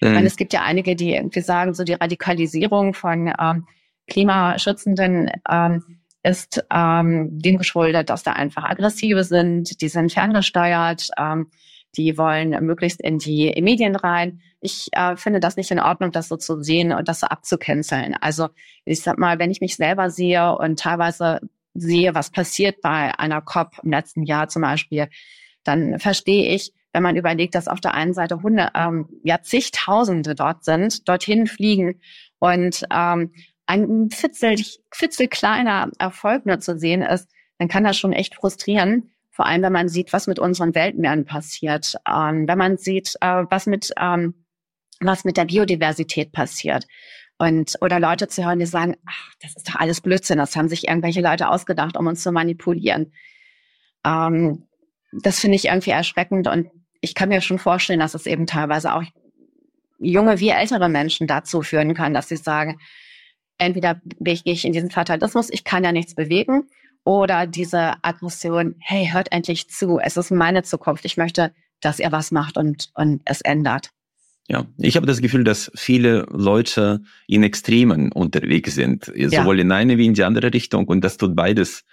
Mhm. 0.00 0.14
Weil 0.14 0.26
es 0.26 0.36
gibt 0.36 0.52
ja 0.52 0.62
einige, 0.62 0.96
die 0.96 1.14
irgendwie 1.14 1.42
sagen, 1.42 1.74
so 1.74 1.84
die 1.84 1.92
Radikalisierung 1.92 2.94
von 2.94 3.32
ähm, 3.38 3.66
Klimaschützenden 4.08 5.30
ähm, 5.48 6.00
ist 6.22 6.64
ähm, 6.70 7.38
dem 7.38 7.58
geschuldet, 7.58 8.10
dass 8.10 8.22
da 8.22 8.32
einfach 8.32 8.64
aggressive 8.64 9.24
sind, 9.24 9.80
die 9.80 9.88
sind 9.88 10.12
ferngesteuert, 10.12 11.08
ähm, 11.18 11.50
die 11.96 12.16
wollen 12.16 12.50
möglichst 12.64 13.00
in 13.00 13.18
die 13.18 13.54
Medien 13.60 13.96
rein. 13.96 14.40
Ich 14.60 14.88
äh, 14.92 15.16
finde 15.16 15.40
das 15.40 15.56
nicht 15.56 15.70
in 15.70 15.80
Ordnung, 15.80 16.12
das 16.12 16.28
so 16.28 16.36
zu 16.36 16.62
sehen 16.62 16.92
und 16.92 17.08
das 17.08 17.20
so 17.20 17.26
abzucanceln. 17.26 18.14
Also 18.20 18.48
ich 18.84 19.02
sag 19.02 19.18
mal, 19.18 19.38
wenn 19.38 19.50
ich 19.50 19.60
mich 19.60 19.76
selber 19.76 20.10
sehe 20.10 20.56
und 20.56 20.78
teilweise 20.78 21.40
sehe, 21.74 22.14
was 22.14 22.30
passiert 22.30 22.80
bei 22.80 23.18
einer 23.18 23.40
COP 23.42 23.80
im 23.82 23.90
letzten 23.90 24.24
Jahr 24.24 24.48
zum 24.48 24.62
Beispiel, 24.62 25.08
dann 25.64 25.98
verstehe 25.98 26.54
ich, 26.54 26.72
wenn 26.92 27.02
man 27.02 27.16
überlegt, 27.16 27.54
dass 27.54 27.68
auf 27.68 27.80
der 27.80 27.94
einen 27.94 28.14
Seite 28.14 28.42
Hunde, 28.42 28.70
ähm, 28.74 29.08
ja 29.22 29.42
zigtausende 29.42 30.34
dort 30.34 30.64
sind, 30.64 31.08
dorthin 31.08 31.46
fliegen 31.46 32.00
und 32.38 32.84
ähm, 32.92 33.32
ein 33.66 34.10
Fitzel, 34.10 34.56
Fitzel 34.90 35.28
kleiner 35.28 35.90
Erfolg 35.98 36.44
nur 36.46 36.58
zu 36.58 36.76
sehen 36.76 37.02
ist, 37.02 37.30
dann 37.58 37.68
kann 37.68 37.84
das 37.84 37.96
schon 37.96 38.12
echt 38.12 38.34
frustrieren. 38.34 39.12
Vor 39.40 39.46
allem, 39.46 39.62
wenn 39.62 39.72
man 39.72 39.88
sieht, 39.88 40.12
was 40.12 40.26
mit 40.26 40.38
unseren 40.38 40.74
Weltmeeren 40.74 41.24
passiert, 41.24 41.94
ähm, 42.06 42.46
wenn 42.46 42.58
man 42.58 42.76
sieht, 42.76 43.14
äh, 43.22 43.44
was 43.48 43.64
mit 43.64 43.90
ähm, 43.98 44.34
was 45.00 45.24
mit 45.24 45.38
der 45.38 45.46
Biodiversität 45.46 46.30
passiert. 46.30 46.86
Und, 47.38 47.78
oder 47.80 47.98
Leute 48.00 48.28
zu 48.28 48.44
hören, 48.44 48.58
die 48.58 48.66
sagen, 48.66 48.98
ach, 49.06 49.32
das 49.40 49.56
ist 49.56 49.66
doch 49.66 49.76
alles 49.76 50.02
Blödsinn, 50.02 50.36
das 50.36 50.54
haben 50.56 50.68
sich 50.68 50.88
irgendwelche 50.88 51.22
Leute 51.22 51.48
ausgedacht, 51.48 51.96
um 51.96 52.06
uns 52.06 52.22
zu 52.22 52.32
manipulieren. 52.32 53.14
Ähm, 54.04 54.66
das 55.10 55.40
finde 55.40 55.56
ich 55.56 55.68
irgendwie 55.68 55.92
erschreckend 55.92 56.46
und 56.46 56.68
ich 57.00 57.14
kann 57.14 57.30
mir 57.30 57.40
schon 57.40 57.58
vorstellen, 57.58 58.00
dass 58.00 58.12
es 58.12 58.26
eben 58.26 58.44
teilweise 58.44 58.92
auch 58.92 59.04
junge 59.98 60.38
wie 60.38 60.50
ältere 60.50 60.90
Menschen 60.90 61.26
dazu 61.26 61.62
führen 61.62 61.94
kann, 61.94 62.12
dass 62.12 62.28
sie 62.28 62.36
sagen, 62.36 62.78
entweder 63.56 64.02
gehe 64.18 64.34
ich 64.44 64.66
in 64.66 64.74
diesen 64.74 64.90
Fatalismus, 64.90 65.48
ich 65.48 65.64
kann 65.64 65.82
ja 65.82 65.92
nichts 65.92 66.14
bewegen, 66.14 66.68
oder 67.04 67.46
diese 67.46 67.94
Aggression, 68.02 68.74
hey, 68.78 69.08
hört 69.12 69.32
endlich 69.32 69.68
zu, 69.68 69.98
es 69.98 70.16
ist 70.16 70.30
meine 70.30 70.62
Zukunft, 70.62 71.04
ich 71.04 71.16
möchte, 71.16 71.52
dass 71.80 71.98
ihr 71.98 72.12
was 72.12 72.30
macht 72.30 72.56
und, 72.56 72.90
und 72.94 73.22
es 73.24 73.40
ändert. 73.40 73.90
Ja, 74.48 74.66
ich 74.78 74.96
habe 74.96 75.06
das 75.06 75.20
Gefühl, 75.20 75.44
dass 75.44 75.70
viele 75.74 76.26
Leute 76.30 77.02
in 77.28 77.44
Extremen 77.44 78.10
unterwegs 78.10 78.74
sind, 78.74 79.04
sowohl 79.04 79.58
ja. 79.58 79.62
in 79.62 79.72
eine 79.72 79.96
wie 79.96 80.06
in 80.06 80.14
die 80.14 80.24
andere 80.24 80.52
Richtung 80.52 80.88
und 80.88 81.02
das 81.02 81.16
tut 81.16 81.36
beides 81.36 81.84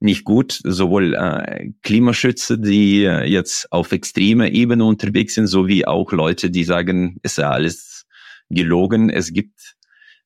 nicht 0.00 0.24
gut, 0.24 0.60
sowohl 0.62 1.14
äh, 1.14 1.70
Klimaschützer, 1.82 2.56
die 2.56 3.04
äh, 3.04 3.24
jetzt 3.24 3.72
auf 3.72 3.92
extremer 3.92 4.48
Ebene 4.48 4.84
unterwegs 4.84 5.34
sind, 5.34 5.46
sowie 5.46 5.86
auch 5.86 6.12
Leute, 6.12 6.50
die 6.50 6.64
sagen, 6.64 7.18
es 7.22 7.32
ist 7.32 7.38
ja 7.38 7.50
alles 7.50 8.06
gelogen, 8.50 9.10
es 9.10 9.32
gibt 9.32 9.74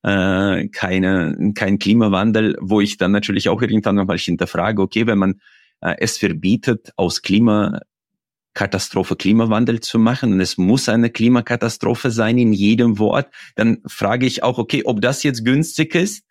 äh, 0.02 0.68
keine, 0.68 1.52
kein 1.54 1.78
Klimawandel, 1.78 2.56
wo 2.60 2.80
ich 2.80 2.96
dann 2.96 3.12
natürlich 3.12 3.48
auch 3.48 3.60
irgendwann 3.62 3.96
nochmal 3.96 4.18
hinterfrage, 4.18 4.82
okay, 4.82 5.06
wenn 5.06 5.18
man 5.18 5.40
äh, 5.80 5.94
es 5.98 6.18
verbietet, 6.18 6.92
aus 6.96 7.22
Klimakatastrophe 7.22 9.16
Klimawandel 9.16 9.80
zu 9.80 9.98
machen 9.98 10.32
und 10.32 10.40
es 10.40 10.56
muss 10.58 10.88
eine 10.88 11.10
Klimakatastrophe 11.10 12.10
sein 12.10 12.38
in 12.38 12.52
jedem 12.52 12.98
Wort, 12.98 13.28
dann 13.56 13.78
frage 13.86 14.26
ich 14.26 14.42
auch, 14.42 14.58
okay, 14.58 14.82
ob 14.84 15.00
das 15.00 15.22
jetzt 15.22 15.44
günstig 15.44 15.94
ist. 15.94 16.24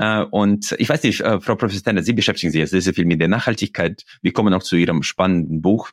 Uh, 0.00 0.24
und 0.30 0.74
ich 0.78 0.88
weiß 0.88 1.02
nicht, 1.02 1.20
uh, 1.20 1.38
Frau 1.38 1.54
Professor 1.54 2.02
Sie 2.02 2.14
beschäftigen 2.14 2.50
sich 2.50 2.60
jetzt 2.60 2.70
sehr, 2.70 2.80
sehr 2.80 2.94
viel 2.94 3.04
mit 3.04 3.20
der 3.20 3.28
Nachhaltigkeit. 3.28 4.04
Wir 4.22 4.32
kommen 4.32 4.54
auch 4.54 4.62
zu 4.62 4.76
Ihrem 4.76 5.02
spannenden 5.02 5.60
Buch. 5.60 5.90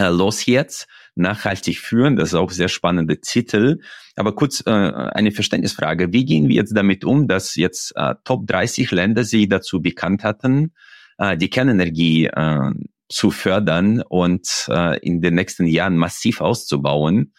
Uh, 0.00 0.10
Los 0.10 0.46
jetzt 0.46 0.86
nachhaltig 1.18 1.78
führen. 1.78 2.16
Das 2.16 2.30
ist 2.30 2.34
auch 2.34 2.50
sehr 2.50 2.68
spannende 2.68 3.20
Titel. 3.20 3.80
Aber 4.16 4.34
kurz 4.34 4.62
äh, 4.66 4.70
eine 4.70 5.32
Verständnisfrage. 5.32 6.12
Wie 6.12 6.24
gehen 6.24 6.48
wir 6.48 6.56
jetzt 6.56 6.76
damit 6.76 7.04
um, 7.04 7.28
dass 7.28 7.56
jetzt 7.56 7.92
äh, 7.96 8.14
Top 8.24 8.46
30 8.46 8.90
Länder 8.92 9.24
sich 9.24 9.48
dazu 9.48 9.82
bekannt 9.82 10.24
hatten, 10.24 10.72
äh, 11.18 11.36
die 11.36 11.50
Kernenergie 11.50 12.26
äh, 12.26 12.70
zu 13.08 13.30
fördern 13.30 14.02
und 14.02 14.66
äh, 14.68 14.98
in 15.00 15.20
den 15.20 15.34
nächsten 15.34 15.66
Jahren 15.66 15.96
massiv 15.96 16.40
auszubauen? 16.40 17.34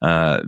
Äh, 0.00 0.40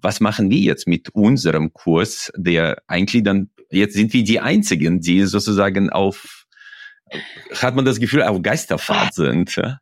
was 0.00 0.20
machen 0.20 0.50
wir 0.50 0.58
jetzt 0.58 0.86
mit 0.86 1.10
unserem 1.10 1.72
Kurs, 1.72 2.30
der 2.36 2.82
eigentlich 2.86 3.22
dann, 3.22 3.50
jetzt 3.70 3.94
sind 3.94 4.12
wir 4.12 4.24
die 4.24 4.40
Einzigen, 4.40 5.00
die 5.00 5.24
sozusagen 5.24 5.90
auf, 5.90 6.46
hat 7.54 7.74
man 7.74 7.84
das 7.84 7.98
Gefühl, 7.98 8.22
auf 8.22 8.42
Geisterfahrt 8.42 9.14
sind? 9.14 9.56
Ja? 9.56 9.78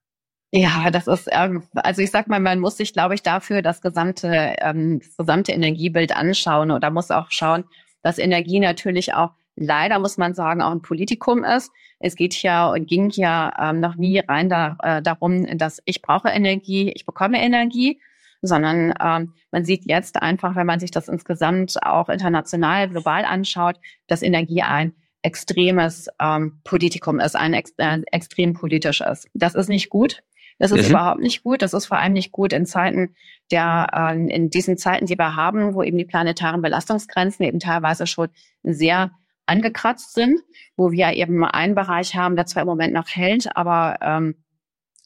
Ja, 0.52 0.90
das 0.90 1.06
ist, 1.08 1.28
ähm, 1.32 1.64
also 1.74 2.00
ich 2.02 2.10
sag 2.10 2.28
mal, 2.28 2.40
man 2.40 2.60
muss 2.60 2.76
sich, 2.76 2.92
glaube 2.92 3.14
ich, 3.14 3.22
dafür 3.22 3.62
das 3.62 3.80
gesamte, 3.80 4.54
ähm, 4.60 5.00
das 5.00 5.16
gesamte 5.16 5.52
Energiebild 5.52 6.16
anschauen 6.16 6.70
oder 6.70 6.90
muss 6.90 7.10
auch 7.10 7.30
schauen, 7.30 7.64
dass 8.02 8.18
Energie 8.18 8.60
natürlich 8.60 9.12
auch 9.14 9.32
leider, 9.56 9.98
muss 9.98 10.18
man 10.18 10.34
sagen, 10.34 10.62
auch 10.62 10.70
ein 10.70 10.82
Politikum 10.82 11.42
ist. 11.44 11.72
Es 11.98 12.14
geht 12.14 12.40
ja 12.42 12.70
und 12.70 12.86
ging 12.86 13.10
ja 13.10 13.52
ähm, 13.58 13.80
noch 13.80 13.96
nie 13.96 14.20
rein 14.20 14.48
da, 14.48 14.76
äh, 14.82 15.02
darum, 15.02 15.46
dass 15.58 15.82
ich 15.84 16.00
brauche 16.02 16.28
Energie, 16.28 16.92
ich 16.94 17.04
bekomme 17.06 17.42
Energie, 17.42 18.00
sondern 18.42 18.92
man 18.98 19.64
sieht 19.64 19.86
jetzt 19.86 20.22
einfach, 20.22 20.54
wenn 20.54 20.66
man 20.66 20.78
sich 20.78 20.90
das 20.90 21.08
insgesamt 21.08 21.82
auch 21.82 22.08
international, 22.08 22.88
global 22.88 23.24
anschaut, 23.24 23.80
dass 24.06 24.22
Energie 24.22 24.62
ein 24.62 24.94
extremes 25.22 26.08
ähm, 26.20 26.60
Politikum 26.62 27.18
ist, 27.18 27.34
ein 27.34 27.54
ex 27.54 27.72
äh, 27.78 28.02
extrem 28.12 28.52
politisches. 28.54 29.26
Das 29.34 29.56
ist 29.56 29.68
nicht 29.68 29.90
gut. 29.90 30.22
Das 30.58 30.72
ist 30.72 30.84
mhm. 30.84 30.90
überhaupt 30.90 31.20
nicht 31.20 31.42
gut. 31.42 31.62
Das 31.62 31.74
ist 31.74 31.86
vor 31.86 31.98
allem 31.98 32.12
nicht 32.12 32.32
gut 32.32 32.52
in 32.52 32.66
Zeiten 32.66 33.14
der, 33.50 33.88
äh, 33.92 34.34
in 34.34 34.50
diesen 34.50 34.78
Zeiten, 34.78 35.06
die 35.06 35.18
wir 35.18 35.36
haben, 35.36 35.74
wo 35.74 35.82
eben 35.82 35.98
die 35.98 36.04
planetaren 36.04 36.62
Belastungsgrenzen 36.62 37.44
eben 37.44 37.58
teilweise 37.58 38.06
schon 38.06 38.28
sehr 38.62 39.10
angekratzt 39.46 40.14
sind, 40.14 40.40
wo 40.76 40.90
wir 40.90 41.12
eben 41.12 41.44
einen 41.44 41.74
Bereich 41.74 42.16
haben, 42.16 42.36
der 42.36 42.46
zwar 42.46 42.62
im 42.62 42.68
Moment 42.68 42.92
noch 42.92 43.08
hält, 43.08 43.56
aber 43.56 43.98
ähm, 44.00 44.34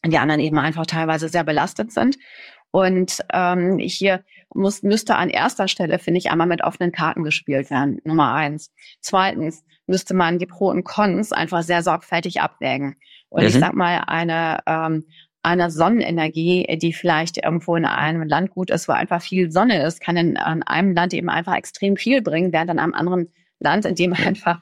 die 0.06 0.18
anderen 0.18 0.40
eben 0.40 0.58
einfach 0.58 0.86
teilweise 0.86 1.28
sehr 1.28 1.44
belastet 1.44 1.92
sind. 1.92 2.16
Und 2.70 3.18
ähm, 3.32 3.78
hier 3.78 4.24
muss, 4.54 4.82
müsste 4.82 5.16
an 5.16 5.28
erster 5.28 5.68
Stelle, 5.68 5.98
finde 5.98 6.18
ich, 6.18 6.30
einmal 6.30 6.46
mit 6.46 6.62
offenen 6.62 6.92
Karten 6.92 7.24
gespielt 7.24 7.70
werden. 7.70 8.00
Nummer 8.04 8.32
eins. 8.32 8.72
Zweitens 9.00 9.64
müsste 9.86 10.14
man 10.14 10.38
die 10.38 10.46
Pro 10.46 10.68
und 10.68 10.84
Cons 10.84 11.32
einfach 11.32 11.62
sehr 11.62 11.82
sorgfältig 11.82 12.40
abwägen. 12.40 12.96
Und 13.28 13.42
mhm. 13.42 13.48
ich 13.48 13.54
sag 13.54 13.74
mal, 13.74 14.04
eine, 14.06 14.60
ähm, 14.66 15.04
einer 15.42 15.70
Sonnenenergie, 15.70 16.66
die 16.80 16.92
vielleicht 16.92 17.42
irgendwo 17.42 17.76
in 17.76 17.84
einem 17.84 18.28
Land 18.28 18.50
gut 18.50 18.70
ist, 18.70 18.88
wo 18.88 18.92
einfach 18.92 19.22
viel 19.22 19.50
Sonne 19.50 19.84
ist, 19.84 20.00
kann 20.00 20.16
in, 20.16 20.30
in 20.30 20.62
einem 20.62 20.94
Land 20.94 21.14
eben 21.14 21.30
einfach 21.30 21.54
extrem 21.54 21.96
viel 21.96 22.20
bringen, 22.22 22.52
während 22.52 22.70
in 22.70 22.78
einem 22.78 22.94
anderen 22.94 23.28
Land, 23.58 23.84
in 23.86 23.94
dem 23.94 24.12
einfach 24.26 24.60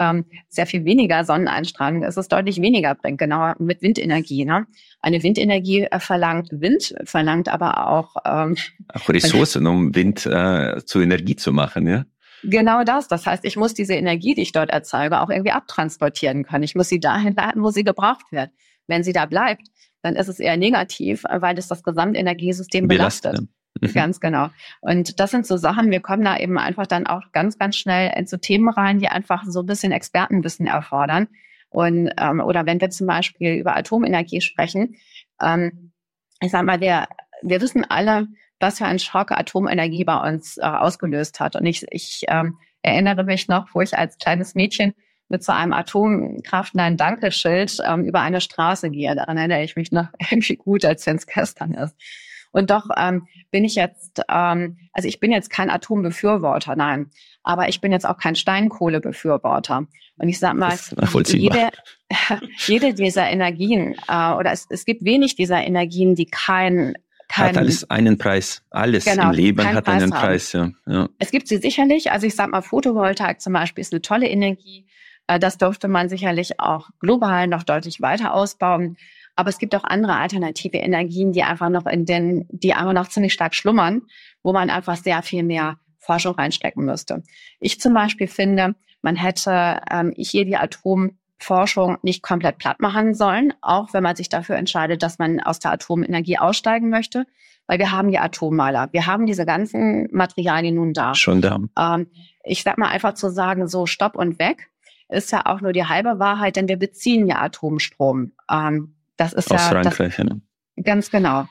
ähm, 0.00 0.24
sehr 0.48 0.66
viel 0.66 0.84
weniger 0.84 1.24
Sonneneinstrahlung 1.24 2.02
ist, 2.02 2.16
es 2.16 2.28
deutlich 2.28 2.60
weniger 2.60 2.94
bringt. 2.94 3.18
Genau 3.18 3.52
mit 3.58 3.82
Windenergie. 3.82 4.44
Ne? 4.44 4.66
Eine 5.00 5.22
Windenergie 5.22 5.82
äh, 5.82 6.00
verlangt 6.00 6.48
Wind, 6.52 6.94
verlangt 7.04 7.48
aber 7.48 7.88
auch 7.88 8.16
ähm, 8.24 8.56
auch 8.88 9.08
Ressourcen, 9.08 9.66
um 9.68 9.94
Wind 9.94 10.26
äh, 10.26 10.84
zu 10.84 11.00
Energie 11.00 11.36
zu 11.36 11.52
machen, 11.52 11.86
ja. 11.86 12.04
Genau 12.42 12.84
das. 12.84 13.06
Das 13.06 13.26
heißt, 13.26 13.44
ich 13.44 13.56
muss 13.56 13.74
diese 13.74 13.92
Energie, 13.92 14.34
die 14.34 14.40
ich 14.40 14.52
dort 14.52 14.70
erzeuge, 14.70 15.20
auch 15.20 15.28
irgendwie 15.28 15.50
abtransportieren 15.50 16.44
können. 16.44 16.64
Ich 16.64 16.74
muss 16.74 16.88
sie 16.88 16.98
dahin 16.98 17.34
leiten, 17.34 17.62
wo 17.62 17.70
sie 17.70 17.84
gebraucht 17.84 18.32
wird. 18.32 18.48
Wenn 18.86 19.02
sie 19.02 19.12
da 19.12 19.26
bleibt, 19.26 19.68
dann 20.02 20.16
ist 20.16 20.28
es 20.28 20.40
eher 20.40 20.56
negativ, 20.56 21.24
weil 21.28 21.58
es 21.58 21.68
das 21.68 21.82
Gesamtenergiesystem 21.82 22.88
belastet. 22.88 23.32
belastet. 23.32 23.50
Mhm. 23.80 23.92
Ganz 23.92 24.20
genau. 24.20 24.50
Und 24.80 25.20
das 25.20 25.30
sind 25.30 25.46
so 25.46 25.56
Sachen, 25.56 25.90
wir 25.90 26.00
kommen 26.00 26.24
da 26.24 26.36
eben 26.36 26.58
einfach 26.58 26.86
dann 26.86 27.06
auch 27.06 27.32
ganz, 27.32 27.58
ganz 27.58 27.76
schnell 27.76 28.12
in 28.16 28.26
so 28.26 28.36
Themen 28.36 28.68
rein, 28.68 28.98
die 28.98 29.08
einfach 29.08 29.44
so 29.46 29.60
ein 29.60 29.66
bisschen 29.66 29.92
Expertenwissen 29.92 30.66
erfordern. 30.66 31.28
Und 31.68 32.10
ähm, 32.18 32.40
oder 32.40 32.66
wenn 32.66 32.80
wir 32.80 32.90
zum 32.90 33.06
Beispiel 33.06 33.54
über 33.54 33.76
Atomenergie 33.76 34.40
sprechen, 34.40 34.96
ähm, 35.40 35.92
ich 36.40 36.50
sag 36.50 36.64
mal, 36.64 36.80
wir, 36.80 37.06
wir 37.42 37.60
wissen 37.60 37.84
alle, 37.88 38.26
was 38.58 38.78
für 38.78 38.86
ein 38.86 38.98
Schock 38.98 39.30
Atomenergie 39.30 40.04
bei 40.04 40.16
uns 40.28 40.58
äh, 40.58 40.62
ausgelöst 40.62 41.40
hat. 41.40 41.56
Und 41.56 41.66
ich, 41.66 41.86
ich 41.90 42.24
ähm, 42.28 42.58
erinnere 42.82 43.24
mich 43.24 43.48
noch, 43.48 43.68
wo 43.72 43.80
ich 43.80 43.96
als 43.96 44.18
kleines 44.18 44.54
Mädchen 44.54 44.94
mit 45.30 45.44
so 45.44 45.52
einem 45.52 45.72
Atomkraft 45.72 46.74
Nein 46.74 46.96
Dankeschild 46.96 47.78
ähm, 47.86 48.04
über 48.04 48.20
eine 48.20 48.40
Straße 48.40 48.90
gehe. 48.90 49.14
Daran 49.14 49.38
erinnere 49.38 49.62
ich 49.62 49.76
mich 49.76 49.92
noch 49.92 50.08
irgendwie 50.30 50.56
gut, 50.56 50.84
als 50.84 51.06
wenn 51.06 51.16
es 51.16 51.26
gestern 51.26 51.72
ist. 51.72 51.94
Und 52.52 52.70
doch 52.70 52.88
ähm, 52.96 53.28
bin 53.52 53.64
ich 53.64 53.76
jetzt, 53.76 54.22
ähm, 54.28 54.76
also 54.92 55.06
ich 55.08 55.20
bin 55.20 55.30
jetzt 55.30 55.50
kein 55.50 55.70
Atombefürworter, 55.70 56.74
nein, 56.74 57.10
aber 57.44 57.68
ich 57.68 57.80
bin 57.80 57.92
jetzt 57.92 58.04
auch 58.04 58.18
kein 58.18 58.34
Steinkohlebefürworter. 58.34 59.86
Und 60.16 60.28
ich 60.28 60.40
sag 60.40 60.54
mal, 60.54 60.76
jede, 61.28 61.70
jede 62.66 62.92
dieser 62.92 63.30
Energien 63.30 63.94
äh, 64.08 64.32
oder 64.32 64.50
es, 64.50 64.66
es 64.68 64.84
gibt 64.84 65.04
wenig 65.04 65.36
dieser 65.36 65.62
Energien, 65.62 66.16
die 66.16 66.26
kein 66.26 66.94
kein, 67.28 67.50
hat 67.50 67.58
alles 67.58 67.88
einen 67.88 68.18
Preis. 68.18 68.64
Alles 68.70 69.04
genau, 69.04 69.30
im 69.30 69.36
Leben 69.36 69.64
hat 69.64 69.84
Preis 69.84 70.02
einen 70.02 70.12
haben. 70.12 70.20
Preis, 70.20 70.52
ja, 70.52 70.70
ja. 70.88 71.08
Es 71.20 71.30
gibt 71.30 71.46
sie 71.46 71.58
sicherlich. 71.58 72.10
Also 72.10 72.26
ich 72.26 72.34
sag 72.34 72.50
mal, 72.50 72.60
Photovoltaik 72.60 73.40
zum 73.40 73.52
Beispiel 73.52 73.82
ist 73.82 73.92
eine 73.92 74.02
tolle 74.02 74.28
Energie 74.28 74.84
das 75.38 75.58
dürfte 75.58 75.88
man 75.88 76.08
sicherlich 76.08 76.60
auch 76.60 76.88
global 76.98 77.46
noch 77.46 77.62
deutlich 77.62 78.00
weiter 78.00 78.34
ausbauen. 78.34 78.96
Aber 79.36 79.48
es 79.48 79.58
gibt 79.58 79.74
auch 79.74 79.84
andere 79.84 80.16
alternative 80.16 80.78
Energien, 80.78 81.32
die 81.32 81.42
einfach 81.42 81.68
noch 81.70 81.86
in 81.86 82.04
den, 82.04 82.46
die 82.50 82.74
einfach 82.74 82.92
noch 82.92 83.08
ziemlich 83.08 83.32
stark 83.32 83.54
schlummern, 83.54 84.02
wo 84.42 84.52
man 84.52 84.70
einfach 84.70 84.96
sehr 84.96 85.22
viel 85.22 85.42
mehr 85.42 85.78
Forschung 85.98 86.34
reinstecken 86.34 86.84
müsste. 86.84 87.22
Ich 87.60 87.80
zum 87.80 87.94
Beispiel 87.94 88.26
finde, 88.26 88.74
man 89.02 89.16
hätte 89.16 89.80
ähm, 89.90 90.12
hier 90.16 90.44
die 90.44 90.56
Atomforschung 90.56 91.98
nicht 92.02 92.22
komplett 92.22 92.58
platt 92.58 92.80
machen 92.80 93.14
sollen, 93.14 93.54
auch 93.60 93.92
wenn 93.92 94.02
man 94.02 94.16
sich 94.16 94.28
dafür 94.28 94.56
entscheidet, 94.56 95.02
dass 95.02 95.18
man 95.18 95.40
aus 95.40 95.58
der 95.58 95.72
Atomenergie 95.72 96.38
aussteigen 96.38 96.90
möchte, 96.90 97.24
weil 97.66 97.78
wir 97.78 97.92
haben 97.92 98.10
die 98.10 98.18
Atommeiler, 98.18 98.88
wir 98.92 99.06
haben 99.06 99.26
diese 99.26 99.46
ganzen 99.46 100.08
Materialien 100.10 100.74
nun 100.74 100.92
da. 100.92 101.14
Schon 101.14 101.40
da. 101.40 101.60
Ähm, 101.78 102.08
ich 102.42 102.62
sag 102.62 102.78
mal 102.78 102.88
einfach 102.88 103.14
zu 103.14 103.30
sagen, 103.30 103.68
so 103.68 103.86
stopp 103.86 104.16
und 104.16 104.38
weg, 104.38 104.69
ist 105.10 105.32
ja 105.32 105.46
auch 105.46 105.60
nur 105.60 105.72
die 105.72 105.84
halbe 105.84 106.18
Wahrheit, 106.18 106.56
denn 106.56 106.68
wir 106.68 106.78
beziehen 106.78 107.26
ja 107.26 107.40
Atomstrom. 107.40 108.32
Ähm, 108.50 108.94
das 109.16 109.32
ist 109.32 109.50
Aus 109.50 109.60
ja 109.60 109.68
Frankreich, 109.68 110.16
das, 110.16 110.24
ne? 110.24 110.40
ganz 110.82 111.10
genau. 111.10 111.46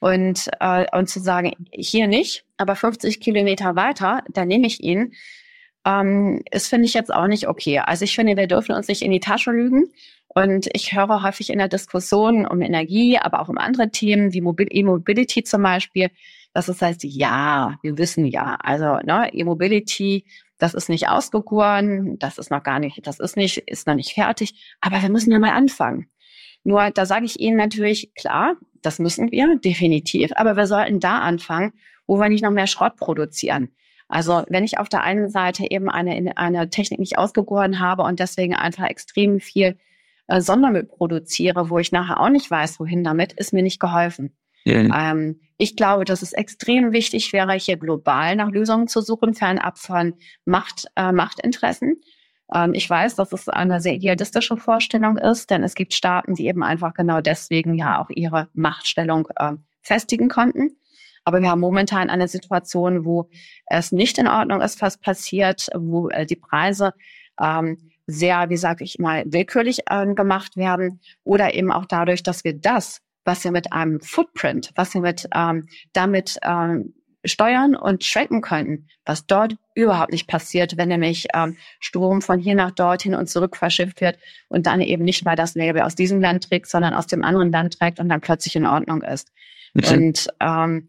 Und, 0.00 0.50
äh, 0.60 0.84
und 0.96 1.08
zu 1.08 1.20
sagen, 1.20 1.52
hier 1.72 2.08
nicht, 2.08 2.44
aber 2.56 2.76
50 2.76 3.20
Kilometer 3.20 3.76
weiter, 3.76 4.22
da 4.28 4.44
nehme 4.44 4.66
ich 4.66 4.82
ihn, 4.82 5.14
ähm, 5.86 6.42
ist, 6.50 6.68
finde 6.68 6.86
ich 6.86 6.94
jetzt 6.94 7.12
auch 7.12 7.26
nicht 7.26 7.48
okay. 7.48 7.78
Also 7.78 8.04
ich 8.04 8.14
finde, 8.14 8.36
wir 8.36 8.46
dürfen 8.46 8.74
uns 8.74 8.88
nicht 8.88 9.02
in 9.02 9.10
die 9.10 9.20
Tasche 9.20 9.50
lügen. 9.50 9.92
Und 10.28 10.68
ich 10.72 10.92
höre 10.94 11.22
häufig 11.22 11.50
in 11.50 11.58
der 11.58 11.68
Diskussion 11.68 12.44
um 12.46 12.60
Energie, 12.60 13.18
aber 13.18 13.40
auch 13.40 13.48
um 13.48 13.56
andere 13.56 13.90
Themen 13.90 14.32
wie 14.32 14.38
E-Mobility 14.38 15.44
zum 15.44 15.62
Beispiel, 15.62 16.10
dass 16.52 16.68
es 16.68 16.82
heißt, 16.82 17.04
ja, 17.04 17.78
wir 17.82 17.98
wissen 17.98 18.26
ja, 18.26 18.56
also 18.60 18.98
ne, 19.04 19.32
E-Mobility, 19.32 20.24
das 20.64 20.72
ist 20.72 20.88
nicht 20.88 21.08
ausgegoren, 21.08 22.18
das 22.18 22.38
ist 22.38 22.50
noch 22.50 22.62
gar 22.62 22.78
nicht, 22.78 23.06
das 23.06 23.20
ist 23.20 23.36
nicht, 23.36 23.58
ist 23.58 23.86
noch 23.86 23.94
nicht 23.94 24.14
fertig, 24.14 24.54
aber 24.80 25.02
wir 25.02 25.10
müssen 25.10 25.30
ja 25.30 25.38
mal 25.38 25.50
anfangen. 25.50 26.08
Nur 26.62 26.90
da 26.90 27.04
sage 27.04 27.26
ich 27.26 27.38
Ihnen 27.38 27.58
natürlich, 27.58 28.14
klar, 28.14 28.56
das 28.80 28.98
müssen 28.98 29.30
wir, 29.30 29.58
definitiv, 29.58 30.30
aber 30.36 30.56
wir 30.56 30.66
sollten 30.66 31.00
da 31.00 31.18
anfangen, 31.18 31.74
wo 32.06 32.18
wir 32.18 32.30
nicht 32.30 32.42
noch 32.42 32.50
mehr 32.50 32.66
Schrott 32.66 32.96
produzieren. 32.96 33.74
Also 34.08 34.44
wenn 34.48 34.64
ich 34.64 34.78
auf 34.78 34.88
der 34.88 35.02
einen 35.02 35.28
Seite 35.28 35.70
eben 35.70 35.90
eine, 35.90 36.38
eine 36.38 36.70
Technik 36.70 36.98
nicht 36.98 37.18
ausgegoren 37.18 37.78
habe 37.78 38.02
und 38.02 38.18
deswegen 38.18 38.54
einfach 38.54 38.88
extrem 38.88 39.40
viel 39.40 39.76
äh, 40.28 40.40
Sondermüll 40.40 40.84
produziere, 40.84 41.68
wo 41.68 41.78
ich 41.78 41.92
nachher 41.92 42.20
auch 42.20 42.30
nicht 42.30 42.50
weiß, 42.50 42.80
wohin 42.80 43.04
damit, 43.04 43.34
ist 43.34 43.52
mir 43.52 43.62
nicht 43.62 43.80
geholfen. 43.80 44.34
Ja. 44.64 45.10
Ähm, 45.10 45.40
ich 45.56 45.76
glaube, 45.76 46.04
dass 46.04 46.22
es 46.22 46.32
extrem 46.32 46.92
wichtig 46.92 47.32
wäre, 47.32 47.52
hier 47.54 47.76
global 47.76 48.36
nach 48.36 48.50
Lösungen 48.50 48.88
zu 48.88 49.00
suchen, 49.00 49.34
fernab 49.34 49.78
von 49.78 50.14
Macht, 50.44 50.86
äh, 50.96 51.12
Machtinteressen. 51.12 52.00
Ähm, 52.52 52.74
ich 52.74 52.88
weiß, 52.88 53.14
dass 53.16 53.32
es 53.32 53.48
eine 53.48 53.80
sehr 53.80 53.94
idealistische 53.94 54.56
Vorstellung 54.56 55.16
ist, 55.16 55.50
denn 55.50 55.62
es 55.62 55.74
gibt 55.74 55.94
Staaten, 55.94 56.34
die 56.34 56.46
eben 56.46 56.62
einfach 56.62 56.94
genau 56.94 57.20
deswegen 57.20 57.74
ja 57.74 58.00
auch 58.00 58.10
ihre 58.10 58.48
Machtstellung 58.52 59.28
äh, 59.36 59.52
festigen 59.82 60.28
konnten. 60.28 60.76
Aber 61.24 61.40
wir 61.40 61.50
haben 61.50 61.60
momentan 61.60 62.10
eine 62.10 62.28
Situation, 62.28 63.04
wo 63.04 63.30
es 63.66 63.92
nicht 63.92 64.18
in 64.18 64.28
Ordnung 64.28 64.60
ist, 64.60 64.82
was 64.82 64.98
passiert, 64.98 65.68
wo 65.74 66.08
äh, 66.10 66.26
die 66.26 66.36
Preise 66.36 66.92
ähm, 67.40 67.78
sehr, 68.06 68.50
wie 68.50 68.56
sage 68.56 68.84
ich 68.84 68.98
mal, 68.98 69.24
willkürlich 69.26 69.80
äh, 69.88 70.06
gemacht 70.14 70.56
werden 70.56 71.00
oder 71.24 71.54
eben 71.54 71.72
auch 71.72 71.86
dadurch, 71.86 72.22
dass 72.22 72.44
wir 72.44 72.52
das, 72.54 73.00
was 73.24 73.44
wir 73.44 73.50
mit 73.50 73.72
einem 73.72 74.00
Footprint, 74.00 74.72
was 74.74 74.94
wir 74.94 75.00
mit 75.00 75.28
ähm, 75.34 75.68
damit 75.92 76.38
ähm, 76.42 76.94
steuern 77.24 77.74
und 77.74 78.06
tracken 78.08 78.42
könnten, 78.42 78.86
was 79.04 79.26
dort 79.26 79.56
überhaupt 79.74 80.12
nicht 80.12 80.26
passiert, 80.26 80.76
wenn 80.76 80.88
nämlich 80.88 81.26
ähm, 81.34 81.56
Strom 81.80 82.22
von 82.22 82.38
hier 82.38 82.54
nach 82.54 82.70
dorthin 82.70 83.14
und 83.14 83.28
zurück 83.28 83.56
verschifft 83.56 84.00
wird 84.00 84.18
und 84.48 84.66
dann 84.66 84.80
eben 84.80 85.04
nicht 85.04 85.24
mal 85.24 85.36
das 85.36 85.54
Label 85.54 85.82
aus 85.82 85.94
diesem 85.94 86.20
Land 86.20 86.48
trägt, 86.48 86.68
sondern 86.68 86.94
aus 86.94 87.06
dem 87.06 87.24
anderen 87.24 87.50
Land 87.50 87.78
trägt 87.78 87.98
und 87.98 88.08
dann 88.08 88.20
plötzlich 88.20 88.56
in 88.56 88.66
Ordnung 88.66 89.02
ist. 89.02 89.32
Mhm. 89.72 89.84
Und 89.84 90.28
ähm, 90.40 90.88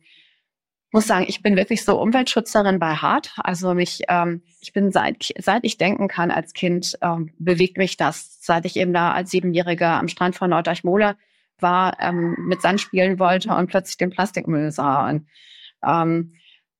muss 0.91 1.07
sagen, 1.07 1.25
ich 1.27 1.41
bin 1.41 1.57
wirklich 1.57 1.83
so 1.83 1.99
Umweltschützerin 1.99 2.79
bei 2.79 2.95
Hart. 2.95 3.33
Also 3.37 3.73
mich, 3.73 4.03
ähm, 4.07 4.43
ich 4.61 4.71
bin 4.71 4.91
seit 4.91 5.33
seit 5.39 5.65
ich 5.65 5.77
denken 5.77 6.07
kann 6.07 6.31
als 6.31 6.53
Kind 6.53 6.97
ähm, 7.01 7.33
bewegt 7.37 7.77
mich 7.77 7.97
das. 7.97 8.37
Seit 8.41 8.65
ich 8.65 8.77
eben 8.77 8.93
da 8.93 9.11
als 9.11 9.31
Siebenjähriger 9.31 9.99
am 9.99 10.07
Strand 10.07 10.35
von 10.35 10.49
Norddeich-Mola 10.49 11.15
war, 11.59 11.97
ähm, 11.99 12.35
mit 12.39 12.61
Sand 12.61 12.81
spielen 12.81 13.19
wollte 13.19 13.53
und 13.55 13.67
plötzlich 13.67 13.97
den 13.97 14.09
Plastikmüll 14.09 14.71
sah. 14.71 15.09
Und 15.09 15.27
ähm, 15.85 16.33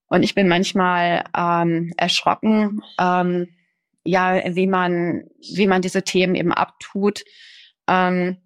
und 0.07 0.23
ich 0.23 0.35
bin 0.35 0.47
manchmal 0.47 1.23
ähm, 1.35 1.91
erschrocken, 1.97 2.81
ähm, 2.99 3.47
ja, 4.03 4.55
wie 4.55 4.67
man, 4.67 5.23
wie 5.39 5.67
man 5.67 5.81
diese 5.81 6.03
Themen 6.03 6.35
eben 6.35 6.53
abtut. 6.53 7.23
Ähm, 7.88 8.38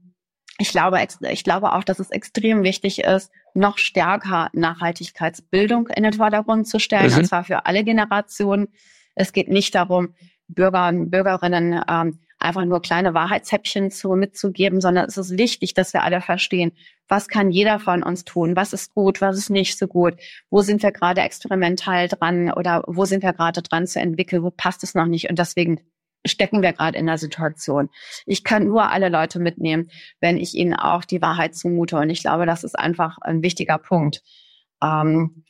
ich 0.57 0.71
glaube, 0.71 0.99
ich 1.29 1.43
glaube 1.43 1.73
auch, 1.73 1.83
dass 1.83 1.99
es 1.99 2.11
extrem 2.11 2.63
wichtig 2.63 2.99
ist, 3.03 3.31
noch 3.53 3.77
stärker 3.77 4.49
Nachhaltigkeitsbildung 4.53 5.87
in 5.87 6.03
den 6.03 6.13
Vordergrund 6.13 6.67
zu 6.67 6.79
stellen, 6.79 7.11
mhm. 7.11 7.19
und 7.19 7.25
zwar 7.25 7.43
für 7.43 7.65
alle 7.65 7.83
Generationen. 7.83 8.69
Es 9.15 9.33
geht 9.33 9.49
nicht 9.49 9.75
darum, 9.75 10.15
Bürger 10.47 10.87
und 10.87 11.09
Bürgerinnen 11.09 11.83
ähm, 11.89 12.19
einfach 12.39 12.65
nur 12.65 12.82
kleine 12.82 13.13
Wahrheitshäppchen 13.13 13.91
zu, 13.91 14.10
mitzugeben, 14.13 14.82
sondern 14.82 15.06
es 15.06 15.17
ist 15.17 15.38
wichtig, 15.38 15.73
dass 15.73 15.93
wir 15.93 16.04
alle 16.04 16.21
verstehen, 16.21 16.71
was 17.08 17.28
kann 17.28 17.52
jeder 17.52 17.80
von 17.80 18.04
uns 18.04 18.23
tun, 18.23 18.56
was 18.56 18.71
ist 18.71 18.93
gut, 18.93 19.19
was 19.21 19.38
ist 19.38 19.49
nicht 19.49 19.78
so 19.78 19.88
gut, 19.88 20.15
wo 20.49 20.62
sind 20.62 20.82
wir 20.84 20.91
gerade 20.91 21.21
experimental 21.21 22.08
dran 22.08 22.52
oder 22.52 22.84
wo 22.88 23.06
sind 23.06 23.23
wir 23.23 23.34
gerade 23.34 23.62
dran 23.62 23.88
zu 23.88 23.99
entwickeln, 23.99 24.43
wo 24.43 24.52
passt 24.52 24.84
es 24.84 24.95
noch 24.95 25.08
nicht? 25.08 25.30
Und 25.30 25.39
deswegen 25.39 25.82
stecken 26.25 26.62
wir 26.62 26.73
gerade 26.73 26.97
in 26.97 27.08
der 27.08 27.17
Situation. 27.17 27.89
Ich 28.25 28.43
kann 28.43 28.65
nur 28.65 28.91
alle 28.91 29.10
Leute 29.10 29.39
mitnehmen, 29.39 29.89
wenn 30.19 30.38
ich 30.38 30.54
ihnen 30.54 30.73
auch 30.73 31.06
die 31.06 31.21
Wahrheit 31.21 31.56
zumute. 31.56 31.97
Und 31.97 32.10
ich 32.10 32.21
glaube, 32.21 32.45
das 32.45 32.63
ist 32.63 32.78
einfach 32.78 33.17
ein 33.21 33.41
wichtiger 33.41 33.78
Punkt. 33.78 34.21
Ähm, 34.82 35.43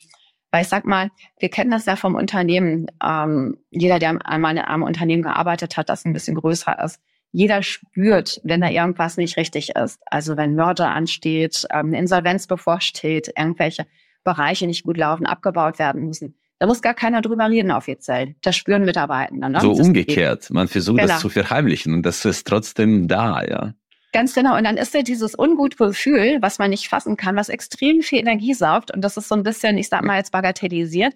weil 0.50 0.62
ich 0.62 0.68
sag 0.68 0.84
mal, 0.84 1.10
wir 1.38 1.48
kennen 1.48 1.70
das 1.70 1.86
ja 1.86 1.96
vom 1.96 2.14
Unternehmen. 2.14 2.86
Ähm, 3.02 3.56
jeder, 3.70 3.98
der 3.98 4.18
einmal 4.26 4.56
in 4.56 4.62
einem 4.62 4.82
Unternehmen 4.82 5.22
gearbeitet 5.22 5.76
hat, 5.76 5.88
das 5.88 6.04
ein 6.04 6.12
bisschen 6.12 6.36
größer 6.36 6.82
ist, 6.84 7.00
jeder 7.32 7.62
spürt, 7.62 8.40
wenn 8.42 8.60
da 8.60 8.68
irgendwas 8.68 9.16
nicht 9.16 9.36
richtig 9.36 9.70
ist. 9.76 10.00
Also 10.06 10.36
wenn 10.36 10.56
Mörder 10.56 10.90
ansteht, 10.90 11.66
ähm, 11.72 11.94
Insolvenz 11.94 12.46
bevorsteht, 12.46 13.32
irgendwelche 13.36 13.86
Bereiche 14.24 14.66
nicht 14.66 14.84
gut 14.84 14.96
laufen, 14.96 15.26
abgebaut 15.26 15.78
werden 15.78 16.06
müssen. 16.06 16.34
Da 16.58 16.66
muss 16.66 16.82
gar 16.82 16.92
keiner 16.92 17.22
drüber 17.22 17.48
reden 17.48 17.70
offiziell. 17.70 18.34
Das 18.42 18.54
spüren 18.54 18.84
Mitarbeitende. 18.84 19.48
Ne? 19.48 19.60
So 19.60 19.74
das 19.74 19.86
umgekehrt. 19.86 20.42
Geht. 20.42 20.50
Man 20.50 20.68
versucht 20.68 20.98
genau. 20.98 21.12
das 21.12 21.20
zu 21.20 21.30
verheimlichen 21.30 21.94
und 21.94 22.02
das 22.02 22.24
ist 22.24 22.46
trotzdem 22.46 23.08
da, 23.08 23.42
ja. 23.42 23.74
Ganz 24.12 24.34
genau. 24.34 24.56
Und 24.56 24.64
dann 24.64 24.76
ist 24.76 24.92
ja 24.94 25.02
dieses 25.02 25.38
ungute 25.38 25.76
Gefühl, 25.76 26.38
was 26.40 26.58
man 26.58 26.70
nicht 26.70 26.88
fassen 26.88 27.16
kann, 27.16 27.36
was 27.36 27.48
extrem 27.48 28.02
viel 28.02 28.18
Energie 28.18 28.54
saugt. 28.54 28.92
Und 28.92 29.02
das 29.02 29.16
ist 29.16 29.28
so 29.28 29.36
ein 29.36 29.44
bisschen, 29.44 29.78
ich 29.78 29.88
sag 29.88 30.02
mal 30.02 30.16
jetzt 30.16 30.32
bagatellisiert. 30.32 31.14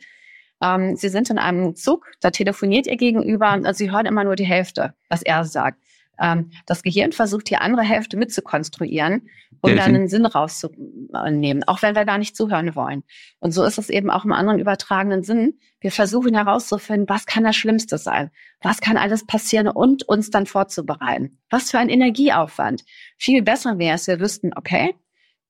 Ähm, 0.62 0.96
Sie 0.96 1.08
sind 1.08 1.28
in 1.30 1.38
einem 1.38 1.74
Zug, 1.74 2.06
da 2.20 2.30
telefoniert 2.30 2.86
Ihr 2.86 2.96
Gegenüber 2.96 3.52
und 3.52 3.74
Sie 3.74 3.90
hören 3.90 4.06
immer 4.06 4.22
nur 4.22 4.36
die 4.36 4.46
Hälfte, 4.46 4.94
was 5.08 5.22
er 5.22 5.44
sagt. 5.44 5.82
Ähm, 6.20 6.50
das 6.66 6.82
Gehirn 6.82 7.12
versucht 7.12 7.50
die 7.50 7.56
andere 7.56 7.82
Hälfte 7.82 8.16
mitzukonstruieren, 8.16 9.28
um 9.60 9.70
ja, 9.70 9.76
dann 9.76 9.94
einen 9.94 10.08
Sinn 10.08 10.26
rauszunehmen, 10.26 11.64
auch 11.64 11.82
wenn 11.82 11.94
wir 11.94 12.04
da 12.04 12.18
nicht 12.18 12.36
zuhören 12.36 12.74
wollen. 12.74 13.02
Und 13.40 13.52
so 13.52 13.64
ist 13.64 13.78
es 13.78 13.90
eben 13.90 14.10
auch 14.10 14.24
im 14.24 14.32
anderen 14.32 14.58
übertragenen 14.58 15.22
Sinn. 15.22 15.58
Wir 15.80 15.90
versuchen 15.90 16.34
herauszufinden, 16.34 17.08
was 17.08 17.26
kann 17.26 17.44
das 17.44 17.56
Schlimmste 17.56 17.98
sein? 17.98 18.30
Was 18.60 18.80
kann 18.80 18.96
alles 18.96 19.26
passieren 19.26 19.68
und 19.68 20.08
uns 20.08 20.30
dann 20.30 20.46
vorzubereiten? 20.46 21.38
Was 21.50 21.70
für 21.70 21.78
ein 21.78 21.88
Energieaufwand? 21.88 22.84
Viel 23.16 23.42
besser 23.42 23.78
wäre 23.78 23.96
es, 23.96 24.06
wir 24.06 24.20
wüssten, 24.20 24.52
okay, 24.54 24.94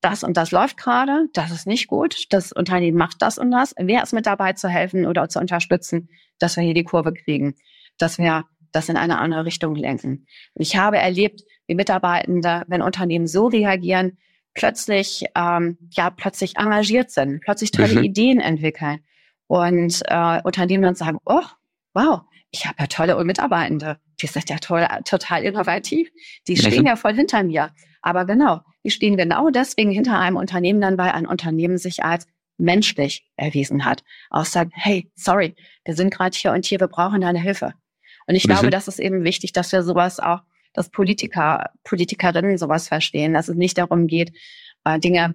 das 0.05 0.23
und 0.23 0.37
das 0.37 0.51
läuft 0.51 0.77
gerade, 0.77 1.29
das 1.33 1.51
ist 1.51 1.67
nicht 1.67 1.87
gut, 1.87 2.27
das 2.29 2.53
Unternehmen 2.53 2.99
macht 2.99 3.23
das 3.23 3.39
und 3.39 3.51
das. 3.51 3.75
Wer 3.79 4.03
ist 4.03 4.13
mit 4.13 4.27
dabei 4.27 4.53
zu 4.53 4.69
helfen 4.69 5.07
oder 5.07 5.31
zu 5.31 5.41
unterstützen, 5.41 6.11
dass 6.39 6.57
wir 6.57 6.63
hier 6.63 6.75
die 6.75 6.85
Kurve 6.85 7.15
kriegen? 7.15 7.55
Dass 7.97 8.19
wir 8.19 8.45
das 8.75 8.89
in 8.89 8.97
eine 8.97 9.19
andere 9.19 9.45
Richtung 9.45 9.75
lenken. 9.75 10.27
Und 10.55 10.63
ich 10.63 10.77
habe 10.77 10.99
erlebt, 10.99 11.43
wie 11.67 11.75
Mitarbeitende, 11.75 12.65
wenn 12.67 12.83
Unternehmen 12.83 13.27
so 13.27 13.47
reagieren, 13.47 14.19
plötzlich 14.55 15.25
ähm, 15.35 15.79
ja 15.91 16.11
plötzlich 16.11 16.57
engagiert 16.57 17.11
sind, 17.11 17.41
plötzlich 17.41 17.71
tolle 17.71 17.97
mhm. 17.97 18.05
Ideen 18.05 18.41
entwickeln 18.41 19.01
und 19.47 20.03
äh, 20.07 20.41
Unternehmen 20.43 20.83
dann 20.83 20.95
sagen, 20.95 21.19
oh, 21.25 21.43
wow, 21.93 22.23
ich 22.51 22.67
habe 22.67 22.77
ja 22.79 22.87
tolle 22.87 23.23
Mitarbeitende, 23.25 23.99
die 24.23 24.27
sind 24.27 24.49
ja 24.49 24.59
toll, 24.59 24.87
total 25.05 25.43
innovativ, 25.43 26.11
die 26.47 26.57
stehen 26.57 26.87
ja 26.87 26.97
voll 26.97 27.15
hinter 27.15 27.43
mir. 27.43 27.71
Aber 28.01 28.25
genau, 28.27 28.61
die 28.85 28.91
stehen 28.91 29.17
genau 29.17 29.51
deswegen 29.51 29.91
hinter 29.91 30.19
einem 30.19 30.37
Unternehmen 30.37 30.81
dann, 30.81 30.99
weil 30.99 31.11
ein 31.11 31.27
Unternehmen 31.27 31.79
sich 31.79 32.05
als 32.05 32.27
menschlich 32.59 33.27
erwiesen 33.37 33.85
hat. 33.85 34.05
Auch 34.31 34.45
sagt, 34.45 34.73
hey, 34.75 35.11
sorry, 35.17 35.57
wir 35.85 35.95
sind 35.95 36.13
gerade 36.13 36.37
hier 36.37 36.53
und 36.53 36.65
hier, 36.65 36.79
wir 36.81 36.89
brauchen 36.89 37.21
deine 37.21 37.41
Hilfe. 37.41 37.75
Und 38.27 38.35
ich 38.35 38.45
glaube, 38.45 38.71
das 38.71 38.89
ist 38.89 38.99
eben 38.99 39.25
wichtig, 39.25 39.53
dass 39.53 39.73
wir 39.73 39.83
sowas 39.83 40.21
auch, 40.21 40.41
dass 40.73 40.91
Politiker, 40.91 41.71
Politikerinnen 41.85 42.59
sowas 42.59 42.89
verstehen, 42.89 43.35
dass 43.35 43.49
es 43.49 43.57
nicht 43.57 43.79
darum 43.79 44.07
geht, 44.07 44.33
äh, 44.85 44.99
Dinge 44.99 45.35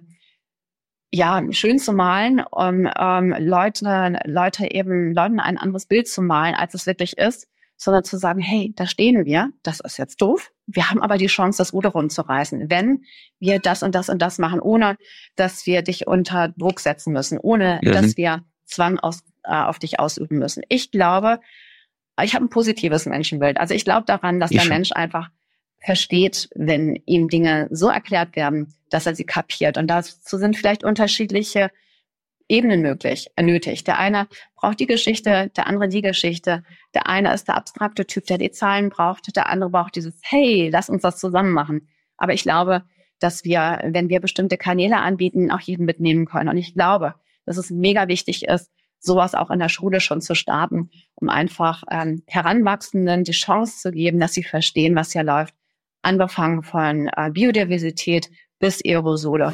ja 1.12 1.42
schön 1.50 1.78
zu 1.78 1.92
malen, 1.92 2.40
um 2.40 2.88
ähm, 2.98 3.34
Leute, 3.38 4.18
Leute 4.26 4.70
eben 4.70 5.12
Leuten 5.12 5.40
ein 5.40 5.58
anderes 5.58 5.86
Bild 5.86 6.08
zu 6.08 6.22
malen, 6.22 6.54
als 6.54 6.74
es 6.74 6.86
wirklich 6.86 7.18
ist, 7.18 7.48
sondern 7.76 8.04
zu 8.04 8.18
sagen, 8.18 8.40
hey, 8.40 8.72
da 8.76 8.86
stehen 8.86 9.24
wir, 9.24 9.50
das 9.62 9.80
ist 9.80 9.96
jetzt 9.96 10.20
doof, 10.20 10.52
wir 10.66 10.90
haben 10.90 11.02
aber 11.02 11.16
die 11.16 11.26
Chance, 11.26 11.58
das 11.58 11.72
Ruder 11.72 11.90
rumzureißen, 11.90 12.70
wenn 12.70 13.04
wir 13.38 13.58
das 13.58 13.82
und 13.82 13.94
das 13.94 14.08
und 14.08 14.20
das 14.20 14.38
machen, 14.38 14.60
ohne 14.60 14.96
dass 15.34 15.66
wir 15.66 15.82
dich 15.82 16.06
unter 16.06 16.48
Druck 16.48 16.80
setzen 16.80 17.12
müssen, 17.12 17.38
ohne 17.38 17.80
ja. 17.82 17.92
dass 17.92 18.16
wir 18.16 18.44
Zwang 18.66 18.98
aus, 18.98 19.22
äh, 19.44 19.54
auf 19.54 19.78
dich 19.78 19.98
ausüben 19.98 20.38
müssen. 20.38 20.62
Ich 20.68 20.90
glaube, 20.90 21.40
ich 22.24 22.34
habe 22.34 22.44
ein 22.44 22.50
positives 22.50 23.06
Menschenbild. 23.06 23.58
Also 23.58 23.74
ich 23.74 23.84
glaube 23.84 24.04
daran, 24.06 24.40
dass 24.40 24.50
ich 24.50 24.58
der 24.58 24.64
schon. 24.64 24.74
Mensch 24.74 24.92
einfach 24.92 25.30
versteht, 25.78 26.48
wenn 26.54 26.96
ihm 27.06 27.28
Dinge 27.28 27.68
so 27.70 27.88
erklärt 27.88 28.36
werden, 28.36 28.74
dass 28.90 29.06
er 29.06 29.14
sie 29.14 29.24
kapiert. 29.24 29.78
Und 29.78 29.86
dazu 29.88 30.36
sind 30.36 30.56
vielleicht 30.56 30.84
unterschiedliche 30.84 31.70
Ebenen 32.48 32.82
möglich, 32.82 33.28
äh, 33.36 33.42
nötig. 33.42 33.84
Der 33.84 33.98
eine 33.98 34.26
braucht 34.56 34.80
die 34.80 34.86
Geschichte, 34.86 35.50
der 35.56 35.66
andere 35.68 35.88
die 35.88 36.02
Geschichte. 36.02 36.64
Der 36.94 37.06
eine 37.06 37.32
ist 37.32 37.46
der 37.46 37.56
abstrakte 37.56 38.06
Typ, 38.06 38.26
der 38.26 38.38
die 38.38 38.50
Zahlen 38.50 38.90
braucht. 38.90 39.34
Der 39.36 39.48
andere 39.48 39.70
braucht 39.70 39.94
dieses, 39.94 40.14
hey, 40.22 40.68
lass 40.70 40.90
uns 40.90 41.02
das 41.02 41.18
zusammen 41.18 41.52
machen. 41.52 41.88
Aber 42.16 42.32
ich 42.32 42.42
glaube, 42.42 42.82
dass 43.20 43.44
wir, 43.44 43.80
wenn 43.84 44.08
wir 44.08 44.20
bestimmte 44.20 44.56
Kanäle 44.56 44.98
anbieten, 44.98 45.52
auch 45.52 45.60
jeden 45.60 45.86
mitnehmen 45.86 46.26
können. 46.26 46.48
Und 46.48 46.56
ich 46.56 46.74
glaube, 46.74 47.14
dass 47.46 47.56
es 47.56 47.70
mega 47.70 48.08
wichtig 48.08 48.48
ist, 48.48 48.70
sowas 49.00 49.34
auch 49.34 49.50
in 49.50 49.58
der 49.58 49.68
Schule 49.68 50.00
schon 50.00 50.20
zu 50.20 50.34
starten, 50.34 50.90
um 51.14 51.28
einfach 51.28 51.82
ähm, 51.90 52.22
Heranwachsenden 52.26 53.24
die 53.24 53.32
Chance 53.32 53.78
zu 53.78 53.90
geben, 53.90 54.20
dass 54.20 54.34
sie 54.34 54.44
verstehen, 54.44 54.94
was 54.94 55.12
hier 55.12 55.24
läuft. 55.24 55.54
Angefangen 56.02 56.62
von 56.62 57.10
äh, 57.16 57.30
Biodiversität 57.30 58.30
bis 58.58 58.80
Aerosole. 58.84 59.52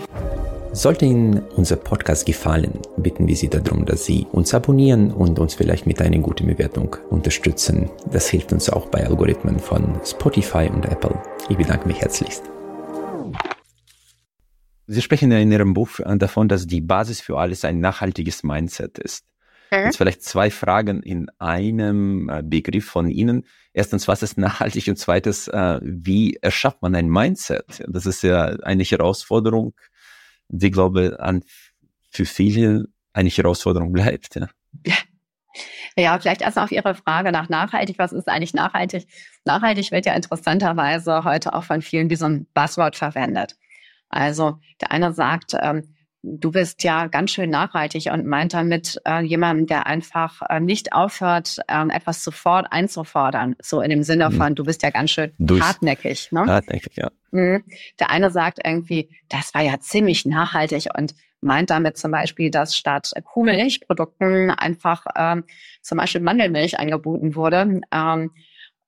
Sollte 0.73 1.07
Ihnen 1.07 1.41
unser 1.57 1.77
Podcast 1.77 2.27
gefallen, 2.27 2.81
bitten 2.99 3.27
wir 3.27 3.35
Sie 3.35 3.49
darum, 3.49 3.87
dass 3.87 4.05
Sie 4.05 4.27
uns 4.33 4.53
abonnieren 4.53 5.11
und 5.11 5.39
uns 5.39 5.55
vielleicht 5.55 5.87
mit 5.87 6.03
einer 6.03 6.19
guten 6.19 6.47
Bewertung 6.47 6.97
unterstützen. 7.09 7.89
Das 8.13 8.29
hilft 8.29 8.53
uns 8.53 8.69
auch 8.69 8.87
bei 8.89 9.07
Algorithmen 9.07 9.59
von 9.59 9.99
Spotify 10.05 10.69
und 10.71 10.85
Apple. 10.85 11.19
Ich 11.49 11.57
bedanke 11.57 11.89
mich 11.89 12.01
herzlichst. 12.01 12.43
Sie 14.87 15.03
sprechen 15.03 15.33
in 15.33 15.51
Ihrem 15.51 15.73
Buch 15.73 15.99
davon, 16.05 16.49
dass 16.49 16.67
die 16.67 16.83
Basis 16.83 17.21
für 17.21 17.39
alles 17.39 17.65
ein 17.65 17.81
nachhaltiges 17.81 18.43
Mindset 18.43 18.99
ist. 18.99 19.25
Jetzt 19.71 19.97
vielleicht 19.97 20.23
zwei 20.23 20.51
Fragen 20.51 21.03
in 21.03 21.29
einem 21.39 22.29
äh, 22.29 22.43
Begriff 22.43 22.87
von 22.87 23.11
Ihnen. 23.11 23.47
Erstens, 23.73 24.09
was 24.09 24.23
ist 24.23 24.39
nachhaltig? 24.39 24.89
Und 24.89 24.97
zweites, 24.97 25.49
äh, 25.49 25.81
wie 25.83 26.37
erschafft 26.41 26.83
man 26.83 26.95
ein 26.95 27.09
Mindset? 27.09 27.85
Das 27.89 28.07
ist 28.07 28.23
ja 28.23 28.45
eine 28.63 28.85
Herausforderung, 28.85 29.75
die, 30.49 30.71
glaube 30.71 31.19
an 31.21 31.43
für 32.11 32.25
viele 32.25 32.87
eine 33.13 33.29
Herausforderung 33.29 33.93
bleibt. 33.93 34.37
Ja. 34.37 34.49
Ja, 35.99 36.19
vielleicht 36.19 36.43
erst 36.43 36.59
auf 36.59 36.71
Ihre 36.71 36.95
Frage 36.95 37.33
nach 37.33 37.49
nachhaltig. 37.49 37.99
Was 37.99 38.13
ist 38.13 38.29
eigentlich 38.29 38.53
nachhaltig? 38.53 39.07
Nachhaltig 39.47 39.91
wird 39.91 40.05
ja 40.05 40.13
interessanterweise 40.13 41.25
heute 41.25 41.55
auch 41.55 41.65
von 41.65 41.81
vielen 41.81 42.11
wie 42.11 42.17
so 42.17 42.27
ein 42.27 42.47
Buzzword 42.53 42.97
verwendet. 42.97 43.57
Also 44.11 44.59
der 44.83 44.93
eine 44.93 45.15
sagt, 45.15 45.55
ähm, 45.59 45.96
du 46.27 46.51
bist 46.51 46.83
ja 46.83 47.07
ganz 47.07 47.31
schön 47.31 47.51
nachhaltig 47.51 48.11
und 48.13 48.27
meint 48.27 48.53
damit 48.53 49.01
äh, 49.07 49.23
jemanden, 49.23 49.67
der 49.67 49.87
einfach 49.87 50.43
äh, 50.49 50.61
nicht 50.61 50.93
aufhört, 50.93 51.59
äh, 51.69 51.87
etwas 51.89 52.25
sofort 52.25 52.67
einzufordern. 52.71 53.55
So 53.63 53.81
in 53.81 53.91
dem 53.91 54.03
Sinne 54.03 54.31
mhm. 54.31 54.35
von, 54.35 54.55
du 54.55 54.65
bist 54.65 54.83
ja 54.83 54.91
ganz 54.91 55.13
schön 55.13 55.33
Durch. 55.39 55.63
hartnäckig. 55.63 56.33
Ne? 56.33 56.45
Hartnäckig, 56.47 56.97
ja. 56.97 57.11
Mhm. 57.31 57.65
Der 58.01 58.11
eine 58.11 58.31
sagt 58.31 58.59
irgendwie, 58.65 59.11
das 59.29 59.55
war 59.55 59.63
ja 59.63 59.79
ziemlich 59.79 60.27
nachhaltig 60.27 60.89
und 60.97 61.15
meint 61.41 61.71
damit 61.71 61.97
zum 61.97 62.11
Beispiel, 62.11 62.51
dass 62.51 62.77
statt 62.77 63.13
Kuhmilchprodukten 63.25 64.51
einfach 64.51 65.07
ähm, 65.17 65.45
zum 65.81 65.99
Beispiel 65.99 66.21
Mandelmilch 66.21 66.79
angeboten 66.79 67.37
wurde. 67.37 67.81
Ähm, 67.93 68.33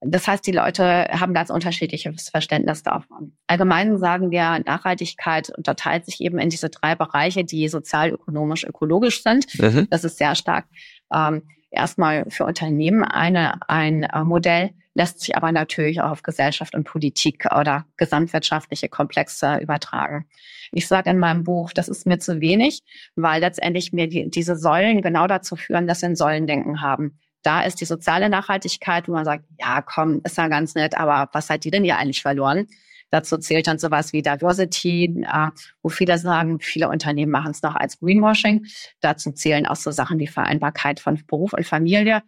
das 0.00 0.28
heißt, 0.28 0.46
die 0.46 0.52
Leute 0.52 1.08
haben 1.10 1.34
ganz 1.34 1.50
unterschiedliches 1.50 2.28
Verständnis 2.28 2.82
davon. 2.82 3.36
Allgemein 3.48 3.98
sagen 3.98 4.30
wir, 4.30 4.60
Nachhaltigkeit 4.64 5.50
unterteilt 5.56 6.04
sich 6.06 6.20
eben 6.20 6.38
in 6.38 6.50
diese 6.50 6.68
drei 6.68 6.94
Bereiche, 6.94 7.44
die 7.44 7.68
sozial, 7.68 8.10
ökonomisch, 8.10 8.64
ökologisch 8.64 9.22
sind. 9.22 9.46
Mhm. 9.60 9.88
Das 9.90 10.04
ist 10.04 10.18
sehr 10.18 10.34
stark 10.36 10.66
ähm, 11.12 11.42
erstmal 11.70 12.26
für 12.30 12.44
Unternehmen 12.44 13.02
eine, 13.04 13.60
ein 13.68 14.04
äh, 14.04 14.24
Modell, 14.24 14.70
lässt 14.94 15.20
sich 15.20 15.36
aber 15.36 15.52
natürlich 15.52 16.00
auch 16.00 16.10
auf 16.10 16.22
Gesellschaft 16.22 16.74
und 16.74 16.84
Politik 16.84 17.46
oder 17.54 17.84
gesamtwirtschaftliche 17.96 18.88
Komplexe 18.88 19.58
übertragen. 19.58 20.26
Ich 20.72 20.86
sage 20.86 21.10
in 21.10 21.18
meinem 21.18 21.44
Buch, 21.44 21.72
das 21.72 21.88
ist 21.88 22.06
mir 22.06 22.18
zu 22.18 22.40
wenig, 22.40 22.82
weil 23.14 23.40
letztendlich 23.40 23.92
mir 23.92 24.08
die, 24.08 24.28
diese 24.28 24.56
Säulen 24.56 25.02
genau 25.02 25.26
dazu 25.26 25.56
führen, 25.56 25.86
dass 25.86 26.02
wir 26.02 26.08
ein 26.08 26.16
Säulendenken 26.16 26.82
haben. 26.82 27.18
Da 27.48 27.62
ist 27.62 27.80
die 27.80 27.86
soziale 27.86 28.28
Nachhaltigkeit, 28.28 29.08
wo 29.08 29.12
man 29.12 29.24
sagt, 29.24 29.42
ja, 29.58 29.80
komm, 29.80 30.20
ist 30.22 30.36
ja 30.36 30.48
ganz 30.48 30.74
nett, 30.74 30.98
aber 30.98 31.30
was 31.32 31.48
hat 31.48 31.64
die 31.64 31.70
denn 31.70 31.82
hier 31.82 31.96
eigentlich 31.96 32.20
verloren? 32.20 32.66
Dazu 33.08 33.38
zählt 33.38 33.66
dann 33.66 33.78
sowas 33.78 34.12
wie 34.12 34.20
Diversity, 34.20 35.24
äh, 35.26 35.48
wo 35.82 35.88
viele 35.88 36.18
sagen, 36.18 36.60
viele 36.60 36.90
Unternehmen 36.90 37.32
machen 37.32 37.52
es 37.52 37.62
noch 37.62 37.74
als 37.74 38.00
Greenwashing. 38.00 38.66
Dazu 39.00 39.32
zählen 39.32 39.66
auch 39.66 39.76
so 39.76 39.90
Sachen 39.90 40.18
wie 40.18 40.26
Vereinbarkeit 40.26 41.00
von 41.00 41.18
Beruf 41.26 41.54
und 41.54 41.66
Familie, 41.66 42.22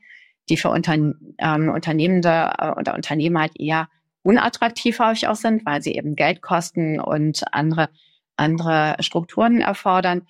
die 0.48 0.56
für 0.56 0.70
Unterne 0.70 1.16
ähm, 1.36 1.68
Unternehmende 1.68 2.52
äh, 2.56 2.90
Unternehmen 2.90 3.38
halt 3.38 3.60
eher 3.60 3.90
unattraktiv 4.22 5.00
häufig 5.00 5.28
auch 5.28 5.36
sind, 5.36 5.66
weil 5.66 5.82
sie 5.82 5.96
eben 5.96 6.16
Geld 6.16 6.40
kosten 6.40 6.98
und 6.98 7.42
andere, 7.52 7.90
andere 8.36 8.96
Strukturen 9.00 9.60
erfordern. 9.60 10.22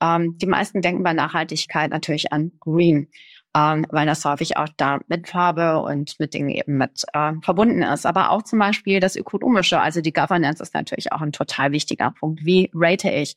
Ähm, 0.00 0.38
die 0.38 0.46
meisten 0.46 0.80
denken 0.80 1.02
bei 1.02 1.12
Nachhaltigkeit 1.12 1.90
natürlich 1.90 2.32
an 2.32 2.52
Green 2.60 3.08
ähm, 3.56 3.86
weil 3.90 4.06
das 4.06 4.24
häufig 4.24 4.56
auch 4.56 4.68
da 4.76 5.00
mit 5.08 5.28
Farbe 5.28 5.78
und 5.80 6.18
mit 6.18 6.34
Dingen 6.34 6.50
eben 6.50 6.76
mit 6.76 7.04
äh, 7.12 7.32
verbunden 7.42 7.82
ist. 7.82 8.06
Aber 8.06 8.30
auch 8.30 8.42
zum 8.42 8.58
Beispiel 8.58 9.00
das 9.00 9.16
Ökonomische, 9.16 9.80
also 9.80 10.00
die 10.00 10.12
Governance 10.12 10.62
ist 10.62 10.74
natürlich 10.74 11.12
auch 11.12 11.22
ein 11.22 11.32
total 11.32 11.72
wichtiger 11.72 12.10
Punkt. 12.10 12.44
Wie 12.44 12.70
rate 12.74 13.10
ich? 13.10 13.36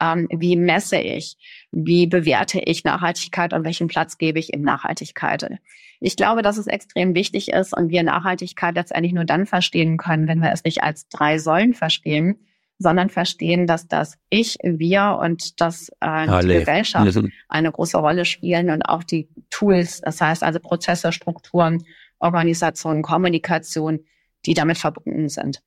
Ähm, 0.00 0.26
wie 0.30 0.56
messe 0.56 0.98
ich? 0.98 1.36
Wie 1.70 2.06
bewerte 2.06 2.60
ich 2.60 2.84
Nachhaltigkeit 2.84 3.52
und 3.52 3.64
welchen 3.64 3.88
Platz 3.88 4.18
gebe 4.18 4.38
ich 4.38 4.52
in 4.52 4.62
Nachhaltigkeit? 4.62 5.58
Ich 6.00 6.16
glaube, 6.16 6.42
dass 6.42 6.56
es 6.56 6.66
extrem 6.66 7.14
wichtig 7.14 7.52
ist 7.52 7.76
und 7.76 7.90
wir 7.90 8.02
Nachhaltigkeit 8.02 8.74
letztendlich 8.74 9.12
nur 9.12 9.24
dann 9.24 9.46
verstehen 9.46 9.98
können, 9.98 10.26
wenn 10.26 10.40
wir 10.40 10.50
es 10.50 10.64
nicht 10.64 10.82
als 10.82 11.08
drei 11.08 11.38
Säulen 11.38 11.74
verstehen, 11.74 12.38
sondern 12.82 13.08
verstehen, 13.08 13.66
dass 13.66 13.86
das 13.88 14.18
Ich, 14.28 14.58
wir 14.62 15.18
und 15.20 15.60
das 15.60 15.90
äh, 16.00 16.26
die 16.42 16.48
Gesellschaft 16.48 17.18
eine 17.48 17.72
große 17.72 17.96
Rolle 17.96 18.24
spielen 18.24 18.70
und 18.70 18.82
auch 18.82 19.04
die 19.04 19.28
Tools, 19.50 20.00
das 20.00 20.20
heißt 20.20 20.42
also 20.42 20.60
Prozesse, 20.60 21.12
Strukturen, 21.12 21.84
Organisationen, 22.18 23.02
Kommunikation, 23.02 24.00
die 24.44 24.54
damit 24.54 24.78
verbunden 24.78 25.28
sind. 25.28 25.62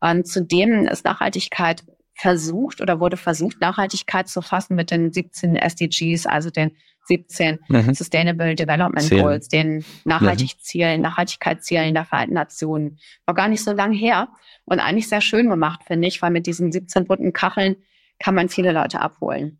Und 0.00 0.26
zudem 0.26 0.86
ist 0.86 1.04
Nachhaltigkeit 1.04 1.84
versucht 2.22 2.80
oder 2.80 3.00
wurde 3.00 3.16
versucht, 3.16 3.60
Nachhaltigkeit 3.60 4.28
zu 4.28 4.42
fassen 4.42 4.76
mit 4.76 4.92
den 4.92 5.12
17 5.12 5.56
SDGs, 5.56 6.26
also 6.26 6.50
den 6.50 6.70
17 7.06 7.58
mhm. 7.66 7.94
Sustainable 7.94 8.54
Development 8.54 9.02
Zielen. 9.02 9.22
Goals, 9.22 9.48
den 9.48 9.84
Nachhaltigkeitszielen, 10.04 10.98
mhm. 10.98 11.02
Nachhaltigkeitszielen 11.02 11.94
der 11.94 12.04
Vereinten 12.04 12.34
Nationen. 12.34 13.00
War 13.26 13.34
gar 13.34 13.48
nicht 13.48 13.64
so 13.64 13.72
lang 13.72 13.92
her 13.92 14.28
und 14.66 14.78
eigentlich 14.78 15.08
sehr 15.08 15.20
schön 15.20 15.50
gemacht, 15.50 15.80
finde 15.84 16.06
ich, 16.06 16.22
weil 16.22 16.30
mit 16.30 16.46
diesen 16.46 16.70
17 16.70 17.06
bunten 17.06 17.32
Kacheln 17.32 17.74
kann 18.20 18.36
man 18.36 18.48
viele 18.48 18.70
Leute 18.70 19.00
abholen. 19.00 19.58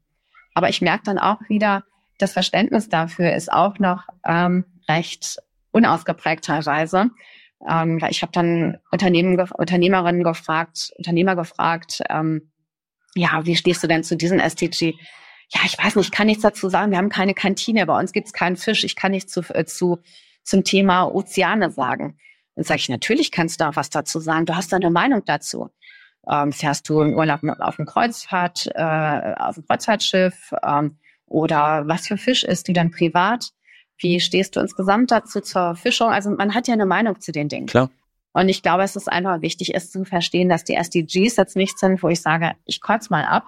Aber 0.55 0.69
ich 0.69 0.81
merke 0.81 1.03
dann 1.07 1.19
auch 1.19 1.41
wieder, 1.49 1.83
das 2.19 2.33
Verständnis 2.33 2.89
dafür 2.89 3.33
ist 3.33 3.53
auch 3.53 3.81
noch 3.81 4.05
ähm, 4.25 4.67
recht 4.89 5.39
unausgeprägt 5.73 6.45
teilweise. 6.45 7.11
Ähm, 7.69 7.99
ich 8.09 8.23
habe 8.23 8.31
dann 8.31 8.79
Unternehmen, 8.93 9.37
Unternehmerinnen 9.41 10.23
gefragt, 10.23 10.93
Unternehmer 10.97 11.35
gefragt, 11.35 12.03
ähm, 12.09 12.52
ja, 13.15 13.45
wie 13.45 13.57
stehst 13.57 13.83
du 13.83 13.87
denn 13.87 14.05
zu 14.05 14.17
diesem 14.17 14.39
SDG? 14.39 14.95
Ja, 15.55 15.61
ich 15.65 15.77
weiß 15.79 15.97
nicht, 15.97 16.07
ich 16.07 16.13
kann 16.13 16.27
nichts 16.27 16.43
dazu 16.43 16.69
sagen. 16.69 16.91
Wir 16.91 16.99
haben 16.99 17.11
keine 17.11 17.35
Kantine, 17.35 17.85
bei 17.87 17.99
uns 17.99 18.13
gibt's 18.13 18.33
keinen 18.33 18.57
Fisch. 18.57 18.85
Ich 18.85 18.97
kann 18.97 19.13
nichts 19.13 19.33
zu, 19.33 19.43
äh, 19.55 19.65
zu, 19.65 19.99
zum 20.43 20.65
Thema 20.65 21.05
Ozeane 21.05 21.71
sagen. 21.71 22.19
Dann 22.55 22.65
sage 22.65 22.81
ich, 22.81 22.89
natürlich 22.89 23.31
kannst 23.31 23.61
du 23.61 23.69
auch 23.69 23.77
was 23.77 23.91
dazu 23.91 24.21
sagen. 24.21 24.47
Du 24.47 24.57
hast 24.57 24.73
da 24.73 24.77
eine 24.77 24.91
Meinung 24.91 25.25
dazu. 25.25 25.71
Ähm, 26.31 26.53
fährst 26.53 26.89
du 26.89 27.01
im 27.01 27.15
Urlaub 27.15 27.41
auf 27.59 27.77
dem 27.77 27.87
Kreuzfahrt, 27.87 28.69
äh, 28.75 29.35
auf 29.39 29.57
dem 29.57 29.67
Kreuzfahrtschiff 29.67 30.53
ähm, 30.63 30.99
oder 31.27 31.89
was 31.89 32.07
für 32.07 32.17
Fisch 32.17 32.45
ist 32.45 32.69
die 32.69 32.73
dann 32.73 32.91
privat? 32.91 33.51
Wie 33.99 34.21
stehst 34.21 34.57
du 34.57 34.61
insgesamt 34.61 35.11
dazu 35.11 35.41
zur 35.41 35.75
Fischung? 35.75 36.11
Also 36.11 36.31
man 36.31 36.55
hat 36.55 36.69
ja 36.69 36.75
eine 36.75 36.87
Meinung 36.87 37.21
zu 37.21 37.33
den 37.33 37.49
Dingen. 37.49 37.67
Klar. 37.67 37.91
Und 38.33 38.49
ich 38.49 38.63
glaube, 38.63 38.83
es 38.83 38.97
ist 38.97 39.11
einfach 39.11 39.43
wichtig, 39.43 39.75
ist 39.75 39.93
zu 39.93 40.05
verstehen, 40.05 40.49
dass 40.49 40.65
die 40.65 40.75
SDGs 40.75 41.37
jetzt 41.37 41.57
nicht 41.57 41.79
sind, 41.79 42.03
wo 42.03 42.09
ich 42.09 42.23
sage, 42.23 42.53
ich 42.65 42.81
kotze 42.81 43.09
mal 43.11 43.25
ab 43.25 43.47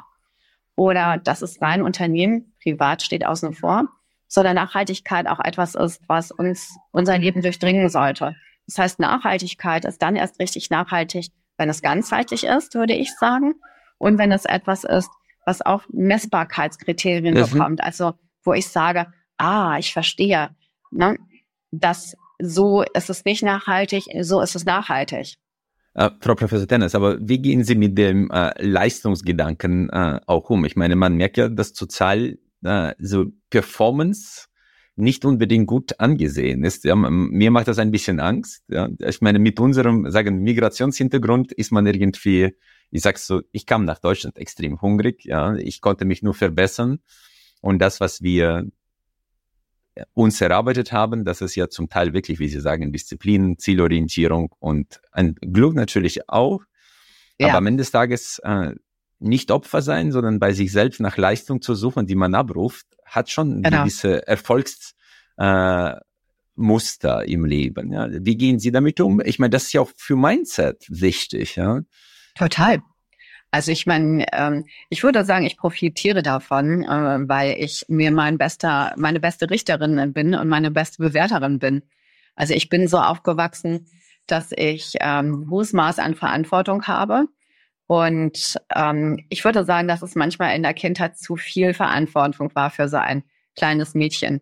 oder 0.77 1.19
das 1.23 1.43
ist 1.43 1.63
rein 1.63 1.83
Unternehmen, 1.83 2.55
privat 2.63 3.03
steht 3.03 3.25
außen 3.25 3.55
vor, 3.55 3.89
sondern 4.29 4.57
Nachhaltigkeit 4.57 5.27
auch 5.27 5.41
etwas 5.41 5.75
ist, 5.75 6.03
was 6.09 6.31
uns 6.31 6.77
unser 6.91 7.17
Leben 7.17 7.41
durchdringen 7.41 7.89
sollte. 7.89 8.35
Das 8.67 8.79
heißt, 8.79 8.99
Nachhaltigkeit 8.99 9.85
ist 9.85 10.03
dann 10.03 10.17
erst 10.17 10.39
richtig 10.41 10.71
nachhaltig, 10.71 11.29
wenn 11.57 11.69
es 11.69 11.83
ganzheitlich 11.83 12.45
ist, 12.45 12.75
würde 12.75 12.95
ich 12.95 13.15
sagen. 13.15 13.55
Und 13.99 14.19
wenn 14.19 14.33
es 14.33 14.45
etwas 14.45 14.85
ist, 14.85 15.11
was 15.47 15.63
auch 15.63 15.83
Messbarkeitskriterien 15.91 17.35
mhm. 17.35 17.51
bekommt. 17.51 17.83
Also, 17.83 18.15
wo 18.43 18.53
ich 18.53 18.69
sage, 18.69 19.07
ah, 19.37 19.79
ich 19.79 19.93
verstehe, 19.93 20.51
ne, 20.91 21.19
dass 21.71 22.17
so 22.41 22.83
ist 22.95 23.11
es 23.11 23.25
nicht 23.25 23.43
nachhaltig, 23.43 24.05
so 24.21 24.41
ist 24.41 24.57
es 24.57 24.65
nachhaltig. 24.65 25.37
Uh, 25.97 26.11
Frau 26.21 26.35
Professor 26.35 26.67
Tennis, 26.67 26.97
aber 26.97 27.19
wie 27.21 27.39
gehen 27.39 27.63
Sie 27.63 27.77
mit 27.77 27.97
dem 27.97 28.29
uh, 28.33 28.51
Leistungsgedanken 28.59 29.89
uh, 29.95 30.19
auch 30.27 30.51
um? 30.51 30.65
Ich 30.65 30.75
meine, 30.75 30.97
man 30.97 31.15
merkt 31.15 31.37
ja, 31.37 31.49
dass 31.49 31.73
zurzeit 31.73 32.39
so 32.99 33.27
Performance 33.51 34.47
nicht 34.97 35.25
unbedingt 35.25 35.67
gut 35.67 35.99
angesehen 35.99 36.65
ist. 36.65 36.85
Ja, 36.85 36.95
mir 36.95 37.51
macht 37.51 37.69
das 37.69 37.79
ein 37.79 37.91
bisschen 37.91 38.21
Angst. 38.21 38.63
Ja. 38.69 38.89
Ich 39.01 39.21
meine, 39.21 39.39
mit 39.39 39.59
unserem, 39.59 40.11
sagen, 40.11 40.39
Migrationshintergrund 40.39 41.53
ist 41.53 41.73
man 41.73 41.87
irgendwie, 41.87 42.57
ich 42.91 43.03
sag's 43.03 43.27
so, 43.27 43.43
ich 43.51 43.67
kam 43.67 43.85
nach 43.85 43.99
Deutschland 43.99 44.39
extrem 44.39 44.81
hungrig. 44.81 45.25
Ja, 45.25 45.55
ich 45.57 45.81
konnte 45.81 46.05
mich 46.05 46.23
nur 46.23 46.35
verbessern. 46.35 47.01
Und 47.61 47.81
das, 47.81 48.01
was 48.01 48.23
wir 48.23 48.67
uns 50.13 50.41
erarbeitet 50.41 50.93
haben, 50.93 51.25
das 51.25 51.41
ist 51.41 51.55
ja 51.55 51.69
zum 51.69 51.89
Teil 51.89 52.13
wirklich, 52.13 52.39
wie 52.39 52.49
Sie 52.49 52.61
sagen, 52.61 52.93
Disziplin, 52.93 53.59
Zielorientierung 53.59 54.53
und 54.59 55.01
ein 55.13 55.35
Glück 55.37 55.75
natürlich 55.75 56.29
auch. 56.29 56.63
Ja. 57.39 57.49
Aber 57.49 57.59
am 57.59 57.67
Ende 57.67 57.83
des 57.83 57.91
Tages 57.91 58.41
äh, 58.41 58.75
nicht 59.19 59.51
Opfer 59.51 59.83
sein, 59.83 60.13
sondern 60.13 60.39
bei 60.39 60.53
sich 60.53 60.73
selbst 60.73 61.01
nach 61.01 61.17
Leistung 61.17 61.63
zu 61.63 61.75
suchen, 61.75 62.07
die 62.07 62.15
man 62.15 62.35
abruft, 62.35 62.87
hat 63.05 63.31
schon 63.31 63.63
genau. 63.63 63.83
gewisse 63.83 64.27
Erfolgsmuster 64.27 64.95
äh, 67.23 67.33
im 67.33 67.45
Leben. 67.45 67.93
Ja. 67.93 68.09
Wie 68.11 68.37
gehen 68.37 68.59
Sie 68.59 68.73
damit 68.73 69.01
um? 69.01 69.21
Ich 69.25 69.39
meine, 69.39 69.51
das 69.51 69.65
ist 69.65 69.73
ja 69.73 69.81
auch 69.81 69.91
für 69.97 70.17
Mindset 70.17 70.85
wichtig. 70.89 71.57
Ja. 71.57 71.83
Total. 72.35 72.83
Also 73.55 73.71
ich 73.71 73.87
meine, 73.87 74.27
ähm, 74.33 74.65
ich 74.89 75.05
würde 75.05 75.25
sagen, 75.25 75.47
ich 75.47 75.57
profitiere 75.57 76.25
davon, 76.25 76.83
äh, 76.83 77.29
weil 77.29 77.55
ich 77.61 77.85
mir 77.87 78.11
mein 78.11 78.37
bester, 78.37 78.93
meine 78.97 79.21
beste 79.21 79.49
Richterin 79.49 80.13
bin 80.13 80.35
und 80.35 80.49
meine 80.49 80.73
beste 80.73 81.01
Bewerterin 81.01 81.61
bin. 81.61 81.83
Also 82.35 82.53
ich 82.53 82.69
bin 82.69 82.89
so 82.89 82.99
aufgewachsen, 82.99 83.87
dass 84.27 84.51
ich 84.51 84.95
ähm, 84.99 85.47
hohes 85.51 85.73
Maß 85.73 86.01
an 86.01 86.17
Verantwortung 86.17 86.89
habe. 86.89 87.29
Und 87.87 88.57
ähm, 88.75 89.25
ich 89.29 89.45
würde 89.45 89.65
sagen, 89.65 89.87
dass 89.87 90.03
es 90.03 90.17
manchmal 90.17 90.57
in 90.57 90.65
der 90.65 90.75
Kindheit 90.75 91.17
zu 91.17 91.37
viel 91.37 91.75
Verantwortung 91.75 92.53
war 92.57 92.71
für 92.71 92.89
so 92.89 92.97
ein 92.97 93.23
kleines 93.55 93.95
Mädchen. 93.95 94.41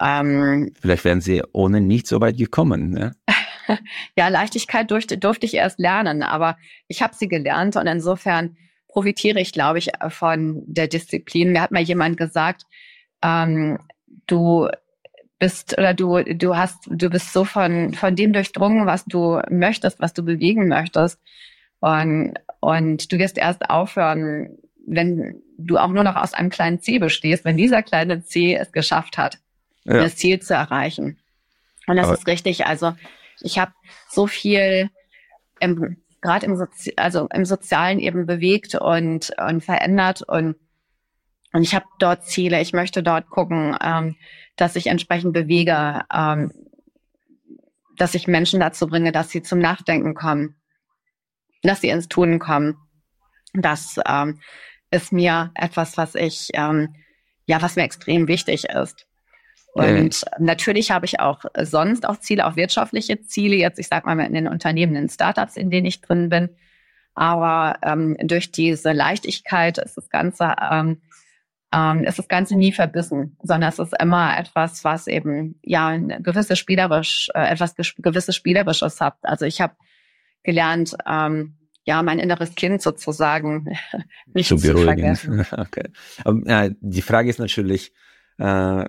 Ähm, 0.00 0.72
Vielleicht 0.80 1.04
wären 1.04 1.20
Sie 1.20 1.42
ohne 1.52 1.82
nicht 1.82 2.06
so 2.06 2.18
weit 2.18 2.38
gekommen. 2.38 2.92
Ne? 2.92 3.14
ja, 4.16 4.28
Leichtigkeit 4.28 4.90
durfte, 4.90 5.18
durfte 5.18 5.46
ich 5.46 5.54
erst 5.54 5.78
lernen, 5.78 6.22
aber 6.22 6.56
ich 6.88 7.02
habe 7.02 7.14
sie 7.14 7.28
gelernt 7.28 7.76
und 7.76 7.86
insofern 7.86 8.56
profitiere 8.88 9.40
ich, 9.40 9.52
glaube 9.52 9.78
ich, 9.78 9.90
von 10.08 10.62
der 10.66 10.86
Disziplin. 10.86 11.52
Mir 11.52 11.62
hat 11.62 11.72
mal 11.72 11.82
jemand 11.82 12.16
gesagt, 12.16 12.62
ähm, 13.22 13.78
du 14.26 14.68
bist 15.38 15.76
oder 15.76 15.94
du 15.94 16.22
du 16.22 16.56
hast 16.56 16.86
du 16.86 17.10
bist 17.10 17.32
so 17.32 17.44
von 17.44 17.92
von 17.94 18.14
dem 18.14 18.32
durchdrungen, 18.32 18.86
was 18.86 19.04
du 19.04 19.40
möchtest, 19.50 20.00
was 20.00 20.14
du 20.14 20.24
bewegen 20.24 20.68
möchtest 20.68 21.20
und 21.80 22.34
und 22.60 23.12
du 23.12 23.18
wirst 23.18 23.36
erst 23.36 23.68
aufhören, 23.68 24.56
wenn 24.86 25.42
du 25.58 25.76
auch 25.76 25.88
nur 25.88 26.04
noch 26.04 26.16
aus 26.16 26.32
einem 26.32 26.50
kleinen 26.50 26.80
C 26.80 26.98
bestehst, 26.98 27.44
wenn 27.44 27.56
dieser 27.56 27.82
kleine 27.82 28.24
C 28.24 28.54
es 28.54 28.72
geschafft 28.72 29.18
hat, 29.18 29.38
ja. 29.84 29.94
das 29.94 30.16
Ziel 30.16 30.40
zu 30.40 30.54
erreichen. 30.54 31.18
Und 31.86 31.96
das 31.96 32.06
Aber 32.06 32.14
ist 32.14 32.26
richtig. 32.26 32.66
Also 32.66 32.94
ich 33.44 33.58
habe 33.58 33.72
so 34.08 34.26
viel 34.26 34.90
im, 35.60 36.02
gerade 36.20 36.46
im, 36.46 36.56
Sozi 36.56 36.94
also 36.96 37.28
im 37.32 37.44
Sozialen 37.44 37.98
eben 37.98 38.26
bewegt 38.26 38.74
und, 38.74 39.32
und 39.38 39.64
verändert 39.64 40.22
und 40.22 40.56
und 41.52 41.62
ich 41.62 41.72
habe 41.72 41.84
dort 42.00 42.26
Ziele. 42.26 42.60
Ich 42.60 42.72
möchte 42.72 43.04
dort 43.04 43.30
gucken, 43.30 43.76
ähm, 43.80 44.16
dass 44.56 44.74
ich 44.74 44.88
entsprechend 44.88 45.32
bewege, 45.32 46.00
ähm, 46.12 46.52
dass 47.96 48.16
ich 48.16 48.26
Menschen 48.26 48.58
dazu 48.58 48.88
bringe, 48.88 49.12
dass 49.12 49.30
sie 49.30 49.40
zum 49.40 49.60
Nachdenken 49.60 50.14
kommen, 50.14 50.56
dass 51.62 51.80
sie 51.80 51.90
ins 51.90 52.08
Tun 52.08 52.40
kommen. 52.40 52.76
Das 53.52 54.00
ähm, 54.04 54.40
ist 54.90 55.12
mir 55.12 55.52
etwas, 55.54 55.96
was 55.96 56.16
ich 56.16 56.48
ähm, 56.54 56.92
ja, 57.46 57.60
was 57.62 57.76
mir 57.76 57.84
extrem 57.84 58.28
wichtig 58.28 58.64
ist. 58.64 59.06
Und 59.74 60.24
mhm. 60.38 60.44
natürlich 60.46 60.92
habe 60.92 61.04
ich 61.04 61.18
auch 61.18 61.44
sonst 61.60 62.06
auch 62.06 62.18
Ziele, 62.20 62.46
auch 62.46 62.54
wirtschaftliche 62.54 63.20
Ziele. 63.22 63.56
Jetzt, 63.56 63.78
ich 63.78 63.88
sage 63.88 64.06
mal, 64.06 64.18
in 64.20 64.32
den 64.32 64.46
Unternehmen, 64.46 64.94
in 64.94 65.02
den 65.02 65.08
Startups, 65.08 65.56
in 65.56 65.70
denen 65.70 65.86
ich 65.86 66.00
drin 66.00 66.28
bin. 66.28 66.50
Aber 67.14 67.78
ähm, 67.82 68.16
durch 68.22 68.52
diese 68.52 68.92
Leichtigkeit 68.92 69.78
ist 69.78 69.96
das 69.96 70.08
Ganze, 70.10 70.54
ähm, 70.70 71.02
ähm, 71.72 72.04
ist 72.04 72.18
das 72.18 72.28
Ganze 72.28 72.56
nie 72.56 72.72
verbissen, 72.72 73.36
sondern 73.42 73.70
es 73.70 73.80
ist 73.80 74.00
immer 74.00 74.38
etwas, 74.38 74.84
was 74.84 75.08
eben 75.08 75.58
ja 75.62 75.88
ein 75.88 76.22
gewisses 76.22 76.58
spielerisch, 76.58 77.28
äh, 77.34 77.48
etwas 77.50 77.74
gewisses 77.74 78.36
spielerisches 78.36 79.00
hat. 79.00 79.16
Also 79.22 79.44
ich 79.44 79.60
habe 79.60 79.74
gelernt, 80.44 80.96
ähm, 81.04 81.56
ja, 81.84 82.02
mein 82.02 82.20
inneres 82.20 82.54
Kind 82.54 82.80
sozusagen 82.80 83.76
nicht 84.32 84.48
zu, 84.48 84.56
zu 84.56 84.76
vergessen. 84.78 85.44
Okay. 85.52 85.88
Aber, 86.24 86.40
ja, 86.48 86.70
die 86.80 87.02
Frage 87.02 87.28
ist 87.28 87.40
natürlich, 87.40 87.92
äh, 88.38 88.84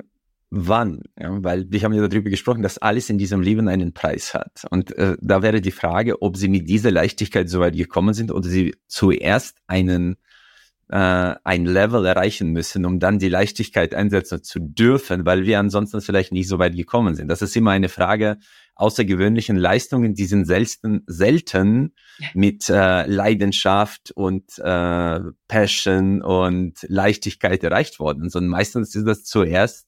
wann, 0.55 1.01
ja, 1.19 1.43
weil 1.43 1.69
wir 1.69 1.81
haben 1.81 1.93
ja 1.93 2.07
darüber 2.07 2.29
gesprochen, 2.29 2.61
dass 2.61 2.77
alles 2.77 3.09
in 3.09 3.17
diesem 3.17 3.41
Leben 3.41 3.67
einen 3.67 3.93
Preis 3.93 4.33
hat. 4.33 4.65
Und 4.69 4.97
äh, 4.97 5.17
da 5.19 5.41
wäre 5.41 5.59
die 5.59 5.71
Frage, 5.71 6.21
ob 6.21 6.37
sie 6.37 6.47
mit 6.47 6.69
dieser 6.69 6.91
Leichtigkeit 6.91 7.49
so 7.49 7.59
weit 7.59 7.75
gekommen 7.75 8.13
sind 8.13 8.31
oder 8.31 8.47
sie 8.47 8.75
zuerst 8.87 9.57
einen 9.67 10.15
äh, 10.89 11.35
ein 11.43 11.65
Level 11.65 12.05
erreichen 12.05 12.51
müssen, 12.51 12.85
um 12.85 12.99
dann 12.99 13.19
die 13.19 13.27
Leichtigkeit 13.27 13.93
einsetzen 13.93 14.43
zu 14.43 14.59
dürfen, 14.59 15.25
weil 15.25 15.45
wir 15.45 15.59
ansonsten 15.59 15.99
vielleicht 15.99 16.31
nicht 16.31 16.47
so 16.47 16.59
weit 16.59 16.75
gekommen 16.75 17.15
sind. 17.15 17.27
Das 17.27 17.41
ist 17.41 17.55
immer 17.55 17.71
eine 17.71 17.89
Frage 17.89 18.37
außergewöhnlichen 18.75 19.57
Leistungen, 19.57 20.13
die 20.13 20.25
sind 20.25 20.45
selten, 20.45 21.03
selten 21.07 21.95
mit 22.33 22.69
äh, 22.69 23.05
Leidenschaft 23.07 24.11
und 24.11 24.57
äh, 24.59 25.19
Passion 25.47 26.21
und 26.21 26.85
Leichtigkeit 26.87 27.63
erreicht 27.63 27.99
worden, 27.99 28.29
sondern 28.29 28.51
meistens 28.51 28.93
ist 28.95 29.07
das 29.07 29.23
zuerst 29.23 29.87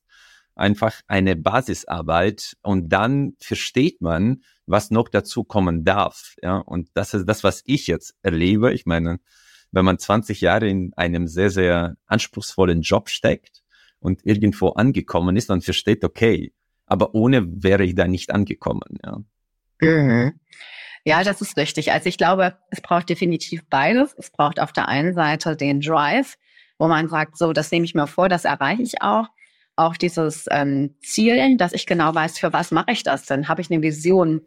einfach 0.58 1.01
eine 1.08 1.36
Basisarbeit 1.36 2.58
und 2.62 2.89
dann 2.89 3.34
versteht 3.39 4.01
man, 4.01 4.43
was 4.66 4.91
noch 4.91 5.10
dazu 5.10 5.43
kommen 5.43 5.84
darf. 5.84 6.36
Ja, 6.41 6.58
und 6.58 6.89
das 6.93 7.14
ist 7.14 7.26
das, 7.26 7.43
was 7.43 7.64
ich 7.66 7.88
jetzt 7.88 8.16
erlebe. 8.22 8.74
Ich 8.74 8.86
meine, 8.86 9.20
wenn 9.72 9.86
man 9.86 9.99
20 9.99 10.41
Jahre 10.41 10.68
in 10.68 10.93
einem 10.95 11.28
sehr, 11.28 11.49
sehr 11.49 11.97
anspruchsvollen 12.05 12.82
Job 12.82 13.10
steckt 13.10 13.64
und 13.99 14.26
irgendwo 14.26 14.70
angekommen 14.70 15.36
ist, 15.38 15.49
dann 15.49 15.62
versteht, 15.62 16.03
okay, 16.03 16.53
aber 16.86 17.14
ohne 17.14 17.45
wäre 17.64 17.84
ich 17.84 17.95
da 17.95 18.08
nicht 18.08 18.32
angekommen. 18.32 18.97
Ja. 19.03 19.20
Mhm. 19.82 20.39
Ja, 21.03 21.24
das 21.24 21.41
ist 21.41 21.55
richtig. 21.55 21.91
Also 21.91 22.10
ich 22.10 22.18
glaube, 22.18 22.58
es 22.70 22.82
braucht 22.82 23.10
definitiv 23.10 23.64
beides. 23.70 24.14
Es 24.18 24.30
braucht 24.30 24.60
auf 24.60 24.74
der 24.74 24.89
einen 24.89 25.14
Seite 25.14 25.55
den 25.55 25.80
Drive, 25.80 26.38
wo 26.78 26.88
man 26.88 27.08
sagt, 27.08 27.38
so, 27.38 27.53
das 27.53 27.72
nehme 27.72 27.86
ich 27.86 27.95
mir 27.95 28.08
vor, 28.08 28.28
das 28.28 28.43
erreiche 28.43 28.82
ich 28.82 29.01
auch 29.01 29.28
auch 29.78 29.95
dieses 29.95 30.45
ähm, 30.51 30.95
Ziel, 31.01 31.57
dass 31.57 31.73
ich 31.73 31.86
genau 31.86 32.13
weiß, 32.13 32.39
für 32.39 32.51
was 32.51 32.71
mache 32.71 32.91
ich 32.91 33.03
das 33.03 33.25
denn? 33.25 33.47
Habe 33.47 33.61
ich 33.61 33.71
eine 33.71 33.82
Vision? 33.82 34.41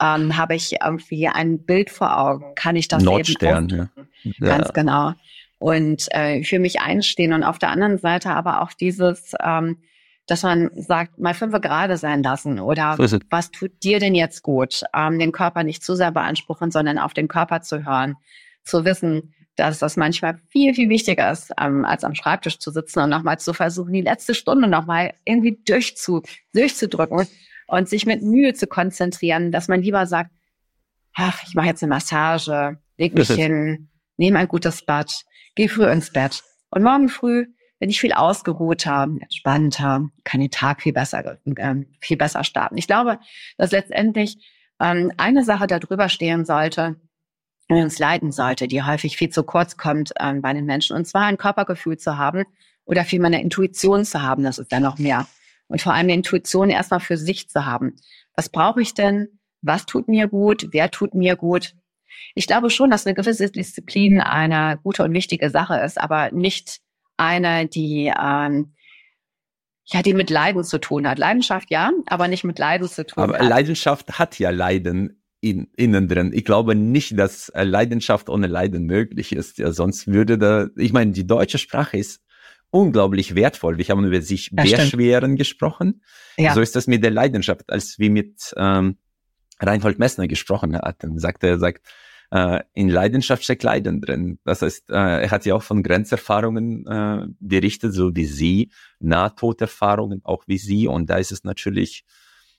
Ähm, 0.00 0.36
Habe 0.36 0.54
ich 0.54 0.76
irgendwie 0.84 1.28
ein 1.28 1.64
Bild 1.64 1.90
vor 1.90 2.18
Augen? 2.18 2.54
Kann 2.54 2.76
ich 2.76 2.88
das 2.88 3.02
Nordstern, 3.02 3.68
eben 3.68 3.90
ja. 4.22 4.48
Ganz 4.48 4.66
ja. 4.68 4.72
genau. 4.72 5.12
Und 5.58 6.06
äh, 6.10 6.42
für 6.44 6.58
mich 6.58 6.80
einstehen 6.80 7.32
und 7.32 7.42
auf 7.42 7.58
der 7.58 7.70
anderen 7.70 7.98
Seite 7.98 8.30
aber 8.30 8.60
auch 8.60 8.72
dieses, 8.72 9.32
ähm, 9.42 9.78
dass 10.26 10.42
man 10.42 10.70
sagt, 10.74 11.18
mal 11.18 11.32
fünf 11.32 11.58
gerade 11.62 11.96
sein 11.96 12.22
lassen 12.22 12.60
oder 12.60 12.96
so 12.98 13.18
was 13.30 13.50
tut 13.50 13.82
dir 13.82 14.00
denn 14.00 14.14
jetzt 14.14 14.42
gut? 14.42 14.82
Ähm, 14.94 15.18
den 15.18 15.32
Körper 15.32 15.64
nicht 15.64 15.82
zu 15.82 15.94
sehr 15.94 16.10
beanspruchen, 16.10 16.70
sondern 16.70 16.98
auf 16.98 17.14
den 17.14 17.28
Körper 17.28 17.62
zu 17.62 17.86
hören, 17.86 18.16
zu 18.64 18.84
wissen, 18.84 19.34
dass 19.56 19.78
das 19.78 19.96
manchmal 19.96 20.38
viel, 20.48 20.74
viel 20.74 20.88
wichtiger 20.88 21.30
ist, 21.30 21.52
ähm, 21.60 21.84
als 21.84 22.04
am 22.04 22.14
Schreibtisch 22.14 22.58
zu 22.58 22.70
sitzen 22.70 23.00
und 23.00 23.10
nochmal 23.10 23.38
zu 23.38 23.54
versuchen, 23.54 23.92
die 23.92 24.02
letzte 24.02 24.34
Stunde 24.34 24.68
nochmal 24.68 25.14
irgendwie 25.24 25.58
durchzu, 25.66 26.22
durchzudrücken 26.54 27.26
und 27.66 27.88
sich 27.88 28.06
mit 28.06 28.22
Mühe 28.22 28.54
zu 28.54 28.66
konzentrieren, 28.66 29.50
dass 29.50 29.68
man 29.68 29.82
lieber 29.82 30.06
sagt, 30.06 30.30
ach, 31.14 31.42
ich 31.46 31.54
mache 31.54 31.66
jetzt 31.66 31.82
eine 31.82 31.90
Massage, 31.90 32.78
leg 32.98 33.14
mich 33.14 33.30
hin, 33.30 33.88
nehme 34.16 34.38
ein 34.38 34.48
gutes 34.48 34.84
Bad, 34.84 35.24
geh 35.54 35.68
früh 35.68 35.90
ins 35.90 36.12
Bett. 36.12 36.42
Und 36.70 36.82
morgen 36.82 37.08
früh, 37.08 37.46
wenn 37.78 37.90
ich 37.90 38.00
viel 38.00 38.12
ausgeruht 38.12 38.86
habe, 38.86 39.18
entspannter, 39.20 40.08
kann 40.24 40.40
den 40.40 40.50
Tag 40.50 40.82
viel 40.82 40.92
besser, 40.92 41.38
äh, 41.44 41.74
viel 42.00 42.16
besser 42.16 42.44
starten. 42.44 42.76
Ich 42.76 42.86
glaube, 42.86 43.18
dass 43.56 43.72
letztendlich 43.72 44.38
ähm, 44.80 45.12
eine 45.16 45.44
Sache 45.44 45.66
darüber 45.66 46.08
stehen 46.08 46.44
sollte, 46.44 46.96
uns 47.68 47.98
leiden 47.98 48.32
sollte, 48.32 48.68
die 48.68 48.82
häufig 48.82 49.16
viel 49.16 49.30
zu 49.30 49.42
kurz 49.42 49.76
kommt 49.76 50.12
ähm, 50.20 50.40
bei 50.40 50.52
den 50.52 50.66
Menschen. 50.66 50.96
Und 50.96 51.06
zwar 51.06 51.22
ein 51.22 51.36
Körpergefühl 51.36 51.98
zu 51.98 52.16
haben 52.16 52.44
oder 52.84 53.04
vielmehr 53.04 53.28
eine 53.28 53.42
Intuition 53.42 54.04
zu 54.04 54.22
haben, 54.22 54.44
das 54.44 54.58
ist 54.58 54.72
dann 54.72 54.82
noch 54.82 54.98
mehr. 54.98 55.26
Und 55.68 55.82
vor 55.82 55.92
allem 55.92 56.04
eine 56.04 56.14
Intuition 56.14 56.70
erstmal 56.70 57.00
für 57.00 57.16
sich 57.16 57.48
zu 57.48 57.66
haben. 57.66 57.96
Was 58.36 58.48
brauche 58.48 58.80
ich 58.80 58.94
denn? 58.94 59.40
Was 59.62 59.84
tut 59.84 60.06
mir 60.06 60.28
gut? 60.28 60.68
Wer 60.70 60.90
tut 60.90 61.14
mir 61.14 61.34
gut? 61.34 61.74
Ich 62.34 62.46
glaube 62.46 62.70
schon, 62.70 62.90
dass 62.90 63.06
eine 63.06 63.14
gewisse 63.14 63.50
Disziplin 63.50 64.20
eine 64.20 64.78
gute 64.82 65.02
und 65.02 65.12
wichtige 65.12 65.50
Sache 65.50 65.78
ist, 65.80 66.00
aber 66.00 66.30
nicht 66.30 66.78
eine, 67.16 67.66
die 67.66 68.12
ähm, 68.16 68.74
ja, 69.88 70.02
die 70.02 70.14
mit 70.14 70.30
Leiden 70.30 70.64
zu 70.64 70.78
tun 70.78 71.08
hat. 71.08 71.18
Leidenschaft 71.18 71.70
ja, 71.70 71.92
aber 72.06 72.26
nicht 72.26 72.42
mit 72.44 72.58
Leiden 72.58 72.88
zu 72.88 73.06
tun 73.06 73.22
aber 73.22 73.38
hat. 73.38 73.48
Leidenschaft 73.48 74.18
hat 74.18 74.38
ja 74.38 74.50
Leiden 74.50 75.15
in, 75.40 75.68
innen 75.76 76.08
drin. 76.08 76.32
Ich 76.34 76.44
glaube 76.44 76.74
nicht, 76.74 77.18
dass 77.18 77.48
äh, 77.50 77.64
Leidenschaft 77.64 78.28
ohne 78.28 78.46
Leiden 78.46 78.84
möglich 78.84 79.32
ist. 79.32 79.58
Ja, 79.58 79.72
sonst 79.72 80.06
würde 80.06 80.38
da, 80.38 80.68
ich 80.76 80.92
meine, 80.92 81.12
die 81.12 81.26
deutsche 81.26 81.58
Sprache 81.58 81.98
ist 81.98 82.20
unglaublich 82.70 83.34
wertvoll. 83.34 83.78
Wir 83.78 83.86
haben 83.88 84.04
über 84.04 84.20
sich 84.22 84.50
beschweren 84.52 85.36
gesprochen. 85.36 86.02
Ja. 86.36 86.54
So 86.54 86.60
ist 86.60 86.76
das 86.76 86.86
mit 86.86 87.02
der 87.02 87.10
Leidenschaft, 87.10 87.70
als 87.70 87.98
wir 87.98 88.10
mit 88.10 88.54
ähm, 88.56 88.96
Reinhold 89.60 89.98
Messner 89.98 90.28
gesprochen 90.28 90.76
hatten. 90.76 91.18
Sagt 91.18 91.44
er, 91.44 91.58
sagt, 91.58 91.86
äh, 92.30 92.60
in 92.74 92.88
Leidenschaft 92.88 93.44
steckt 93.44 93.62
Leiden 93.62 94.00
drin. 94.00 94.38
Das 94.44 94.62
heißt, 94.62 94.90
äh, 94.90 95.22
er 95.22 95.30
hat 95.30 95.46
ja 95.46 95.54
auch 95.54 95.62
von 95.62 95.82
Grenzerfahrungen 95.82 96.86
äh, 96.86 97.26
berichtet, 97.40 97.94
so 97.94 98.14
wie 98.14 98.26
Sie, 98.26 98.70
Nahtoderfahrungen 98.98 100.20
auch 100.24 100.44
wie 100.46 100.58
Sie. 100.58 100.88
Und 100.88 101.08
da 101.08 101.16
ist 101.16 101.32
es 101.32 101.44
natürlich 101.44 102.04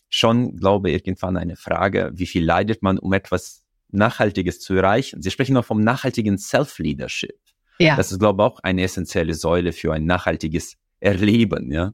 schon, 0.09 0.55
glaube 0.57 0.89
ich, 0.89 0.95
irgendwann 0.95 1.37
eine 1.37 1.55
Frage, 1.55 2.11
wie 2.13 2.27
viel 2.27 2.43
leidet 2.43 2.81
man, 2.81 2.97
um 2.97 3.13
etwas 3.13 3.63
Nachhaltiges 3.89 4.59
zu 4.59 4.75
erreichen. 4.75 5.21
Sie 5.21 5.31
sprechen 5.31 5.53
noch 5.53 5.65
vom 5.65 5.81
nachhaltigen 5.81 6.37
Self-Leadership. 6.37 7.39
Ja. 7.79 7.95
Das 7.95 8.11
ist, 8.11 8.19
glaube 8.19 8.41
ich, 8.41 8.47
auch 8.47 8.59
eine 8.61 8.83
essentielle 8.83 9.33
Säule 9.33 9.71
für 9.71 9.93
ein 9.93 10.05
nachhaltiges 10.05 10.77
Erleben, 10.99 11.71
ja. 11.71 11.93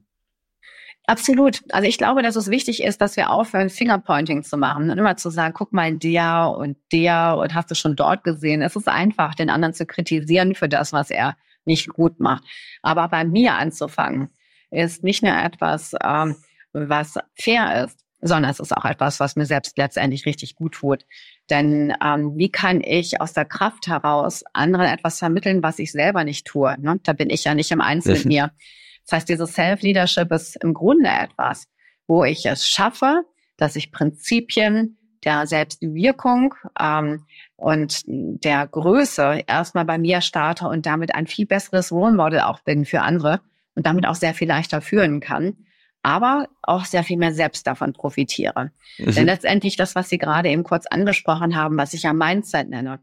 Absolut. 1.06 1.60
Also 1.70 1.86
ich 1.86 1.98
glaube, 1.98 2.22
dass 2.22 2.34
es 2.34 2.48
wichtig 2.48 2.82
ist, 2.82 3.00
dass 3.02 3.18
wir 3.18 3.28
aufhören, 3.28 3.68
Fingerpointing 3.68 4.42
zu 4.42 4.56
machen 4.56 4.88
und 4.88 4.96
immer 4.96 5.18
zu 5.18 5.28
sagen, 5.28 5.52
guck 5.54 5.72
mal, 5.74 5.94
der 5.98 6.54
und 6.56 6.78
der 6.92 7.36
und 7.36 7.54
hast 7.54 7.70
du 7.70 7.74
schon 7.74 7.94
dort 7.94 8.24
gesehen. 8.24 8.62
Es 8.62 8.74
ist 8.74 8.88
einfach, 8.88 9.34
den 9.34 9.50
anderen 9.50 9.74
zu 9.74 9.84
kritisieren 9.84 10.54
für 10.54 10.68
das, 10.68 10.94
was 10.94 11.10
er 11.10 11.36
nicht 11.66 11.88
gut 11.88 12.20
macht. 12.20 12.44
Aber 12.80 13.08
bei 13.08 13.24
mir 13.24 13.54
anzufangen, 13.54 14.30
ist 14.70 15.04
nicht 15.04 15.22
nur 15.22 15.36
etwas, 15.36 15.94
ähm, 16.02 16.36
was 16.72 17.18
fair 17.38 17.84
ist, 17.84 18.03
sondern 18.26 18.50
es 18.50 18.58
ist 18.58 18.74
auch 18.74 18.86
etwas, 18.86 19.20
was 19.20 19.36
mir 19.36 19.44
selbst 19.44 19.76
letztendlich 19.76 20.24
richtig 20.24 20.54
gut 20.54 20.72
tut. 20.72 21.04
Denn 21.50 21.94
ähm, 22.02 22.32
wie 22.36 22.50
kann 22.50 22.80
ich 22.82 23.20
aus 23.20 23.34
der 23.34 23.44
Kraft 23.44 23.86
heraus 23.86 24.42
anderen 24.54 24.86
etwas 24.86 25.18
vermitteln, 25.18 25.62
was 25.62 25.78
ich 25.78 25.92
selber 25.92 26.24
nicht 26.24 26.46
tue? 26.46 26.74
Ne? 26.80 26.98
Da 27.02 27.12
bin 27.12 27.28
ich 27.28 27.44
ja 27.44 27.54
nicht 27.54 27.70
im 27.70 27.82
Einzelnen 27.82 28.18
mit 28.18 28.26
mir. 28.26 28.50
Das 29.04 29.12
heißt, 29.12 29.28
dieses 29.28 29.52
Self-Leadership 29.52 30.32
ist 30.32 30.56
im 30.62 30.72
Grunde 30.72 31.10
etwas, 31.10 31.66
wo 32.06 32.24
ich 32.24 32.46
es 32.46 32.66
schaffe, 32.66 33.22
dass 33.58 33.76
ich 33.76 33.92
Prinzipien 33.92 34.96
der 35.24 35.46
Selbstwirkung 35.46 36.54
ähm, 36.80 37.26
und 37.56 38.02
der 38.06 38.66
Größe 38.66 39.44
erstmal 39.46 39.84
bei 39.84 39.98
mir 39.98 40.22
starte 40.22 40.66
und 40.66 40.86
damit 40.86 41.14
ein 41.14 41.26
viel 41.26 41.46
besseres 41.46 41.92
Role 41.92 42.14
Model 42.14 42.40
auch 42.40 42.60
bin 42.60 42.86
für 42.86 43.02
andere 43.02 43.40
und 43.74 43.86
damit 43.86 44.06
auch 44.06 44.14
sehr 44.14 44.32
viel 44.32 44.48
leichter 44.48 44.80
führen 44.80 45.20
kann, 45.20 45.63
aber 46.04 46.48
auch 46.62 46.84
sehr 46.84 47.02
viel 47.02 47.16
mehr 47.16 47.32
selbst 47.32 47.66
davon 47.66 47.94
profitiere. 47.94 48.70
Mhm. 48.98 49.14
Denn 49.14 49.26
letztendlich 49.26 49.76
das, 49.76 49.94
was 49.94 50.10
Sie 50.10 50.18
gerade 50.18 50.50
eben 50.50 50.62
kurz 50.62 50.86
angesprochen 50.86 51.56
haben, 51.56 51.78
was 51.78 51.94
ich 51.94 52.02
ja 52.02 52.12
Mindset 52.12 52.68
nenne. 52.68 53.00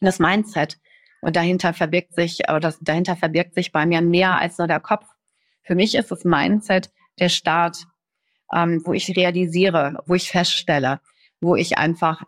Das 0.00 0.18
Mindset 0.18 0.78
und 1.22 1.36
dahinter 1.36 1.72
verbirgt 1.72 2.14
sich, 2.14 2.50
oder 2.54 2.74
dahinter 2.82 3.16
verbirgt 3.16 3.54
sich 3.54 3.72
bei 3.72 3.86
mir 3.86 4.02
mehr 4.02 4.38
als 4.38 4.58
nur 4.58 4.68
der 4.68 4.78
Kopf. 4.78 5.06
Für 5.62 5.74
mich 5.74 5.94
ist 5.94 6.10
das 6.10 6.24
Mindset 6.24 6.90
der 7.18 7.30
Start, 7.30 7.84
ähm, 8.54 8.82
wo 8.84 8.92
ich 8.92 9.16
realisiere, 9.16 10.02
wo 10.06 10.14
ich 10.14 10.30
feststelle, 10.30 11.00
wo 11.40 11.56
ich 11.56 11.78
einfach 11.78 12.22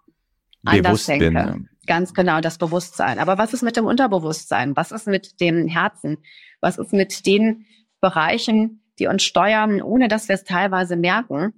anders 0.65 1.07
denke. 1.07 1.31
Bin. 1.31 1.69
Ganz 1.87 2.15
genau, 2.15 2.41
das 2.41 2.57
Bewusstsein. 2.57 3.19
Aber 3.19 3.37
was 3.37 3.53
ist 3.53 3.63
mit 3.63 3.77
dem 3.77 3.85
Unterbewusstsein? 3.85 4.77
Was 4.77 4.93
ist 4.93 5.07
mit 5.07 5.41
dem 5.41 5.69
Herzen? 5.69 6.19
Was 6.61 6.79
ist 6.79 6.93
mit 6.93 7.27
den 7.27 7.67
Bereichen, 8.01 8.83
die 9.01 9.07
uns 9.07 9.23
steuern, 9.23 9.83
ohne 9.83 10.09
dass 10.09 10.29
wir 10.29 10.35
es 10.35 10.45
teilweise 10.45 10.97
merken? 10.97 11.55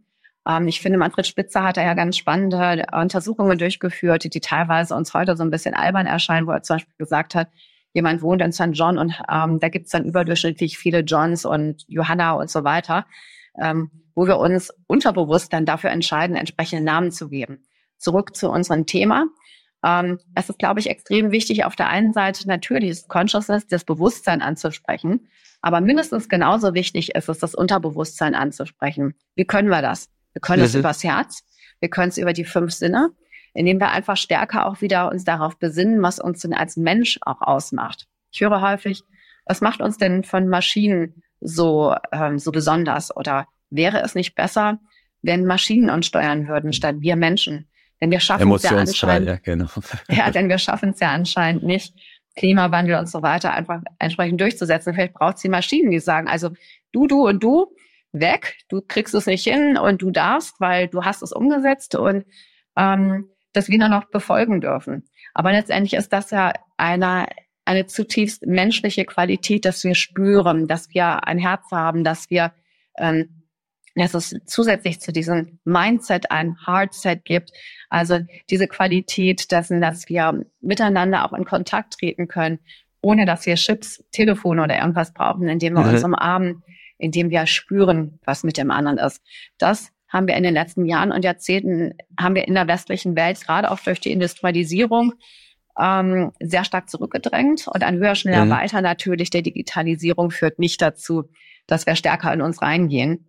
Ähm, 0.48 0.68
ich 0.68 0.80
finde, 0.80 0.98
Manfred 0.98 1.26
Spitzer 1.26 1.62
hat 1.62 1.76
da 1.76 1.82
ja 1.82 1.94
ganz 1.94 2.16
spannende 2.16 2.86
Untersuchungen 2.92 3.58
durchgeführt, 3.58 4.32
die 4.32 4.40
teilweise 4.40 4.94
uns 4.94 5.14
heute 5.14 5.36
so 5.36 5.42
ein 5.42 5.50
bisschen 5.50 5.74
albern 5.74 6.06
erscheinen, 6.06 6.46
wo 6.46 6.52
er 6.52 6.62
zum 6.62 6.76
Beispiel 6.76 6.94
gesagt 6.98 7.34
hat, 7.34 7.48
jemand 7.94 8.22
wohnt 8.22 8.42
in 8.42 8.52
St. 8.52 8.70
John 8.72 8.98
und 8.98 9.20
ähm, 9.30 9.60
da 9.60 9.68
gibt 9.68 9.86
es 9.86 9.92
dann 9.92 10.04
überdurchschnittlich 10.04 10.78
viele 10.78 11.00
Johns 11.00 11.44
und 11.44 11.84
Johanna 11.88 12.32
und 12.32 12.50
so 12.50 12.64
weiter, 12.64 13.06
ähm, 13.60 13.90
wo 14.14 14.26
wir 14.26 14.38
uns 14.38 14.72
unterbewusst 14.86 15.52
dann 15.52 15.66
dafür 15.66 15.90
entscheiden, 15.90 16.36
entsprechende 16.36 16.84
Namen 16.84 17.10
zu 17.10 17.28
geben. 17.28 17.64
Zurück 17.98 18.34
zu 18.34 18.50
unserem 18.50 18.86
Thema. 18.86 19.26
Ähm, 19.84 20.18
es 20.34 20.48
ist, 20.48 20.58
glaube 20.58 20.80
ich, 20.80 20.88
extrem 20.88 21.32
wichtig, 21.32 21.64
auf 21.64 21.76
der 21.76 21.88
einen 21.88 22.12
Seite 22.12 22.46
natürlich 22.46 22.90
das 22.90 23.08
Consciousness, 23.08 23.66
das 23.66 23.84
Bewusstsein 23.84 24.42
anzusprechen, 24.42 25.28
aber 25.60 25.80
mindestens 25.80 26.28
genauso 26.28 26.74
wichtig 26.74 27.14
ist 27.14 27.28
es, 27.28 27.38
das 27.38 27.54
Unterbewusstsein 27.54 28.34
anzusprechen. 28.34 29.14
Wie 29.34 29.44
können 29.44 29.68
wir 29.68 29.82
das? 29.82 30.08
Wir 30.32 30.40
können 30.40 30.62
es 30.62 30.74
übers 30.74 31.04
Herz, 31.04 31.44
wir 31.80 31.88
können 31.88 32.08
es 32.08 32.18
über 32.18 32.32
die 32.32 32.44
fünf 32.44 32.72
Sinne, 32.72 33.10
indem 33.54 33.78
wir 33.78 33.90
einfach 33.90 34.16
stärker 34.16 34.66
auch 34.66 34.80
wieder 34.80 35.10
uns 35.10 35.24
darauf 35.24 35.58
besinnen, 35.58 36.02
was 36.02 36.18
uns 36.18 36.40
denn 36.40 36.54
als 36.54 36.76
Mensch 36.76 37.18
auch 37.22 37.40
ausmacht. 37.42 38.06
Ich 38.32 38.40
höre 38.40 38.60
häufig, 38.60 39.02
was 39.44 39.60
macht 39.60 39.80
uns 39.80 39.98
denn 39.98 40.24
von 40.24 40.48
Maschinen 40.48 41.22
so, 41.40 41.94
ähm, 42.12 42.38
so 42.38 42.50
besonders? 42.50 43.14
Oder 43.14 43.46
wäre 43.70 44.02
es 44.02 44.14
nicht 44.14 44.34
besser, 44.34 44.78
wenn 45.22 45.44
Maschinen 45.44 45.90
uns 45.90 46.06
steuern 46.06 46.48
würden, 46.48 46.72
statt 46.72 46.96
wir 47.00 47.16
Menschen? 47.16 47.68
Denn 48.02 48.10
wir 48.10 48.18
schaffen 48.18 48.50
es 48.50 48.64
ja 48.64 48.70
anscheinend. 48.72 49.28
Ja, 49.28 49.36
genau. 49.36 49.68
ja, 50.08 50.30
denn 50.32 50.48
wir 50.48 50.58
schaffen 50.58 50.90
es 50.90 50.98
ja 50.98 51.12
anscheinend 51.12 51.62
nicht, 51.62 51.94
Klimawandel 52.34 52.98
und 52.98 53.08
so 53.08 53.22
weiter 53.22 53.52
einfach 53.52 53.80
entsprechend 54.00 54.40
durchzusetzen. 54.40 54.92
Vielleicht 54.92 55.14
braucht 55.14 55.36
es 55.36 55.42
die 55.42 55.48
Maschinen, 55.48 55.92
die 55.92 56.00
sagen, 56.00 56.26
also 56.26 56.50
du, 56.90 57.06
du 57.06 57.28
und 57.28 57.44
du, 57.44 57.76
weg, 58.10 58.56
du 58.68 58.82
kriegst 58.82 59.14
es 59.14 59.26
nicht 59.26 59.44
hin 59.44 59.78
und 59.78 60.02
du 60.02 60.10
darfst, 60.10 60.60
weil 60.60 60.88
du 60.88 61.04
hast 61.04 61.22
es 61.22 61.32
umgesetzt 61.32 61.94
und 61.94 62.24
ähm, 62.76 63.28
das 63.52 63.68
wir 63.68 63.78
nur 63.78 63.88
noch 63.88 64.06
befolgen 64.06 64.60
dürfen. 64.60 65.04
Aber 65.32 65.52
letztendlich 65.52 65.94
ist 65.94 66.12
das 66.12 66.30
ja 66.30 66.52
eine, 66.76 67.28
eine 67.64 67.86
zutiefst 67.86 68.44
menschliche 68.46 69.04
Qualität, 69.04 69.64
dass 69.64 69.84
wir 69.84 69.94
spüren, 69.94 70.66
dass 70.66 70.88
wir 70.90 71.28
ein 71.28 71.38
Herz 71.38 71.70
haben, 71.70 72.02
dass 72.02 72.30
wir, 72.30 72.52
ähm, 72.98 73.41
dass 73.94 74.14
es 74.14 74.34
zusätzlich 74.46 75.00
zu 75.00 75.12
diesem 75.12 75.58
Mindset 75.64 76.30
ein 76.30 76.56
Heartset 76.66 77.24
gibt. 77.24 77.50
Also 77.90 78.20
diese 78.50 78.66
Qualität 78.66 79.50
dessen, 79.50 79.80
dass 79.80 80.08
wir 80.08 80.44
miteinander 80.60 81.24
auch 81.24 81.32
in 81.32 81.44
Kontakt 81.44 81.94
treten 81.94 82.28
können, 82.28 82.58
ohne 83.02 83.26
dass 83.26 83.44
wir 83.46 83.56
Chips, 83.56 84.02
Telefone 84.12 84.62
oder 84.62 84.78
irgendwas 84.78 85.12
brauchen, 85.12 85.48
indem 85.48 85.74
wir 85.74 85.84
mhm. 85.84 85.90
uns 85.90 86.04
umarmen, 86.04 86.62
indem 86.98 87.30
wir 87.30 87.46
spüren, 87.46 88.18
was 88.24 88.44
mit 88.44 88.56
dem 88.56 88.70
anderen 88.70 88.98
ist. 88.98 89.20
Das 89.58 89.92
haben 90.08 90.28
wir 90.28 90.36
in 90.36 90.42
den 90.42 90.54
letzten 90.54 90.86
Jahren 90.86 91.10
und 91.10 91.24
Jahrzehnten, 91.24 91.94
haben 92.18 92.34
wir 92.34 92.46
in 92.46 92.54
der 92.54 92.68
westlichen 92.68 93.16
Welt, 93.16 93.40
gerade 93.44 93.70
auch 93.70 93.80
durch 93.80 93.98
die 93.98 94.12
Industrialisierung, 94.12 95.14
ähm, 95.78 96.32
sehr 96.38 96.64
stark 96.64 96.90
zurückgedrängt. 96.90 97.66
Und 97.66 97.82
ein 97.82 97.96
höher, 97.96 98.14
schneller, 98.14 98.44
mhm. 98.44 98.50
weiter 98.50 98.82
natürlich 98.82 99.30
der 99.30 99.42
Digitalisierung 99.42 100.30
führt 100.30 100.58
nicht 100.58 100.80
dazu, 100.82 101.24
dass 101.66 101.86
wir 101.86 101.96
stärker 101.96 102.32
in 102.32 102.42
uns 102.42 102.60
reingehen. 102.62 103.26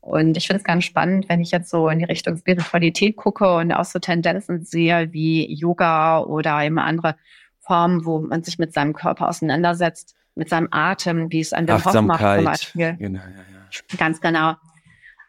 Und 0.00 0.36
ich 0.36 0.46
finde 0.46 0.58
es 0.58 0.64
ganz 0.64 0.84
spannend, 0.84 1.28
wenn 1.28 1.40
ich 1.40 1.50
jetzt 1.50 1.70
so 1.70 1.88
in 1.88 1.98
die 1.98 2.04
Richtung 2.04 2.36
Spiritualität 2.36 3.16
gucke 3.16 3.56
und 3.56 3.72
auch 3.72 3.84
so 3.84 3.98
Tendenzen 3.98 4.64
sehe 4.64 5.12
wie 5.12 5.52
Yoga 5.52 6.20
oder 6.20 6.62
eben 6.62 6.78
andere 6.78 7.16
Formen, 7.60 8.04
wo 8.04 8.20
man 8.20 8.42
sich 8.42 8.58
mit 8.58 8.74
seinem 8.74 8.92
Körper 8.92 9.28
auseinandersetzt, 9.28 10.14
mit 10.34 10.48
seinem 10.48 10.68
Atem, 10.70 11.32
wie 11.32 11.40
es 11.40 11.52
an 11.52 11.66
dem 11.66 11.82
Hof 11.82 12.00
macht 12.02 12.36
zum 12.36 12.44
Beispiel. 12.44 12.96
Genau, 12.98 13.20
ja, 13.20 13.26
ja. 13.26 13.96
Ganz 13.96 14.20
genau. 14.20 14.54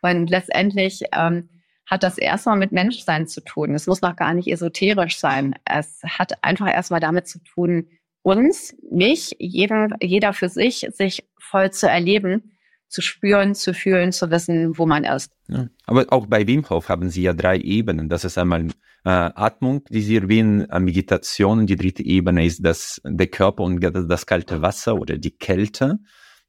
Und 0.01 0.29
letztendlich 0.29 1.03
ähm, 1.13 1.49
hat 1.85 2.03
das 2.03 2.17
erstmal 2.17 2.57
mit 2.57 2.71
Menschsein 2.71 3.27
zu 3.27 3.41
tun. 3.41 3.73
Es 3.73 3.87
muss 3.87 4.01
noch 4.01 4.15
gar 4.15 4.33
nicht 4.33 4.47
esoterisch 4.47 5.17
sein. 5.17 5.55
Es 5.65 6.01
hat 6.03 6.43
einfach 6.43 6.67
erstmal 6.67 6.99
damit 6.99 7.27
zu 7.27 7.39
tun, 7.39 7.87
uns, 8.23 8.75
mich, 8.91 9.35
jeder, 9.39 9.89
jeder 10.01 10.33
für 10.33 10.49
sich, 10.49 10.87
sich 10.91 11.29
voll 11.39 11.71
zu 11.71 11.87
erleben, 11.87 12.54
zu 12.87 13.01
spüren, 13.01 13.55
zu 13.55 13.73
fühlen, 13.73 14.11
zu 14.11 14.29
wissen, 14.31 14.77
wo 14.77 14.85
man 14.85 15.03
ist. 15.03 15.31
Ja, 15.47 15.67
aber 15.85 16.05
auch 16.09 16.27
bei 16.27 16.47
Wim 16.47 16.69
Hof 16.69 16.89
haben 16.89 17.09
Sie 17.09 17.23
ja 17.23 17.33
drei 17.33 17.57
Ebenen. 17.57 18.09
Das 18.09 18.23
ist 18.23 18.37
einmal 18.37 18.67
äh, 19.03 19.09
Atmung, 19.09 19.83
die 19.89 20.01
Sie 20.01 20.17
erwähnen, 20.17 20.69
äh, 20.69 20.79
Meditation. 20.79 21.67
Die 21.67 21.75
dritte 21.75 22.03
Ebene 22.03 22.45
ist 22.45 22.65
das, 22.65 23.01
der 23.03 23.27
Körper 23.27 23.63
und 23.63 23.79
das 23.81 24.25
kalte 24.25 24.61
Wasser 24.61 24.95
oder 24.95 25.17
die 25.17 25.31
Kälte. 25.37 25.99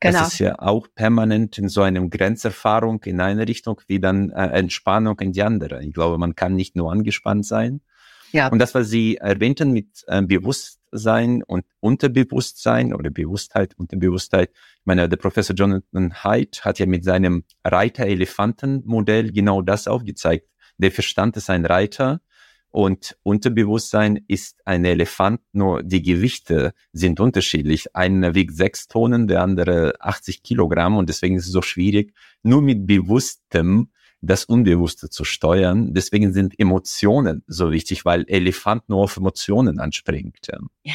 Genau. 0.00 0.18
Das 0.18 0.34
ist 0.34 0.38
ja 0.40 0.58
auch 0.58 0.88
permanent 0.94 1.56
in 1.58 1.68
so 1.68 1.80
einem 1.80 2.10
Grenzerfahrung 2.10 3.02
in 3.04 3.20
eine 3.20 3.48
Richtung 3.48 3.80
wie 3.86 3.98
dann 3.98 4.30
äh, 4.30 4.48
Entspannung 4.48 5.18
in 5.20 5.32
die 5.32 5.42
andere. 5.42 5.82
Ich 5.82 5.94
glaube, 5.94 6.18
man 6.18 6.34
kann 6.34 6.54
nicht 6.54 6.76
nur 6.76 6.92
angespannt 6.92 7.46
sein. 7.46 7.80
Ja. 8.32 8.48
Und 8.48 8.58
das, 8.58 8.74
was 8.74 8.90
Sie 8.90 9.16
erwähnten 9.16 9.72
mit 9.72 10.04
äh, 10.08 10.22
Bewusstsein 10.96 11.42
und 11.42 11.64
Unterbewusstsein 11.80 12.94
oder 12.94 13.10
Bewusstheit, 13.10 13.74
Unterbewusstheit. 13.76 14.50
Ich 14.52 14.86
meine, 14.86 15.08
der 15.08 15.18
Professor 15.18 15.54
Jonathan 15.54 16.24
Haidt 16.24 16.64
hat 16.64 16.78
ja 16.78 16.86
mit 16.86 17.04
seinem 17.04 17.44
Reiter-Elefanten-Modell 17.64 19.30
genau 19.30 19.60
das 19.60 19.88
aufgezeigt. 19.88 20.48
Der 20.78 20.90
Verstand 20.90 21.36
ist 21.36 21.50
ein 21.50 21.66
Reiter 21.66 22.20
Und 22.70 23.16
Unterbewusstsein 23.22 24.20
ist 24.28 24.60
ein 24.66 24.84
Elefant, 24.84 25.40
nur 25.52 25.82
die 25.82 26.02
Gewichte 26.02 26.72
sind 26.92 27.20
unterschiedlich. 27.20 27.94
Einer 27.96 28.34
wiegt 28.34 28.54
sechs 28.54 28.86
Tonnen, 28.88 29.28
der 29.28 29.42
andere 29.42 29.94
80 30.00 30.42
Kilogramm 30.42 30.96
und 30.96 31.08
deswegen 31.08 31.36
ist 31.36 31.46
es 31.46 31.52
so 31.52 31.62
schwierig, 31.62 32.12
nur 32.42 32.60
mit 32.60 32.86
Bewusstem 32.86 33.88
das 34.26 34.44
Unbewusste 34.44 35.08
zu 35.08 35.24
steuern. 35.24 35.94
Deswegen 35.94 36.32
sind 36.32 36.58
Emotionen 36.58 37.42
so 37.46 37.70
wichtig, 37.70 38.04
weil 38.04 38.24
Elefant 38.28 38.88
nur 38.88 39.04
auf 39.04 39.16
Emotionen 39.16 39.80
anspringt. 39.80 40.48
Ja, 40.82 40.94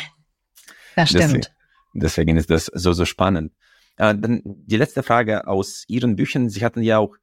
das 0.96 1.10
stimmt. 1.10 1.24
Deswegen, 1.24 1.46
deswegen 1.94 2.38
ist 2.38 2.50
das 2.50 2.66
so, 2.66 2.94
so 2.94 3.06
spannend. 3.06 3.54
Äh, 3.98 4.16
dann 4.16 4.42
die 4.44 4.78
letzte 4.78 5.04
Frage 5.04 5.48
aus 5.48 5.84
Ihren 5.88 6.16
Büchern. 6.16 6.50
Sie 6.50 6.64
hatten 6.64 6.82
ja 6.82 7.00
auch 7.00 7.16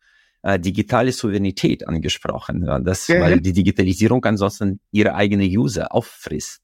äh, 0.42 0.59
digitale 0.59 1.12
Souveränität 1.12 1.86
angesprochen, 1.86 2.64
ja, 2.64 2.78
das, 2.78 3.09
mhm. 3.09 3.20
weil 3.20 3.40
die 3.40 3.52
Digitalisierung 3.52 4.24
ansonsten 4.24 4.80
ihre 4.92 5.14
eigene 5.14 5.44
User 5.44 5.92
auffrisst. 5.92 6.62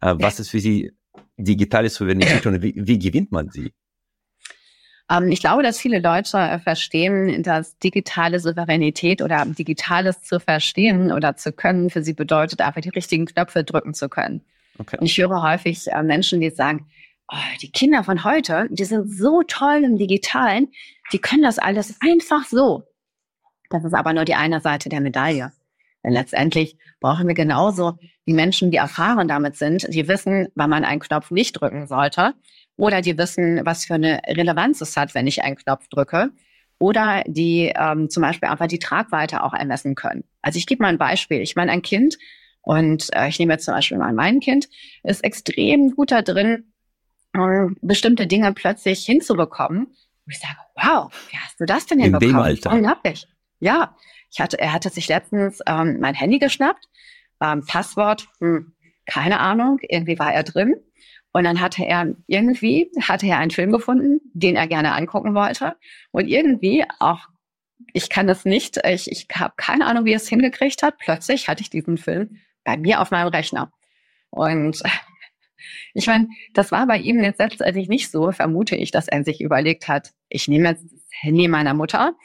Äh, 0.00 0.14
was 0.18 0.40
ist 0.40 0.50
für 0.50 0.60
Sie 0.60 0.92
digitale 1.36 1.88
Souveränität 1.88 2.46
und 2.46 2.62
wie, 2.62 2.74
wie 2.76 2.98
gewinnt 2.98 3.32
man 3.32 3.50
sie? 3.50 3.72
Ähm, 5.10 5.30
ich 5.30 5.40
glaube, 5.40 5.62
dass 5.62 5.80
viele 5.80 5.98
Leute 5.98 6.38
äh, 6.38 6.58
verstehen, 6.58 7.42
dass 7.42 7.76
digitale 7.78 8.38
Souveränität 8.38 9.20
oder 9.20 9.44
Digitales 9.44 10.22
zu 10.22 10.40
verstehen 10.40 11.12
oder 11.12 11.36
zu 11.36 11.52
können 11.52 11.90
für 11.90 12.02
sie 12.02 12.14
bedeutet, 12.14 12.60
einfach 12.60 12.80
die 12.80 12.90
richtigen 12.90 13.26
Knöpfe 13.26 13.64
drücken 13.64 13.92
zu 13.92 14.08
können. 14.08 14.42
Okay. 14.78 14.96
Und 14.98 15.06
ich 15.06 15.18
höre 15.18 15.42
häufig 15.42 15.88
äh, 15.88 16.02
Menschen, 16.02 16.40
die 16.40 16.50
sagen, 16.50 16.86
oh, 17.30 17.36
die 17.60 17.70
Kinder 17.70 18.04
von 18.04 18.24
heute, 18.24 18.68
die 18.70 18.84
sind 18.84 19.10
so 19.10 19.42
toll 19.42 19.82
im 19.84 19.98
Digitalen, 19.98 20.68
die 21.12 21.18
können 21.18 21.42
das 21.42 21.58
alles 21.58 21.96
einfach 22.00 22.44
so. 22.46 22.84
Das 23.68 23.84
ist 23.84 23.94
aber 23.94 24.12
nur 24.12 24.24
die 24.24 24.34
eine 24.34 24.60
Seite 24.60 24.88
der 24.88 25.00
Medaille. 25.00 25.52
Denn 26.02 26.12
letztendlich 26.12 26.76
brauchen 27.00 27.26
wir 27.26 27.34
genauso 27.34 27.98
die 28.26 28.32
Menschen, 28.32 28.70
die 28.70 28.78
erfahren 28.78 29.28
damit 29.28 29.56
sind, 29.56 29.92
die 29.92 30.08
wissen, 30.08 30.48
wann 30.54 30.70
man 30.70 30.84
einen 30.84 31.00
Knopf 31.00 31.30
nicht 31.30 31.60
drücken 31.60 31.86
sollte 31.86 32.34
oder 32.80 33.02
die 33.02 33.18
wissen, 33.18 33.60
was 33.64 33.84
für 33.84 33.94
eine 33.94 34.22
Relevanz 34.26 34.80
es 34.80 34.96
hat, 34.96 35.14
wenn 35.14 35.26
ich 35.26 35.42
einen 35.42 35.56
Knopf 35.56 35.86
drücke 35.88 36.30
oder 36.78 37.22
die 37.26 37.72
ähm, 37.76 38.08
zum 38.08 38.22
Beispiel 38.22 38.48
einfach 38.48 38.66
die 38.66 38.78
Tragweite 38.78 39.44
auch 39.44 39.52
ermessen 39.52 39.94
können. 39.94 40.24
Also 40.40 40.56
ich 40.56 40.66
gebe 40.66 40.82
mal 40.82 40.88
ein 40.88 40.98
Beispiel. 40.98 41.42
Ich 41.42 41.54
meine, 41.54 41.72
ein 41.72 41.82
Kind, 41.82 42.16
und 42.62 43.08
äh, 43.14 43.28
ich 43.28 43.38
nehme 43.38 43.52
jetzt 43.52 43.66
zum 43.66 43.74
Beispiel 43.74 43.98
mal 43.98 44.14
mein 44.14 44.40
Kind, 44.40 44.68
ist 45.02 45.22
extrem 45.22 45.94
gut 45.94 46.10
da 46.10 46.22
drin, 46.22 46.72
äh, 47.34 47.66
bestimmte 47.82 48.26
Dinge 48.26 48.52
plötzlich 48.54 49.04
hinzubekommen. 49.04 49.84
Und 49.86 50.32
ich 50.32 50.40
sage, 50.40 50.56
wow, 50.74 51.12
wie 51.30 51.36
hast 51.36 51.60
du 51.60 51.66
das 51.66 51.86
denn 51.86 52.00
hinbekommen? 52.00 52.30
In 52.30 52.36
dem 52.36 52.42
Alter. 52.42 52.72
Unglaublich. 52.72 53.28
Ja, 53.60 53.94
ich 54.30 54.40
hatte, 54.40 54.58
er 54.58 54.72
hatte 54.72 54.88
sich 54.88 55.06
letztens 55.08 55.60
ähm, 55.66 55.98
mein 56.00 56.14
Handy 56.14 56.38
geschnappt, 56.38 56.88
ähm, 57.42 57.64
Passwort, 57.66 58.28
hm, 58.38 58.72
keine 59.04 59.40
Ahnung, 59.40 59.78
irgendwie 59.82 60.18
war 60.18 60.32
er 60.32 60.44
drin. 60.44 60.76
Und 61.32 61.44
dann 61.44 61.60
hatte 61.60 61.84
er 61.84 62.14
irgendwie, 62.26 62.90
hatte 63.00 63.26
er 63.26 63.38
einen 63.38 63.50
Film 63.50 63.70
gefunden, 63.70 64.20
den 64.32 64.56
er 64.56 64.66
gerne 64.66 64.94
angucken 64.94 65.34
wollte. 65.34 65.76
Und 66.10 66.26
irgendwie 66.26 66.84
auch, 66.98 67.28
ich 67.92 68.10
kann 68.10 68.26
das 68.26 68.44
nicht, 68.44 68.80
ich, 68.84 69.10
ich 69.10 69.26
habe 69.34 69.54
keine 69.56 69.86
Ahnung, 69.86 70.04
wie 70.04 70.12
er 70.12 70.16
es 70.16 70.28
hingekriegt 70.28 70.82
hat. 70.82 70.98
Plötzlich 70.98 71.48
hatte 71.48 71.62
ich 71.62 71.70
diesen 71.70 71.98
Film 71.98 72.38
bei 72.64 72.76
mir 72.76 73.00
auf 73.00 73.10
meinem 73.10 73.28
Rechner. 73.28 73.72
Und 74.30 74.82
ich 75.94 76.06
meine, 76.06 76.28
das 76.52 76.72
war 76.72 76.86
bei 76.86 76.98
ihm 76.98 77.22
jetzt 77.22 77.38
letztendlich 77.38 77.88
nicht 77.88 78.10
so, 78.10 78.32
vermute 78.32 78.74
ich, 78.74 78.90
dass 78.90 79.08
er 79.08 79.22
sich 79.22 79.40
überlegt 79.40 79.88
hat, 79.88 80.12
ich 80.28 80.48
nehme 80.48 80.70
jetzt 80.70 80.84
das 80.92 81.00
Handy 81.20 81.46
meiner 81.46 81.74
Mutter, 81.74 82.16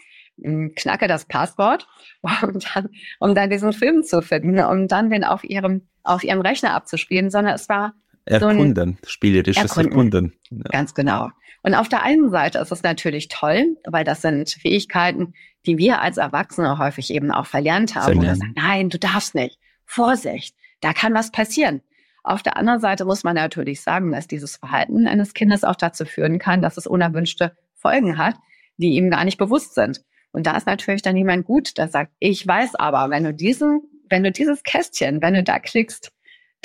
knacke 0.76 1.08
das 1.08 1.26
Passwort, 1.26 1.88
um 2.22 2.60
dann, 2.60 2.89
um 3.20 3.36
dann 3.36 3.49
diesen 3.49 3.72
Film 3.72 4.03
zu 4.03 4.22
finden, 4.22 4.60
um 4.60 4.88
dann 4.88 5.10
den 5.10 5.24
auf 5.24 5.43
ihrem, 5.43 5.88
auf 6.03 6.24
ihrem 6.24 6.41
Rechner 6.41 6.74
abzuspielen, 6.74 7.30
sondern 7.30 7.53
es 7.53 7.70
war 7.70 7.93
Erkunden, 8.26 8.97
so 9.01 9.09
spielerisches 9.09 9.78
Erkunden. 9.78 9.91
Erkunden. 9.91 10.34
Ja. 10.49 10.71
Ganz 10.71 10.93
genau. 10.93 11.30
Und 11.61 11.73
auf 11.73 11.89
der 11.89 12.03
einen 12.03 12.30
Seite 12.30 12.59
ist 12.59 12.71
es 12.71 12.84
natürlich 12.84 13.28
toll, 13.28 13.78
weil 13.86 14.03
das 14.03 14.21
sind 14.21 14.49
Fähigkeiten, 14.49 15.34
die 15.65 15.78
wir 15.78 16.01
als 16.01 16.17
Erwachsene 16.17 16.78
häufig 16.78 17.11
eben 17.11 17.32
auch 17.32 17.47
verlernt 17.47 17.95
haben. 17.95 18.19
Oder 18.19 18.36
sagen, 18.36 18.53
nein, 18.55 18.89
du 18.89 18.99
darfst 18.99 19.36
nicht. 19.36 19.57
Vorsicht, 19.84 20.55
da 20.82 20.93
kann 20.93 21.13
was 21.13 21.32
passieren. 21.32 21.82
Auf 22.23 22.41
der 22.41 22.57
anderen 22.57 22.80
Seite 22.80 23.05
muss 23.05 23.23
man 23.23 23.36
natürlich 23.36 23.82
sagen, 23.82 24.11
dass 24.11 24.28
dieses 24.28 24.57
Verhalten 24.57 25.07
eines 25.07 25.34
Kindes 25.34 25.63
auch 25.63 25.76
dazu 25.76 26.05
führen 26.05 26.39
kann, 26.39 26.61
dass 26.61 26.78
es 26.78 26.88
unerwünschte 26.88 27.55
Folgen 27.76 28.17
hat, 28.17 28.36
die 28.78 28.95
ihm 28.95 29.11
gar 29.11 29.23
nicht 29.26 29.38
bewusst 29.38 29.76
sind. 29.76 30.01
Und 30.32 30.47
da 30.47 30.57
ist 30.57 30.67
natürlich 30.67 31.01
dann 31.01 31.15
jemand 31.15 31.45
gut, 31.45 31.78
der 31.78 31.88
sagt, 31.88 32.11
ich 32.19 32.45
weiß 32.45 32.76
aber, 32.76 33.09
wenn 33.09 33.23
du 33.23 33.34
diesen, 33.34 33.82
wenn 34.09 34.23
du 34.23 34.32
dieses 34.32 34.63
Kästchen, 34.63 35.21
wenn 35.21 35.36
du 35.36 35.43
da 35.43 35.59
klickst, 35.59 36.11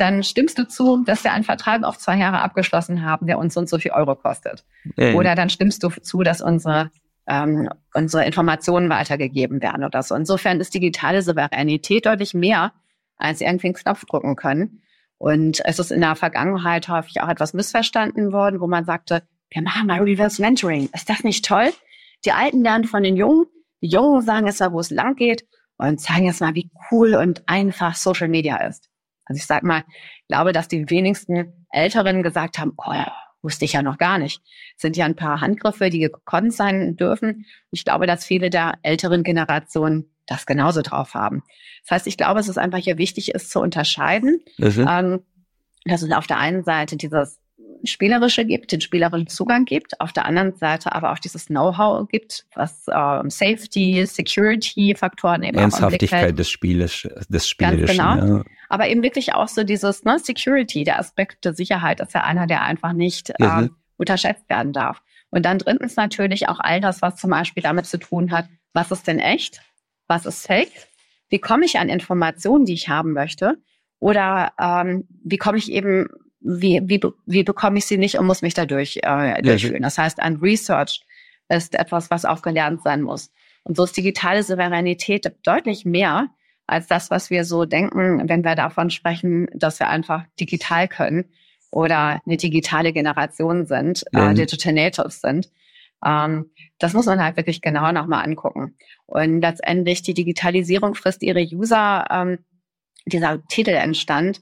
dann 0.01 0.23
stimmst 0.23 0.59
du 0.59 0.67
zu, 0.67 1.05
dass 1.05 1.25
wir 1.25 1.33
einen 1.33 1.45
Vertrag 1.45 1.85
auf 1.85 1.99
zwei 1.99 2.17
Jahre 2.17 2.41
abgeschlossen 2.41 3.05
haben, 3.05 3.27
der 3.27 3.39
uns 3.39 3.55
so 3.55 3.61
und 3.61 3.69
so 3.69 3.79
viel 3.79 3.93
Euro 3.93 4.15
kostet. 4.15 4.65
Mhm. 4.97 5.15
Oder 5.15 5.35
dann 5.35 5.51
stimmst 5.51 5.83
du 5.83 5.91
zu, 5.91 6.23
dass 6.23 6.41
unsere, 6.41 6.91
ähm, 7.27 7.69
unsere 7.95 8.25
Informationen 8.25 8.89
weitergegeben 8.89 9.63
werden 9.63 9.85
oder 9.85 10.03
so. 10.03 10.15
Insofern 10.15 10.61
ist 10.61 10.75
digitale 10.75 11.23
Souveränität 11.23 12.07
deutlich 12.07 12.35
mehr, 12.35 12.73
als 13.17 13.41
irgendwie 13.41 13.69
einen 13.69 13.75
Knopf 13.75 14.05
drücken 14.07 14.37
können. 14.37 14.83
Und 15.19 15.61
es 15.65 15.79
ist 15.79 15.93
in 15.93 16.01
der 16.01 16.17
Vergangenheit 16.17 16.89
häufig 16.89 17.21
auch 17.21 17.29
etwas 17.29 17.53
missverstanden 17.53 18.33
worden, 18.33 18.61
wo 18.61 18.67
man 18.67 18.85
sagte, 18.85 19.23
wir 19.51 19.63
machen 19.63 19.87
mal 19.87 20.01
Reverse 20.01 20.41
Mentoring. 20.41 20.89
Ist 20.95 21.11
das 21.11 21.25
nicht 21.25 21.45
toll? 21.45 21.71
Die 22.25 22.33
Alten 22.33 22.63
lernen 22.63 22.85
von 22.85 23.03
den 23.03 23.17
Jungen, 23.17 23.47
die 23.83 23.89
Jungen 23.89 24.23
sagen 24.23 24.47
jetzt 24.47 24.61
mal, 24.61 24.73
wo 24.73 24.81
es 24.81 24.91
lang 24.91 25.17
geht 25.17 25.47
und 25.77 26.01
zeigen 26.01 26.27
jetzt 26.27 26.41
mal, 26.41 26.55
wie 26.55 26.71
cool 26.91 27.15
und 27.15 27.43
einfach 27.49 27.95
Social 27.95 28.29
Media 28.29 28.57
ist. 28.67 28.90
Also 29.31 29.39
ich 29.39 29.47
sag 29.47 29.63
mal, 29.63 29.85
glaube, 30.27 30.53
dass 30.53 30.67
die 30.67 30.91
wenigsten 30.91 31.53
Älteren 31.71 32.25
gesagt 32.25 32.59
haben, 32.59 32.73
oh, 32.77 32.93
ja, 32.93 33.13
wusste 33.43 33.65
ich 33.65 33.75
ja 33.75 33.83
noch 33.83 33.97
gar 33.97 34.19
nicht. 34.19 34.43
Es 34.75 34.83
sind 34.83 34.97
ja 34.97 35.05
ein 35.05 35.15
paar 35.15 35.41
Handgriffe, 35.41 35.89
die 35.89 36.01
gekonnt 36.01 36.53
sein 36.53 36.97
dürfen. 36.97 37.47
Ich 37.71 37.85
glaube, 37.85 38.09
dass 38.09 38.25
viele 38.25 38.51
der 38.51 38.75
älteren 38.83 39.23
Generationen 39.23 40.11
das 40.27 40.47
genauso 40.47 40.83
drauf 40.83 41.15
haben. 41.15 41.45
Das 41.85 41.93
heißt, 41.93 42.07
ich 42.09 42.17
glaube, 42.17 42.41
es 42.41 42.49
ist 42.49 42.59
einfach 42.59 42.79
hier 42.79 42.99
wichtig, 42.99 43.33
ist 43.33 43.53
zu 43.53 43.61
unterscheiden, 43.61 44.41
mhm. 44.59 44.87
ähm, 44.89 45.21
dass 45.85 46.03
es 46.03 46.11
auf 46.11 46.27
der 46.27 46.39
einen 46.39 46.65
Seite 46.65 46.97
dieses 46.97 47.40
Spielerische 47.85 48.45
gibt, 48.45 48.73
den 48.73 48.81
spielerischen 48.81 49.29
Zugang 49.29 49.65
gibt, 49.65 50.01
auf 50.01 50.13
der 50.13 50.25
anderen 50.25 50.55
Seite 50.57 50.93
aber 50.93 51.13
auch 51.13 51.19
dieses 51.19 51.47
Know-how 51.47 52.09
gibt, 52.09 52.47
was 52.55 52.87
ähm, 52.93 53.31
Safety, 53.31 54.05
Security-Faktoren 54.07 55.43
eben 55.43 55.59
Ernsthaftigkeit 55.59 56.39
des 56.39 56.51
Spieles, 56.51 57.09
des 57.29 57.49
Spielerischen. 57.49 57.97
Ganz 57.97 58.21
genau. 58.21 58.37
Ja. 58.39 58.45
Aber 58.69 58.89
eben 58.89 59.03
wirklich 59.03 59.35
auch 59.35 59.49
so 59.49 59.65
dieses 59.65 60.05
ne, 60.05 60.19
Security, 60.19 60.85
der 60.85 60.99
Aspekt 60.99 61.45
der 61.45 61.55
Sicherheit 61.55 62.01
ist 62.01 62.15
ja 62.15 62.23
einer, 62.23 62.47
der 62.47 62.63
einfach 62.63 62.93
nicht 62.93 63.31
mhm. 63.39 63.47
ähm, 63.47 63.77
unterschätzt 63.97 64.49
werden 64.49 64.73
darf. 64.73 65.03
Und 65.31 65.45
dann 65.45 65.59
drittens 65.59 65.97
natürlich 65.97 66.49
auch 66.49 66.61
all 66.61 66.81
das, 66.81 67.03
was 67.03 67.17
zum 67.17 67.31
Beispiel 67.31 67.63
damit 67.63 67.87
zu 67.87 67.99
tun 67.99 68.33
hat, 68.33 68.47
was 68.73 68.91
ist 68.91 69.07
denn 69.07 69.19
echt, 69.19 69.61
was 70.07 70.27
ist 70.27 70.47
fake, 70.47 70.73
wie 71.29 71.39
komme 71.39 71.65
ich 71.65 71.79
an 71.79 71.89
Informationen, 71.89 72.65
die 72.65 72.75
ich 72.75 72.89
haben 72.89 73.13
möchte, 73.13 73.57
oder 74.01 74.53
ähm, 74.59 75.07
wie 75.23 75.37
komme 75.37 75.59
ich 75.59 75.71
eben 75.71 76.09
wie, 76.41 76.81
wie, 76.85 77.01
wie 77.27 77.43
bekomme 77.43 77.79
ich 77.79 77.87
sie 77.87 77.99
nicht 77.99 78.19
und 78.19 78.27
muss 78.27 78.43
mich 78.43 78.55
dadurch 78.55 79.01
äh, 79.03 79.43
durchführen. 79.43 79.83
Das 79.83 79.99
heißt, 79.99 80.21
ein 80.21 80.37
Research 80.37 81.03
ist 81.49 81.75
etwas, 81.75 82.11
was 82.11 82.25
auch 82.25 82.43
gelernt 82.43 82.83
sein 82.83 83.03
muss. 83.03 83.31
Und 83.65 83.77
so 83.77 83.85
ist 83.85 83.97
digitale 83.97 84.43
Souveränität 84.43 85.33
deutlich 85.45 85.85
mehr 85.85 86.29
als 86.67 86.87
das, 86.87 87.11
was 87.11 87.31
wir 87.31 87.45
so 87.45 87.65
denken, 87.65 88.29
wenn 88.29 88.45
wir 88.45 88.55
davon 88.55 88.91
sprechen, 88.91 89.49
dass 89.53 89.81
wir 89.81 89.89
einfach 89.89 90.25
digital 90.39 90.89
können 90.89 91.25
oder 91.71 92.21
eine 92.25 92.37
digitale 92.37 92.93
Generation 92.93 93.67
sind, 93.67 94.05
äh, 94.13 94.35
Digital 94.35 94.73
Natives 94.73 95.21
sind. 95.21 95.51
Ähm, 96.05 96.51
das 96.79 96.95
muss 96.95 97.07
man 97.07 97.23
halt 97.23 97.37
wirklich 97.37 97.61
genauer 97.61 97.93
nochmal 97.93 98.25
angucken. 98.25 98.77
Und 99.07 99.41
letztendlich 99.41 100.03
die 100.03 100.15
Digitalisierung 100.15 100.95
frisst 100.95 101.23
ihre 101.23 101.43
User. 101.43 102.07
Ähm, 102.11 102.39
dieser 103.07 103.45
Titel 103.49 103.71
entstand, 103.71 104.41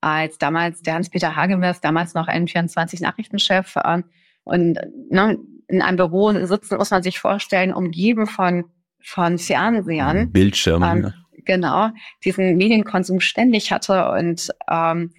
als 0.00 0.38
damals 0.38 0.82
der 0.82 0.94
Hans-Peter 0.94 1.36
Hagemes, 1.36 1.80
damals 1.80 2.14
noch 2.14 2.28
N24-Nachrichtenchef, 2.28 3.76
äh, 3.76 4.02
und 4.44 4.78
ne, 5.10 5.38
in 5.68 5.82
einem 5.82 5.96
Büro 5.96 6.32
sitzen, 6.46 6.76
muss 6.76 6.90
man 6.90 7.02
sich 7.02 7.18
vorstellen, 7.20 7.72
umgeben 7.72 8.26
von, 8.26 8.64
von 9.02 9.38
Fernsehern. 9.38 10.32
Bildschirmen. 10.32 11.04
Ähm, 11.04 11.12
genau, 11.44 11.90
diesen 12.24 12.56
Medienkonsum 12.56 13.20
ständig 13.20 13.70
hatte 13.70 14.10
und, 14.10 14.48
ähm, 14.68 15.12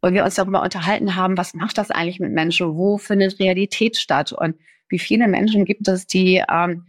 und 0.00 0.14
wir 0.14 0.24
uns 0.24 0.34
darüber 0.34 0.62
unterhalten 0.62 1.16
haben, 1.16 1.36
was 1.36 1.54
macht 1.54 1.78
das 1.78 1.90
eigentlich 1.90 2.20
mit 2.20 2.32
Menschen? 2.32 2.76
Wo 2.76 2.98
findet 2.98 3.40
Realität 3.40 3.96
statt? 3.96 4.32
Und 4.32 4.56
wie 4.88 4.98
viele 4.98 5.26
Menschen 5.26 5.64
gibt 5.64 5.88
es, 5.88 6.06
die 6.06 6.42
ähm, 6.48 6.84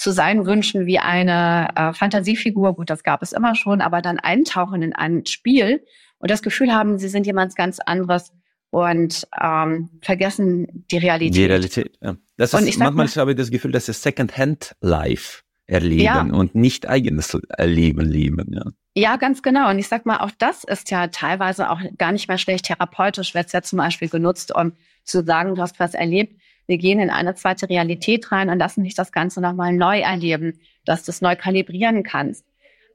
zu 0.00 0.12
sein 0.12 0.46
wünschen 0.46 0.86
wie 0.86 0.98
eine 0.98 1.68
äh, 1.76 1.92
Fantasiefigur. 1.92 2.74
Gut, 2.74 2.88
das 2.88 3.02
gab 3.02 3.22
es 3.22 3.32
immer 3.32 3.54
schon, 3.54 3.82
aber 3.82 4.00
dann 4.00 4.18
eintauchen 4.18 4.80
in 4.80 4.94
ein 4.94 5.26
Spiel 5.26 5.84
und 6.18 6.30
das 6.30 6.40
Gefühl 6.40 6.72
haben, 6.72 6.98
sie 6.98 7.08
sind 7.08 7.26
jemand 7.26 7.54
ganz 7.54 7.80
anderes 7.80 8.32
und 8.70 9.28
ähm, 9.38 9.90
vergessen 10.00 10.86
die 10.90 10.96
Realität. 10.96 11.34
Die 11.34 11.44
Realität, 11.44 11.98
ja. 12.00 12.16
Das 12.38 12.54
ist, 12.54 12.78
manchmal 12.78 12.92
mal, 12.92 13.08
habe 13.08 13.32
ich 13.32 13.36
das 13.36 13.50
Gefühl, 13.50 13.72
dass 13.72 13.88
es 13.88 14.02
Second-Hand-Life 14.02 15.42
erleben 15.66 16.02
ja. 16.02 16.22
und 16.22 16.54
nicht 16.54 16.88
eigenes 16.88 17.38
Leben 17.58 18.06
leben, 18.06 18.54
ja. 18.54 18.62
Ja, 18.94 19.16
ganz 19.16 19.42
genau. 19.42 19.68
Und 19.68 19.78
ich 19.78 19.86
sag 19.86 20.06
mal, 20.06 20.18
auch 20.18 20.32
das 20.38 20.64
ist 20.64 20.90
ja 20.90 21.08
teilweise 21.08 21.70
auch 21.70 21.80
gar 21.98 22.10
nicht 22.10 22.26
mehr 22.26 22.38
schlecht. 22.38 22.64
Therapeutisch 22.64 23.34
wird 23.34 23.46
es 23.46 23.52
ja 23.52 23.60
zum 23.60 23.76
Beispiel 23.76 24.08
genutzt, 24.08 24.54
um 24.54 24.72
zu 25.04 25.24
sagen, 25.24 25.54
du 25.54 25.62
hast 25.62 25.78
was 25.78 25.94
erlebt. 25.94 26.40
Wir 26.70 26.78
gehen 26.78 27.00
in 27.00 27.10
eine 27.10 27.34
zweite 27.34 27.68
Realität 27.68 28.30
rein 28.30 28.48
und 28.48 28.60
lassen 28.60 28.84
dich 28.84 28.94
das 28.94 29.10
Ganze 29.10 29.40
nochmal 29.40 29.72
neu 29.72 29.98
erleben, 29.98 30.60
dass 30.84 31.02
du 31.02 31.10
es 31.10 31.20
neu 31.20 31.34
kalibrieren 31.34 32.04
kannst. 32.04 32.46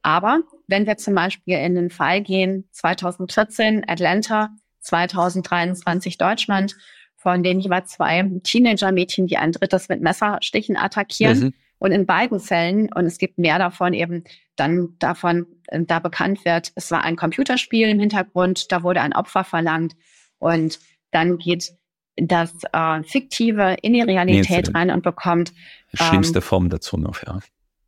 Aber 0.01 0.39
wenn 0.67 0.87
wir 0.87 0.95
zum 0.95 1.13
Beispiel 1.13 1.57
in 1.57 1.75
den 1.75 1.89
Fall 1.89 2.21
gehen, 2.21 2.69
2014 2.71 3.83
Atlanta, 3.85 4.51
2023 4.79 6.17
Deutschland, 6.17 6.77
von 7.17 7.43
denen 7.43 7.59
jeweils 7.59 7.91
zwei 7.91 8.23
Teenager-Mädchen, 8.43 9.27
die 9.27 9.35
ein 9.35 9.51
drittes 9.51 9.89
mit 9.89 9.99
Messerstichen 9.99 10.77
attackieren. 10.77 11.39
Mhm. 11.39 11.53
Und 11.77 11.91
in 11.91 12.05
beiden 12.05 12.39
Fällen, 12.39 12.93
und 12.93 13.05
es 13.05 13.17
gibt 13.17 13.37
mehr 13.37 13.59
davon 13.59 13.93
eben, 13.93 14.23
dann 14.55 14.95
davon, 14.99 15.47
äh, 15.67 15.81
da 15.83 15.99
bekannt 15.99 16.45
wird, 16.45 16.71
es 16.75 16.91
war 16.91 17.03
ein 17.03 17.17
Computerspiel 17.17 17.89
im 17.89 17.99
Hintergrund, 17.99 18.71
da 18.71 18.83
wurde 18.83 19.01
ein 19.01 19.11
Opfer 19.11 19.43
verlangt 19.43 19.97
und 20.39 20.79
dann 21.11 21.39
geht 21.39 21.73
das 22.17 22.53
äh, 22.71 23.03
Fiktive 23.03 23.77
in 23.81 23.93
die 23.93 24.01
Realität 24.01 24.73
rein 24.73 24.89
und 24.89 25.03
bekommt. 25.03 25.53
Schlimmste 25.93 26.39
ähm, 26.39 26.43
Form 26.43 26.69
dazu 26.69 26.97
noch, 26.97 27.21
ja. 27.25 27.39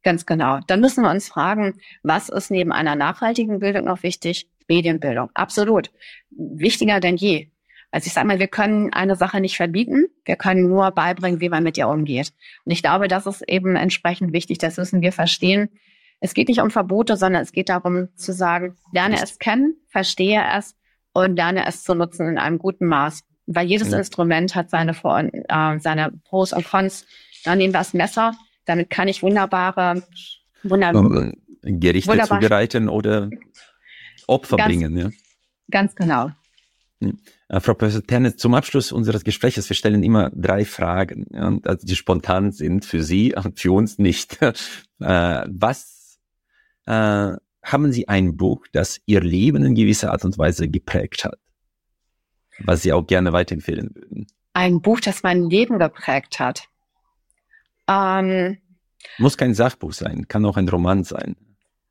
Ganz 0.03 0.25
genau. 0.25 0.59
Dann 0.67 0.79
müssen 0.79 1.03
wir 1.03 1.11
uns 1.11 1.27
fragen, 1.27 1.79
was 2.03 2.29
ist 2.29 2.51
neben 2.51 2.71
einer 2.71 2.95
nachhaltigen 2.95 3.59
Bildung 3.59 3.85
noch 3.85 4.03
wichtig? 4.03 4.47
Medienbildung. 4.67 5.29
Absolut. 5.33 5.91
Wichtiger 6.29 6.99
denn 6.99 7.17
je. 7.17 7.49
Also 7.91 8.07
ich 8.07 8.13
sage 8.13 8.27
mal, 8.27 8.39
wir 8.39 8.47
können 8.47 8.91
eine 8.91 9.15
Sache 9.15 9.39
nicht 9.39 9.55
verbieten, 9.55 10.05
wir 10.25 10.35
können 10.35 10.67
nur 10.67 10.91
beibringen, 10.91 11.39
wie 11.39 11.49
man 11.49 11.63
mit 11.63 11.77
ihr 11.77 11.87
umgeht. 11.87 12.33
Und 12.65 12.71
ich 12.71 12.81
glaube, 12.81 13.07
das 13.07 13.25
ist 13.25 13.41
eben 13.47 13.75
entsprechend 13.75 14.33
wichtig, 14.33 14.57
das 14.57 14.77
müssen 14.77 15.01
wir 15.01 15.13
verstehen. 15.13 15.69
Es 16.19 16.33
geht 16.33 16.49
nicht 16.49 16.61
um 16.61 16.69
Verbote, 16.69 17.15
sondern 17.15 17.43
es 17.43 17.51
geht 17.51 17.69
darum 17.69 18.09
zu 18.15 18.33
sagen, 18.33 18.75
lerne 18.91 19.21
es 19.21 19.39
kennen, 19.39 19.75
verstehe 19.87 20.43
es 20.57 20.75
und 21.13 21.35
lerne 21.35 21.65
es 21.65 21.83
zu 21.83 21.95
nutzen 21.95 22.27
in 22.27 22.37
einem 22.37 22.59
guten 22.59 22.87
Maß. 22.87 23.23
Weil 23.47 23.67
jedes 23.67 23.91
ja. 23.91 23.97
Instrument 23.97 24.55
hat 24.55 24.69
seine, 24.69 24.93
Vor 24.93 25.19
äh, 25.19 25.79
seine 25.79 26.11
Pros 26.25 26.53
und 26.53 26.69
Cons. 26.69 27.05
Dann 27.43 27.57
nehmen 27.57 27.73
wir 27.73 27.79
das 27.79 27.93
Messer, 27.93 28.33
damit 28.65 28.89
kann 28.89 29.07
ich 29.07 29.23
wunderbare, 29.23 30.03
wunderbare 30.63 31.33
Gerichte 31.61 32.11
wunderbar, 32.11 32.39
zubereiten 32.39 32.89
oder 32.89 33.29
Opfer 34.27 34.57
ganz, 34.57 34.67
bringen. 34.67 34.97
Ja. 34.97 35.09
Ganz 35.71 35.95
genau. 35.95 36.31
Äh, 36.99 37.59
Frau 37.59 37.73
Professor 37.73 38.03
Terne, 38.03 38.35
zum 38.35 38.53
Abschluss 38.53 38.91
unseres 38.91 39.23
Gesprächs, 39.23 39.69
wir 39.69 39.75
stellen 39.75 40.03
immer 40.03 40.31
drei 40.33 40.65
Fragen, 40.65 41.27
ja, 41.31 41.57
also 41.63 41.85
die 41.85 41.95
spontan 41.95 42.51
sind 42.51 42.85
für 42.85 43.03
Sie 43.03 43.33
und 43.35 43.59
für 43.59 43.71
uns 43.71 43.97
nicht. 43.97 44.41
äh, 44.41 44.53
was 44.99 46.19
äh, 46.85 47.33
haben 47.63 47.91
Sie 47.91 48.07
ein 48.07 48.37
Buch, 48.37 48.65
das 48.71 48.99
Ihr 49.05 49.21
Leben 49.21 49.63
in 49.63 49.75
gewisser 49.75 50.11
Art 50.11 50.25
und 50.25 50.37
Weise 50.37 50.67
geprägt 50.67 51.25
hat, 51.25 51.37
was 52.59 52.81
Sie 52.81 52.93
auch 52.93 53.05
gerne 53.05 53.33
weiterempfehlen 53.33 53.91
würden? 53.93 54.27
Ein 54.53 54.81
Buch, 54.81 54.99
das 54.99 55.23
mein 55.23 55.49
Leben 55.49 55.79
geprägt 55.79 56.39
hat. 56.39 56.67
Ähm, 57.87 58.57
Muss 59.17 59.37
kein 59.37 59.53
Sachbuch 59.53 59.93
sein, 59.93 60.27
kann 60.27 60.45
auch 60.45 60.57
ein 60.57 60.67
Roman 60.67 61.03
sein. 61.03 61.35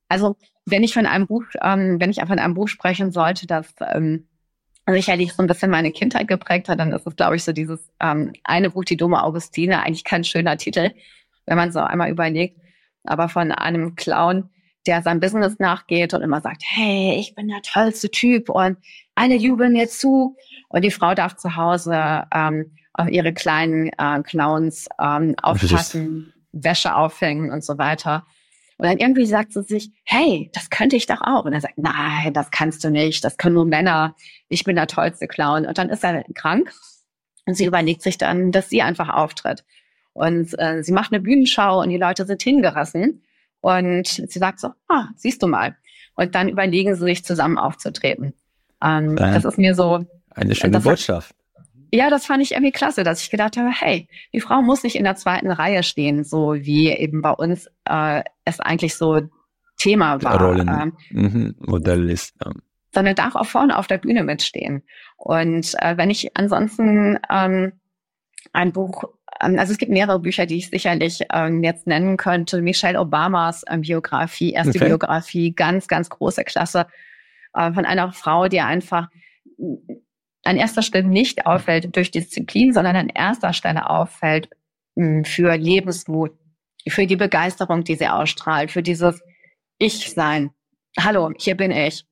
Also 0.09 0.37
wenn 0.67 0.83
ich 0.83 0.95
von 0.95 1.07
einem 1.07 1.27
Buch, 1.27 1.45
ähm, 1.62 2.01
wenn 2.01 2.11
ich 2.11 2.21
von 2.21 2.39
einem 2.39 2.55
Buch 2.55 2.69
sprechen 2.69 3.12
sollte, 3.12 3.47
das 3.47 3.73
ähm, 3.81 4.27
sicherlich 4.87 5.33
so 5.33 5.43
ein 5.43 5.47
bisschen 5.47 5.71
meine 5.71 5.93
Kindheit 5.93 6.29
geprägt 6.29 6.69
hat, 6.69 6.79
dann 6.79 6.93
ist 6.93 7.07
es, 7.07 7.17
glaube 7.17 7.37
ich, 7.37 7.45
so 7.45 7.53
dieses 7.53 7.93
ähm, 8.01 8.33
eine 8.45 8.71
Buch, 8.71 8.85
die 8.85 8.97
dumme 8.97 9.23
Augustine, 9.23 9.83
eigentlich 9.83 10.05
kein 10.05 10.25
schöner 10.25 10.57
Titel, 10.57 10.91
wenn 11.47 11.57
man 11.57 11.73
so 11.73 11.81
einmal 11.81 12.11
überlegt, 12.11 12.61
aber 13.05 13.29
von 13.29 13.53
einem 13.53 13.95
Clown, 13.95 14.51
der 14.87 15.03
sein 15.03 15.21
Business 15.21 15.59
nachgeht 15.59 16.14
und 16.14 16.23
immer 16.23 16.41
sagt, 16.41 16.62
hey, 16.64 17.17
ich 17.19 17.35
bin 17.35 17.49
der 17.49 17.62
tollste 17.62 18.11
Typ 18.11 18.49
und 18.49 18.79
alle 19.14 19.35
jubeln 19.35 19.73
mir 19.73 19.89
zu 19.89 20.37
und 20.69 20.83
die 20.83 20.91
Frau 20.91 21.14
darf 21.14 21.37
zu 21.37 21.57
Hause 21.57 22.25
ähm, 22.33 22.77
auf 22.93 23.09
ihre 23.09 23.33
kleinen 23.33 23.91
äh, 23.99 24.23
Clowns 24.23 24.89
ähm, 25.01 25.35
aufpassen, 25.43 26.33
Wäsche 26.53 26.95
aufhängen 26.95 27.51
und 27.51 27.64
so 27.64 27.79
weiter. 27.79 28.27
Und 28.79 28.87
dann 28.87 28.99
irgendwie 28.99 29.27
sagt 29.27 29.53
sie 29.53 29.62
sich, 29.62 29.91
hey, 30.05 30.51
das 30.53 30.69
könnte 30.69 30.97
ich 30.97 31.07
doch 31.07 31.23
auch. 31.23 31.45
Und 31.45 31.53
er 31.55 31.61
sagt, 31.61 31.79
nein, 31.79 32.33
das 32.33 32.51
kannst 32.51 32.85
du 32.85 32.91
nicht, 32.91 33.25
das 33.25 33.39
können 33.39 33.55
nur 33.55 33.64
Männer, 33.64 34.14
ich 34.49 34.64
bin 34.64 34.77
der 34.77 34.87
tollste 34.87 35.27
Clown. 35.27 35.67
Und 35.67 35.79
dann 35.79 35.89
ist 35.89 36.05
er 36.05 36.25
krank 36.35 36.73
und 37.47 37.55
sie 37.55 37.64
überlegt 37.64 38.03
sich 38.03 38.19
dann, 38.19 38.53
dass 38.53 38.69
sie 38.69 38.83
einfach 38.83 39.09
auftritt. 39.09 39.64
Und 40.12 40.59
äh, 40.59 40.83
sie 40.83 40.93
macht 40.93 41.12
eine 41.12 41.21
Bühnenschau 41.21 41.81
und 41.81 41.91
die 41.91 41.97
Leute 41.99 42.27
sind 42.27 42.43
hingerissen. 42.43 43.23
Und 43.61 44.07
sie 44.07 44.39
sagt 44.39 44.61
so, 44.61 44.69
ah, 44.89 45.09
siehst 45.17 45.43
du 45.43 45.47
mal. 45.47 45.77
Und 46.14 46.35
dann 46.35 46.49
überlegen 46.49 46.95
sie 46.95 47.05
sich 47.05 47.25
zusammen 47.25 47.59
aufzutreten. 47.59 48.35
Ähm, 48.83 49.17
das 49.17 49.45
ist 49.45 49.59
mir 49.59 49.75
so. 49.75 50.05
Eine 50.37 50.55
schöne 50.55 50.80
Botschaft 50.80 51.34
ja, 51.93 52.11
das 52.11 52.26
fand 52.26 52.43
ich 52.43 52.53
irgendwie 52.53 52.72
klasse, 52.72 53.05
dass 53.05 53.22
ich 53.22 53.30
gedacht 53.30 53.57
habe, 53.57 53.70
hey, 53.70 54.09
die 54.32 54.41
Frau 54.41 54.62
muss 54.62 54.82
nicht 54.82 54.97
in 54.97 55.05
der 55.05 55.16
zweiten 55.16 55.51
Reihe 55.51 55.82
stehen, 55.82 56.24
so 56.24 56.55
wie 56.55 56.91
eben 56.91 57.22
bei 57.22 57.30
uns 57.30 57.68
äh, 57.89 58.22
es 58.45 58.61
eigentlich 58.61 58.97
so 58.97 59.22
Thema 59.76 60.22
war. 60.22 60.41
Rollen, 60.41 60.68
ähm, 60.68 60.93
mhm, 61.11 61.55
Modell 61.59 62.11
ist. 62.11 62.34
Ja. 62.45 62.53
Sondern 62.93 63.14
darf 63.14 63.34
auch 63.34 63.47
vorne 63.47 63.78
auf 63.78 63.87
der 63.87 63.99
Bühne 63.99 64.24
mitstehen. 64.24 64.82
Und 65.16 65.74
äh, 65.80 65.97
wenn 65.97 66.11
ich 66.11 66.37
ansonsten 66.37 67.18
ähm, 67.30 67.72
ein 68.53 68.72
Buch, 68.72 69.05
ähm, 69.41 69.59
also 69.59 69.72
es 69.72 69.78
gibt 69.78 69.93
mehrere 69.93 70.18
Bücher, 70.18 70.47
die 70.47 70.57
ich 70.57 70.70
sicherlich 70.70 71.20
ähm, 71.32 71.62
jetzt 71.62 71.87
nennen 71.87 72.16
könnte. 72.16 72.62
Michelle 72.62 73.01
Obamas 73.01 73.64
ähm, 73.68 73.82
Biografie, 73.82 74.53
erste 74.53 74.78
okay. 74.78 74.87
Biografie, 74.87 75.53
ganz, 75.53 75.89
ganz 75.89 76.09
große 76.09 76.45
Klasse 76.45 76.87
äh, 77.55 77.72
von 77.72 77.84
einer 77.84 78.12
Frau, 78.12 78.49
die 78.49 78.61
einfach 78.61 79.09
an 80.47 80.57
erster 80.57 80.82
Stelle 80.82 81.09
nicht 81.09 81.47
auffällt 81.47 81.94
durch 81.97 82.11
Disziplin, 82.11 82.72
sondern 82.72 82.97
an 82.97 83.09
erster 83.09 83.53
Stelle 83.53 83.90
auffällt 83.90 84.49
hm, 84.97 85.24
für 85.24 85.57
Lebensmut, 85.57 86.32
für 86.88 87.07
die 87.07 87.16
Begeisterung, 87.16 87.84
die 87.84 87.97
sie 87.97 88.09
ausstrahlt, 88.09 88.70
für 88.70 88.82
dieses 88.82 89.20
Ich-Sein. 89.78 90.51
Hallo, 90.99 91.32
hier 91.36 91.57
bin 91.57 91.70
ich. 91.70 92.07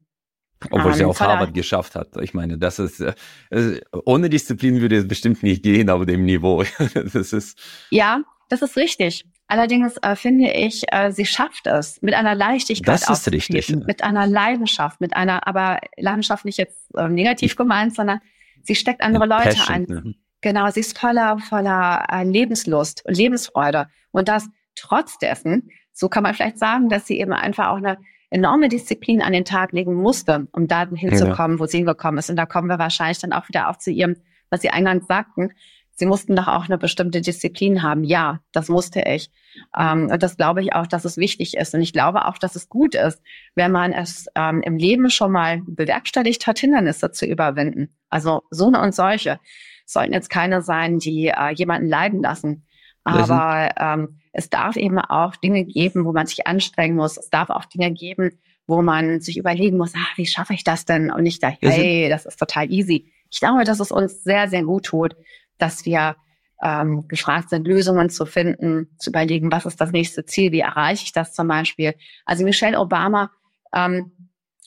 Obwohl 0.71 0.93
um, 0.93 0.93
sie 0.95 1.03
ähm, 1.03 1.11
auch 1.11 1.21
Harvard 1.21 1.55
geschafft 1.55 1.95
hat. 1.95 2.17
Ich 2.21 2.35
meine, 2.35 2.59
das 2.59 2.79
ist, 2.79 3.01
äh, 3.01 3.81
ohne 4.05 4.31
Disziplin 4.31 4.81
würde 4.81 4.97
es 4.97 5.09
bestimmt 5.09 5.43
nicht 5.43 5.63
gehen 5.63 5.91
auf 5.91 6.05
dem 6.07 6.25
Niveau. 6.25 6.65
das 6.95 7.33
ist. 7.33 7.59
Ja, 7.91 8.23
das 8.49 8.63
ist 8.63 8.77
richtig. 8.77 9.25
Allerdings 9.47 9.97
äh, 9.99 10.17
finde 10.17 10.51
ich, 10.51 10.85
äh, 10.91 11.11
sie 11.13 11.27
schafft 11.27 11.67
es 11.67 12.01
mit 12.01 12.15
einer 12.15 12.35
Leichtigkeit. 12.35 13.03
Das 13.03 13.11
ist 13.11 13.31
richtig. 13.31 13.69
Mit 13.87 14.03
einer 14.03 14.27
Leidenschaft, 14.27 15.01
mit 15.01 15.15
einer, 15.15 15.47
aber 15.47 15.81
Leidenschaft 15.97 16.45
nicht 16.45 16.59
jetzt 16.59 16.95
äh, 16.97 17.09
negativ 17.09 17.55
gemeint, 17.55 17.95
sondern 17.95 18.21
sie 18.63 18.75
steckt 18.75 19.03
andere 19.03 19.27
Leute 19.27 19.51
Passion, 19.51 19.75
ein. 19.75 19.83
Ne? 19.83 20.15
Genau, 20.41 20.71
sie 20.71 20.81
ist 20.81 20.99
voller, 20.99 21.39
voller 21.39 22.07
äh, 22.11 22.25
Lebenslust 22.25 23.05
und 23.07 23.17
Lebensfreude. 23.17 23.89
Und 24.13 24.29
das 24.29 24.49
trotz 24.77 25.19
dessen, 25.19 25.71
so 25.93 26.09
kann 26.09 26.23
man 26.23 26.35
vielleicht 26.35 26.59
sagen, 26.59 26.89
dass 26.89 27.07
sie 27.07 27.21
eben 27.21 27.33
einfach 27.33 27.69
auch 27.69 27.77
eine 27.77 27.99
enorme 28.31 28.69
Disziplin 28.69 29.23
an 29.23 29.33
den 29.33 29.45
Tag 29.45 29.73
legen 29.73 29.95
musste, 29.95 30.49
um 30.53 30.67
da 30.67 30.89
hinzukommen, 30.89 31.57
ja. 31.57 31.61
wo 31.61 31.67
sie 31.67 31.79
hingekommen 31.79 32.19
ist. 32.19 32.31
Und 32.31 32.37
da 32.37 32.47
kommen 32.47 32.69
wir 32.69 32.79
wahrscheinlich 32.79 33.21
dann 33.21 33.33
auch 33.33 33.49
wieder 33.49 33.69
auf 33.69 33.79
zu 33.79 33.91
ihrem, 33.91 34.17
was 34.51 34.63
Sie 34.63 34.71
eingangs 34.71 35.07
sagten, 35.07 35.53
Sie 35.97 36.07
mussten 36.07 36.35
doch 36.35 36.49
auch 36.49 36.65
eine 36.65 36.77
bestimmte 36.77 37.21
Disziplin 37.21 37.83
haben. 37.83 38.03
Ja, 38.03 38.41
das 38.53 38.69
musste 38.69 39.03
ich. 39.03 39.31
Ähm, 39.79 40.09
und 40.11 40.23
das 40.23 40.37
glaube 40.37 40.61
ich 40.63 40.73
auch, 40.73 40.87
dass 40.87 41.05
es 41.05 41.17
wichtig 41.17 41.57
ist. 41.57 41.75
Und 41.75 41.83
ich 41.83 41.93
glaube 41.93 42.27
auch, 42.27 42.39
dass 42.39 42.57
es 42.57 42.69
gut 42.69 42.95
ist, 42.95 43.23
wenn 43.55 43.71
man 43.71 43.93
es 43.93 44.27
ähm, 44.35 44.61
im 44.63 44.77
Leben 44.77 45.09
schon 45.11 45.31
mal 45.31 45.63
bewerkstelligt 45.67 46.47
hat, 46.47 46.59
Hindernisse 46.59 47.13
zu 47.13 47.27
überwinden. 47.27 47.97
Also 48.09 48.43
so 48.51 48.67
eine 48.67 48.81
und 48.81 48.95
solche 48.95 49.39
sollten 49.87 50.13
jetzt 50.13 50.31
keine 50.31 50.63
sein, 50.63 50.99
die 50.99 51.29
äh, 51.29 51.51
jemanden 51.55 51.89
leiden 51.89 52.23
lassen. 52.23 52.67
Aber 53.05 53.71
ähm, 53.79 54.21
es 54.33 54.51
darf 54.51 54.77
eben 54.77 54.99
auch 54.99 55.37
Dinge 55.37 55.65
geben, 55.65 56.05
wo 56.05 56.13
man 56.13 56.27
sich 56.27 56.47
anstrengen 56.47 56.97
muss. 56.97 57.19
Es 57.19 57.31
darf 57.31 57.51
auch 57.51 57.67
Dinge 57.67 57.93
geben, 57.93 58.31
wo 58.67 58.83
man 58.83 59.21
sich 59.21 59.37
überlegen 59.37 59.77
muss, 59.77 59.95
ah, 59.95 60.07
wie 60.17 60.27
schaffe 60.27 60.55
ich 60.55 60.65
das 60.65 60.87
denn? 60.87 61.11
Und 61.11 61.23
nicht 61.23 61.43
da, 61.43 61.49
hey, 61.49 62.09
das 62.09 62.27
ist 62.27 62.39
total 62.39 62.71
easy. 62.73 63.13
Ich 63.31 63.41
glaube, 63.41 63.65
dass 63.65 63.81
es 63.81 63.93
uns 63.93 64.23
sehr, 64.25 64.49
sehr 64.49 64.63
gut 64.63 64.87
tut, 64.87 65.17
dass 65.59 65.85
wir 65.85 66.17
ähm, 66.63 67.07
gefragt 67.09 67.51
sind, 67.51 67.67
Lösungen 67.67 68.11
zu 68.11 68.27
finden, 68.27 68.89
zu 68.99 69.11
überlegen, 69.11 69.53
was 69.53 69.67
ist 69.67 69.81
das 69.81 69.93
nächste 69.93 70.25
Ziel, 70.25 70.53
wie 70.53 70.61
erreiche 70.61 71.05
ich 71.05 71.13
das 71.13 71.33
zum 71.33 71.49
Beispiel. 71.49 71.95
Also 72.25 72.45
Michelle 72.45 72.79
Obama, 72.79 73.31
ähm, 73.75 74.13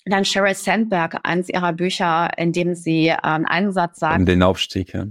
dann 0.05 0.25
Sheryl 0.25 0.53
Sandberg, 0.53 1.19
eines 1.23 1.49
ihrer 1.49 1.73
Bücher, 1.73 2.29
in 2.37 2.51
dem 2.51 2.75
sie 2.75 3.07
ähm, 3.07 3.45
einen 3.45 3.71
Satz 3.71 3.99
sagt. 3.99 4.19
Um 4.19 4.25
den 4.25 4.43
Aufstieg, 4.43 4.93
ja. 4.93 5.05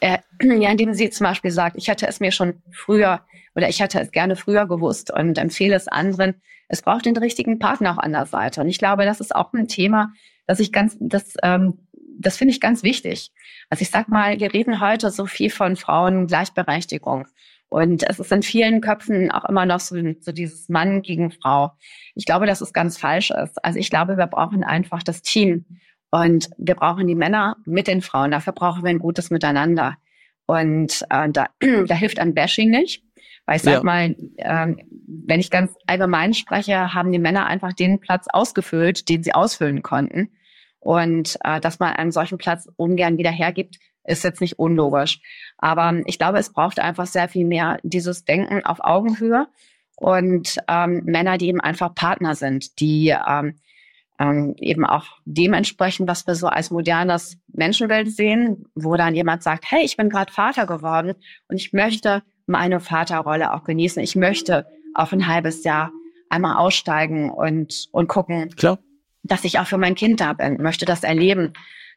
Äh, 0.00 0.18
ja, 0.42 0.70
in 0.70 0.76
dem 0.76 0.94
sie 0.94 1.10
zum 1.10 1.24
Beispiel 1.24 1.50
sagt, 1.50 1.76
ich 1.76 1.88
hätte 1.88 2.06
es 2.06 2.20
mir 2.20 2.32
schon 2.32 2.62
früher 2.72 3.20
oder 3.54 3.68
ich 3.68 3.80
hätte 3.80 4.00
es 4.00 4.10
gerne 4.10 4.36
früher 4.36 4.66
gewusst 4.66 5.12
und 5.12 5.38
empfehle 5.38 5.74
es 5.74 5.88
anderen. 5.88 6.40
Es 6.68 6.82
braucht 6.82 7.04
den 7.04 7.16
richtigen 7.16 7.58
Partner 7.58 7.92
auch 7.92 7.98
an 7.98 8.12
der 8.12 8.26
Seite. 8.26 8.60
Und 8.60 8.68
ich 8.68 8.78
glaube, 8.78 9.04
das 9.04 9.20
ist 9.20 9.34
auch 9.34 9.52
ein 9.52 9.68
Thema, 9.68 10.12
das 10.46 10.60
ich 10.60 10.72
ganz, 10.72 10.96
das 11.00 11.34
ähm, 11.42 11.86
das 12.18 12.36
finde 12.36 12.52
ich 12.52 12.60
ganz 12.60 12.82
wichtig. 12.82 13.30
Also 13.68 13.82
ich 13.82 13.90
sag 13.90 14.08
mal, 14.08 14.38
wir 14.40 14.52
reden 14.52 14.80
heute 14.80 15.10
so 15.10 15.26
viel 15.26 15.50
von 15.50 15.76
Frauen 15.76 16.26
Gleichberechtigung. 16.26 17.26
Und 17.68 18.02
es 18.02 18.18
ist 18.18 18.32
in 18.32 18.42
vielen 18.42 18.80
Köpfen 18.80 19.30
auch 19.30 19.44
immer 19.44 19.64
noch 19.64 19.78
so, 19.78 19.96
so 20.20 20.32
dieses 20.32 20.68
Mann 20.68 21.02
gegen 21.02 21.30
Frau. 21.30 21.70
Ich 22.16 22.26
glaube, 22.26 22.46
dass 22.46 22.60
es 22.60 22.72
ganz 22.72 22.98
falsch 22.98 23.30
ist. 23.30 23.64
Also 23.64 23.78
ich 23.78 23.90
glaube, 23.90 24.16
wir 24.16 24.26
brauchen 24.26 24.64
einfach 24.64 25.02
das 25.04 25.22
Team. 25.22 25.64
Und 26.10 26.50
wir 26.58 26.74
brauchen 26.74 27.06
die 27.06 27.14
Männer 27.14 27.56
mit 27.64 27.86
den 27.86 28.02
Frauen. 28.02 28.32
Dafür 28.32 28.52
brauchen 28.52 28.82
wir 28.82 28.90
ein 28.90 28.98
gutes 28.98 29.30
Miteinander. 29.30 29.96
Und 30.46 31.06
äh, 31.10 31.28
da, 31.30 31.46
da 31.86 31.94
hilft 31.94 32.18
ein 32.18 32.34
Bashing 32.34 32.70
nicht. 32.70 33.04
Weil 33.46 33.56
ich 33.56 33.62
sag 33.62 33.74
ja. 33.74 33.82
mal, 33.84 34.16
äh, 34.36 34.74
wenn 35.06 35.40
ich 35.40 35.50
ganz 35.50 35.72
allgemein 35.86 36.34
spreche, 36.34 36.92
haben 36.92 37.12
die 37.12 37.20
Männer 37.20 37.46
einfach 37.46 37.72
den 37.72 38.00
Platz 38.00 38.26
ausgefüllt, 38.28 39.08
den 39.08 39.22
sie 39.22 39.32
ausfüllen 39.32 39.82
konnten. 39.82 40.30
Und 40.80 41.36
äh, 41.44 41.60
dass 41.60 41.78
man 41.78 41.94
einen 41.94 42.10
solchen 42.10 42.38
Platz 42.38 42.68
ungern 42.76 43.18
wieder 43.18 43.30
hergibt, 43.30 43.76
ist 44.04 44.24
jetzt 44.24 44.40
nicht 44.40 44.58
unlogisch. 44.58 45.20
Aber 45.58 46.00
ich 46.06 46.18
glaube, 46.18 46.38
es 46.38 46.52
braucht 46.52 46.80
einfach 46.80 47.06
sehr 47.06 47.28
viel 47.28 47.46
mehr 47.46 47.78
dieses 47.82 48.24
Denken 48.24 48.64
auf 48.64 48.78
Augenhöhe 48.80 49.46
und 49.96 50.56
ähm, 50.68 51.02
Männer, 51.04 51.36
die 51.36 51.48
eben 51.48 51.60
einfach 51.60 51.94
Partner 51.94 52.34
sind, 52.34 52.80
die 52.80 53.14
ähm, 53.28 53.56
ähm, 54.18 54.54
eben 54.58 54.84
auch 54.84 55.06
dementsprechend, 55.24 56.08
was 56.08 56.26
wir 56.26 56.34
so 56.34 56.46
als 56.46 56.70
modernes 56.70 57.38
Menschenwelt 57.48 58.10
sehen, 58.10 58.64
wo 58.74 58.96
dann 58.96 59.14
jemand 59.14 59.42
sagt, 59.42 59.64
hey, 59.70 59.84
ich 59.84 59.96
bin 59.96 60.10
gerade 60.10 60.32
Vater 60.32 60.66
geworden 60.66 61.14
und 61.48 61.56
ich 61.56 61.72
möchte 61.72 62.22
meine 62.46 62.80
Vaterrolle 62.80 63.52
auch 63.54 63.64
genießen. 63.64 64.02
Ich 64.02 64.16
möchte 64.16 64.66
auf 64.94 65.12
ein 65.12 65.26
halbes 65.26 65.64
Jahr 65.64 65.92
einmal 66.28 66.56
aussteigen 66.56 67.30
und, 67.30 67.88
und 67.92 68.08
gucken, 68.08 68.50
Klar. 68.56 68.78
Dass 69.22 69.44
ich 69.44 69.58
auch 69.58 69.66
für 69.66 69.78
mein 69.78 69.94
Kind 69.94 70.20
da 70.20 70.32
bin, 70.32 70.62
möchte 70.62 70.84
das 70.84 71.02
erleben. 71.02 71.52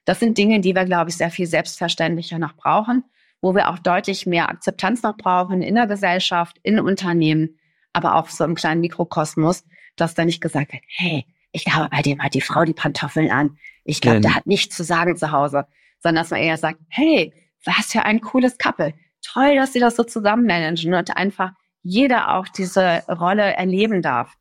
Das 0.05 0.19
sind 0.19 0.37
Dinge, 0.37 0.59
die 0.59 0.75
wir, 0.75 0.85
glaube 0.85 1.09
ich, 1.09 1.17
sehr 1.17 1.31
viel 1.31 1.47
selbstverständlicher 1.47 2.39
noch 2.39 2.55
brauchen, 2.55 3.03
wo 3.41 3.55
wir 3.55 3.69
auch 3.69 3.79
deutlich 3.79 4.25
mehr 4.25 4.49
Akzeptanz 4.49 5.03
noch 5.03 5.17
brauchen 5.17 5.61
in 5.61 5.75
der 5.75 5.87
Gesellschaft, 5.87 6.57
in 6.63 6.79
Unternehmen, 6.79 7.57
aber 7.93 8.15
auch 8.15 8.29
so 8.29 8.43
im 8.43 8.55
kleinen 8.55 8.81
Mikrokosmos, 8.81 9.63
dass 9.95 10.15
da 10.15 10.25
nicht 10.25 10.41
gesagt 10.41 10.73
wird, 10.73 10.83
hey, 10.87 11.25
ich 11.51 11.65
glaube, 11.65 11.89
bei 11.89 12.01
dem 12.01 12.21
hat 12.21 12.33
die 12.33 12.41
Frau 12.41 12.65
die 12.65 12.73
Pantoffeln 12.73 13.29
an. 13.29 13.57
Ich 13.83 14.01
glaube, 14.01 14.21
der 14.21 14.33
hat 14.33 14.47
nichts 14.47 14.75
zu 14.75 14.83
sagen 14.83 15.15
zu 15.15 15.31
Hause, 15.31 15.67
sondern 15.99 16.23
dass 16.23 16.31
man 16.31 16.39
eher 16.41 16.57
sagt, 16.57 16.79
hey, 16.89 17.33
was 17.63 17.91
für 17.91 18.03
ein 18.03 18.21
cooles 18.21 18.57
Couple. 18.57 18.93
Toll, 19.21 19.55
dass 19.55 19.71
sie 19.71 19.79
das 19.79 19.95
so 19.95 20.03
zusammen 20.03 20.45
managen 20.45 20.93
und 20.93 21.15
einfach 21.15 21.51
jeder 21.83 22.35
auch 22.35 22.47
diese 22.47 23.03
Rolle 23.07 23.53
erleben 23.53 24.01
darf. 24.01 24.33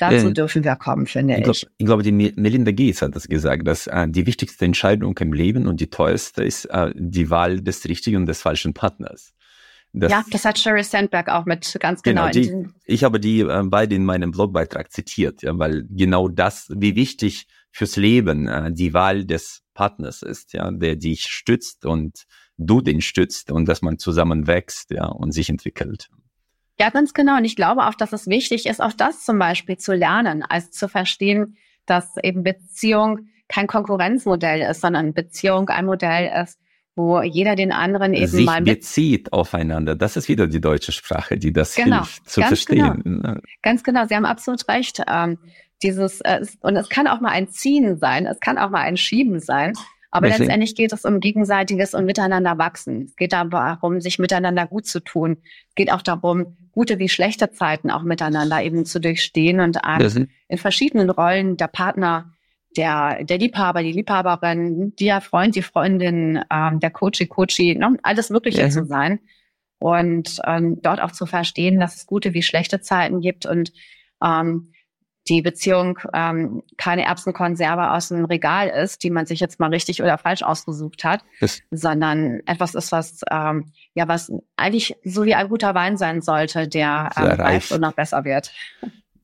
Dazu 0.00 0.28
äh, 0.28 0.32
dürfen 0.32 0.64
wir 0.64 0.76
kommen, 0.76 1.06
finde 1.06 1.36
ich. 1.38 1.46
Ich, 1.46 1.66
ich 1.76 1.86
glaube, 1.86 2.02
die 2.02 2.10
Melinda 2.10 2.72
Gates 2.72 3.02
hat 3.02 3.14
das 3.14 3.28
gesagt, 3.28 3.68
dass 3.68 3.86
äh, 3.86 4.08
die 4.08 4.26
wichtigste 4.26 4.64
Entscheidung 4.64 5.16
im 5.18 5.34
Leben 5.34 5.66
und 5.66 5.78
die 5.78 5.90
teuerste 5.90 6.42
ist 6.42 6.64
äh, 6.64 6.90
die 6.94 7.28
Wahl 7.28 7.60
des 7.60 7.86
richtigen 7.86 8.16
und 8.16 8.26
des 8.26 8.40
falschen 8.40 8.72
Partners. 8.72 9.34
Das, 9.92 10.10
ja, 10.10 10.24
das 10.30 10.44
hat 10.44 10.58
Sherry 10.58 10.84
Sandberg 10.84 11.28
auch 11.28 11.44
mit 11.44 11.76
ganz 11.80 12.02
genau. 12.02 12.30
genau 12.30 12.32
die, 12.32 12.68
ich 12.86 13.04
habe 13.04 13.20
die 13.20 13.40
äh, 13.40 13.62
beide 13.64 13.94
in 13.94 14.04
meinem 14.04 14.30
Blogbeitrag 14.30 14.90
zitiert, 14.90 15.42
ja, 15.42 15.58
weil 15.58 15.84
genau 15.90 16.28
das, 16.28 16.72
wie 16.74 16.94
wichtig 16.94 17.46
fürs 17.70 17.96
Leben 17.96 18.48
äh, 18.48 18.72
die 18.72 18.94
Wahl 18.94 19.26
des 19.26 19.62
Partners 19.74 20.22
ist, 20.22 20.54
ja, 20.54 20.70
der 20.70 20.96
dich 20.96 21.24
stützt 21.24 21.84
und 21.84 22.24
du 22.56 22.80
den 22.80 23.02
stützt 23.02 23.50
und 23.50 23.68
dass 23.68 23.82
man 23.82 23.98
zusammen 23.98 24.46
wächst, 24.46 24.92
ja, 24.92 25.06
und 25.06 25.32
sich 25.32 25.50
entwickelt. 25.50 26.08
Ja, 26.80 26.88
ganz 26.88 27.12
genau. 27.12 27.36
Und 27.36 27.44
ich 27.44 27.56
glaube 27.56 27.86
auch, 27.86 27.94
dass 27.94 28.14
es 28.14 28.26
wichtig 28.26 28.64
ist, 28.64 28.80
auch 28.80 28.94
das 28.94 29.22
zum 29.26 29.38
Beispiel 29.38 29.76
zu 29.76 29.92
lernen, 29.92 30.42
also 30.48 30.70
zu 30.70 30.88
verstehen, 30.88 31.58
dass 31.84 32.16
eben 32.22 32.42
Beziehung 32.42 33.28
kein 33.48 33.66
Konkurrenzmodell 33.66 34.62
ist, 34.62 34.80
sondern 34.80 35.12
Beziehung 35.12 35.68
ein 35.68 35.84
Modell 35.84 36.30
ist, 36.42 36.58
wo 36.96 37.20
jeder 37.20 37.54
den 37.54 37.70
anderen 37.70 38.14
eben 38.14 38.28
Sich 38.28 38.46
mal 38.46 38.62
bezieht 38.62 39.30
aufeinander. 39.30 39.94
Das 39.94 40.16
ist 40.16 40.28
wieder 40.28 40.46
die 40.46 40.62
deutsche 40.62 40.92
Sprache, 40.92 41.36
die 41.36 41.52
das 41.52 41.74
genau, 41.74 41.98
hilft 41.98 42.30
zu 42.30 42.40
verstehen. 42.40 43.02
Genau. 43.04 43.34
Ganz 43.60 43.82
genau, 43.82 44.06
Sie 44.06 44.14
haben 44.16 44.24
absolut 44.24 44.66
recht. 44.68 45.02
Ähm, 45.06 45.38
dieses 45.82 46.22
äh, 46.22 46.46
und 46.60 46.76
es 46.76 46.88
kann 46.88 47.06
auch 47.06 47.20
mal 47.20 47.30
ein 47.30 47.48
Ziehen 47.48 47.98
sein, 47.98 48.26
es 48.26 48.40
kann 48.40 48.56
auch 48.56 48.70
mal 48.70 48.80
ein 48.80 48.96
Schieben 48.96 49.40
sein. 49.40 49.74
Aber 50.10 50.26
Deswegen. 50.26 50.44
letztendlich 50.44 50.74
geht 50.74 50.92
es 50.92 51.04
um 51.04 51.20
gegenseitiges 51.20 51.94
und 51.94 52.04
miteinander 52.04 52.58
wachsen. 52.58 53.02
Es 53.02 53.16
geht 53.16 53.32
darum, 53.32 54.00
sich 54.00 54.18
miteinander 54.18 54.66
gut 54.66 54.86
zu 54.86 55.00
tun. 55.00 55.38
Es 55.68 55.74
geht 55.76 55.92
auch 55.92 56.02
darum, 56.02 56.56
gute 56.72 56.98
wie 56.98 57.08
schlechte 57.08 57.52
Zeiten 57.52 57.90
auch 57.90 58.02
miteinander 58.02 58.62
eben 58.62 58.84
zu 58.84 59.00
durchstehen 59.00 59.60
und 59.60 59.84
an, 59.84 60.28
in 60.48 60.58
verschiedenen 60.58 61.10
Rollen 61.10 61.56
der 61.56 61.68
Partner, 61.68 62.32
der, 62.76 63.24
der 63.24 63.38
Liebhaber, 63.38 63.82
die 63.82 63.92
Liebhaberin, 63.92 64.94
der 64.96 65.20
Freund, 65.20 65.54
die 65.54 65.62
Freundin, 65.62 66.40
ähm, 66.50 66.80
der 66.80 66.90
Coachy, 66.90 67.26
Coachy, 67.26 67.76
ne, 67.76 67.96
alles 68.02 68.30
Mögliche 68.30 68.62
ja. 68.62 68.70
zu 68.70 68.84
sein. 68.84 69.20
Und 69.78 70.40
ähm, 70.44 70.80
dort 70.82 71.00
auch 71.00 71.12
zu 71.12 71.24
verstehen, 71.24 71.80
dass 71.80 71.96
es 71.96 72.06
gute 72.06 72.34
wie 72.34 72.42
schlechte 72.42 72.80
Zeiten 72.80 73.20
gibt 73.20 73.46
und 73.46 73.72
ähm, 74.22 74.72
die 75.30 75.42
Beziehung 75.42 75.98
ähm, 76.12 76.62
keine 76.76 77.04
Erbsenkonserve 77.04 77.92
aus 77.92 78.08
dem 78.08 78.24
Regal 78.24 78.68
ist, 78.68 79.04
die 79.04 79.10
man 79.10 79.26
sich 79.26 79.38
jetzt 79.38 79.60
mal 79.60 79.70
richtig 79.70 80.02
oder 80.02 80.18
falsch 80.18 80.42
ausgesucht 80.42 81.04
hat, 81.04 81.24
das 81.40 81.62
sondern 81.70 82.40
etwas 82.46 82.74
ist, 82.74 82.90
was 82.90 83.20
ähm, 83.30 83.72
ja 83.94 84.08
was 84.08 84.32
eigentlich 84.56 84.96
so 85.04 85.24
wie 85.24 85.34
ein 85.34 85.48
guter 85.48 85.74
Wein 85.74 85.96
sein 85.96 86.20
sollte, 86.20 86.66
der 86.66 87.10
ähm, 87.16 87.24
reift 87.24 87.70
und 87.70 87.80
noch 87.80 87.92
besser 87.92 88.24
wird. 88.24 88.52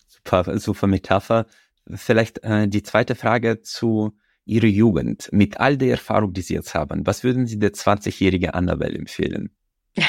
Super, 0.06 0.58
super 0.58 0.86
Metapher. 0.86 1.46
Vielleicht 1.92 2.42
äh, 2.44 2.68
die 2.68 2.82
zweite 2.82 3.16
Frage 3.16 3.62
zu 3.62 4.16
Ihrer 4.44 4.66
Jugend. 4.66 5.28
Mit 5.32 5.58
all 5.58 5.76
der 5.76 5.90
Erfahrung, 5.90 6.32
die 6.32 6.42
Sie 6.42 6.54
jetzt 6.54 6.74
haben, 6.74 7.04
was 7.04 7.24
würden 7.24 7.48
Sie 7.48 7.58
der 7.58 7.72
20-jährigen 7.72 8.50
Annabelle 8.50 8.96
empfehlen? 8.96 9.50
Ja. 9.94 10.06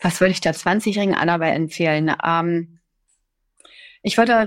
Was 0.00 0.20
würde 0.20 0.30
ich 0.30 0.40
der 0.40 0.54
20-jährigen 0.54 1.14
Annabelle 1.14 1.54
empfehlen? 1.54 2.14
Ähm, 2.24 2.78
ich 4.04 4.18
würde, 4.18 4.46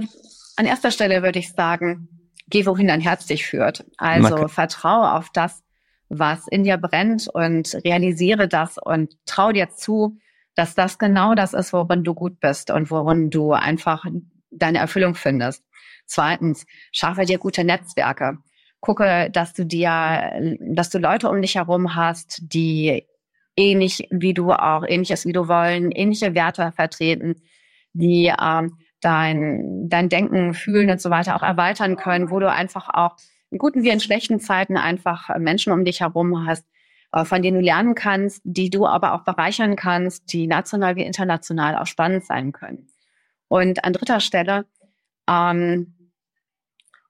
an 0.56 0.66
erster 0.66 0.92
Stelle 0.92 1.24
würde 1.24 1.40
ich 1.40 1.52
sagen, 1.52 2.08
geh 2.48 2.66
wohin 2.66 2.88
dein 2.88 3.02
Herz 3.02 3.26
dich 3.26 3.46
führt. 3.46 3.86
Also 3.98 4.36
okay. 4.36 4.48
vertraue 4.48 5.12
auf 5.12 5.30
das, 5.34 5.64
was 6.10 6.48
in 6.48 6.64
dir 6.64 6.78
brennt 6.78 7.28
und 7.28 7.76
realisiere 7.84 8.48
das 8.48 8.78
und 8.78 9.18
trau 9.26 9.52
dir 9.52 9.70
zu, 9.70 10.18
dass 10.56 10.76
das 10.76 11.00
genau 11.00 11.36
das 11.36 11.54
ist, 11.54 11.74
worin 11.74 12.04
du 12.04 12.14
gut 12.14 12.40
bist 12.40 12.72
und 12.72 12.90
worin 12.92 13.30
du 13.30 13.52
einfach 13.52 14.06
deine 14.52 14.78
Erfüllung 14.78 15.16
findest. 15.16 15.64
Zweitens, 16.06 16.66
schaffe 16.92 17.26
dir 17.26 17.40
gute 17.40 17.64
Netzwerke. 17.64 18.38
Gucke, 18.80 19.30
dass 19.32 19.54
du 19.54 19.66
dir, 19.66 20.32
dass 20.62 20.92
du 20.92 21.00
Leute 21.00 21.30
um 21.30 21.42
dich 21.42 21.56
herum 21.56 21.96
hast, 21.96 22.40
die 22.42 23.06
ähnlich 23.56 24.08
wie 24.12 24.36
du 24.36 24.52
auch, 24.52 24.86
ähnliches 24.88 25.26
wie 25.26 25.34
du 25.34 25.48
wollen, 25.48 25.92
ähnliche 25.92 26.36
Werte 26.36 26.72
vertreten, 26.76 27.42
die 27.94 28.32
ähm, 28.40 28.78
dein, 29.02 29.90
dein 29.90 30.10
Denken, 30.10 30.54
Fühlen 30.54 30.90
und 30.90 31.02
so 31.02 31.10
weiter 31.10 31.36
auch 31.36 31.44
erweitern 31.44 31.98
können, 31.98 32.32
wo 32.32 32.40
du 32.40 32.52
einfach 32.52 32.90
auch 32.90 33.16
in 33.50 33.58
guten 33.58 33.84
wie 33.84 33.90
in 33.90 34.00
schlechten 34.00 34.40
Zeiten 34.40 34.78
einfach 34.78 35.30
Menschen 35.38 35.72
um 35.72 35.86
dich 35.86 36.02
herum 36.02 36.46
hast, 36.46 36.66
äh, 37.14 37.26
von 37.26 37.42
denen 37.42 37.60
du 37.60 37.66
lernen 37.66 37.96
kannst, 37.96 38.42
die 38.44 38.70
du 38.70 38.86
aber 38.86 39.14
auch 39.14 39.24
bereichern 39.24 39.76
kannst, 39.76 40.34
die 40.34 40.48
national 40.48 40.96
wie 40.96 41.04
international 41.04 41.76
auch 41.78 41.88
spannend 41.88 42.26
sein 42.26 42.52
können. 42.52 42.88
Und 43.48 43.86
an 43.86 43.94
dritter 43.94 44.20
Stelle, 44.20 44.66
ähm, 45.30 45.94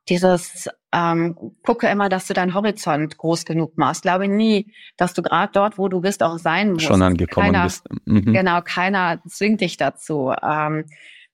dieses 0.10 0.70
ähm, 0.94 1.36
gucke 1.64 1.88
immer, 1.88 2.10
dass 2.10 2.28
du 2.28 2.34
deinen 2.34 2.54
Horizont 2.54 3.18
groß 3.18 3.44
genug 3.46 3.78
machst. 3.78 4.04
Glaube 4.04 4.28
nie, 4.28 4.72
dass 4.96 5.14
du 5.14 5.22
gerade 5.22 5.52
dort, 5.52 5.78
wo 5.78 5.90
du 5.90 6.00
bist, 6.00 6.24
auch 6.24 6.38
sein 6.38 6.74
musst. 6.74 6.86
Schon 6.86 7.02
angekommen 7.02 7.48
keiner, 7.48 7.64
bist. 7.66 7.86
Mhm. 8.06 8.34
Genau, 8.34 8.62
keiner 8.62 9.22
zwingt 9.28 9.62
dich 9.62 9.76
dazu. 9.78 10.34
Ähm, 10.42 10.86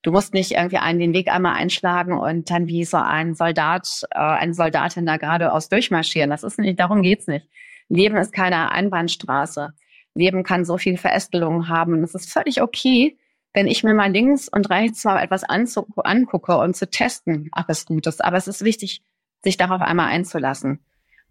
du 0.04 0.12
musst 0.12 0.34
nicht 0.34 0.52
irgendwie 0.52 0.76
einen 0.76 1.00
den 1.00 1.14
Weg 1.14 1.28
einmal 1.28 1.54
einschlagen 1.54 2.16
und 2.16 2.50
dann 2.50 2.68
wie 2.68 2.84
so 2.84 2.98
ein 2.98 3.34
Soldat, 3.34 4.02
äh, 4.10 4.18
eine 4.18 4.54
Soldatin 4.54 5.06
da 5.06 5.16
geradeaus 5.16 5.68
durchmarschieren. 5.68 6.30
Das 6.30 6.44
ist 6.44 6.58
nicht, 6.58 6.78
darum 6.78 7.02
geht's 7.02 7.26
nicht. 7.26 7.48
Leben 7.88 8.16
ist 8.16 8.32
keine 8.32 8.70
Einbahnstraße. 8.70 9.72
Leben 10.14 10.44
kann 10.44 10.64
so 10.64 10.78
viel 10.78 10.96
Verästelungen 10.96 11.68
haben. 11.68 12.04
Es 12.04 12.14
ist 12.14 12.30
völlig 12.30 12.62
okay, 12.62 13.18
wenn 13.52 13.66
ich 13.66 13.82
mir 13.82 13.94
mal 13.94 14.12
links 14.12 14.48
und 14.48 14.70
rechts 14.70 15.04
mal 15.04 15.22
etwas 15.22 15.42
angucke 15.44 16.56
und 16.58 16.76
zu 16.76 16.88
testen, 16.88 17.50
ob 17.52 17.64
es 17.68 17.86
gut 17.86 18.06
ist. 18.06 18.22
Aber 18.22 18.36
es 18.36 18.46
ist 18.46 18.62
wichtig, 18.62 19.02
sich 19.42 19.56
darauf 19.56 19.80
einmal 19.80 20.08
einzulassen. 20.08 20.84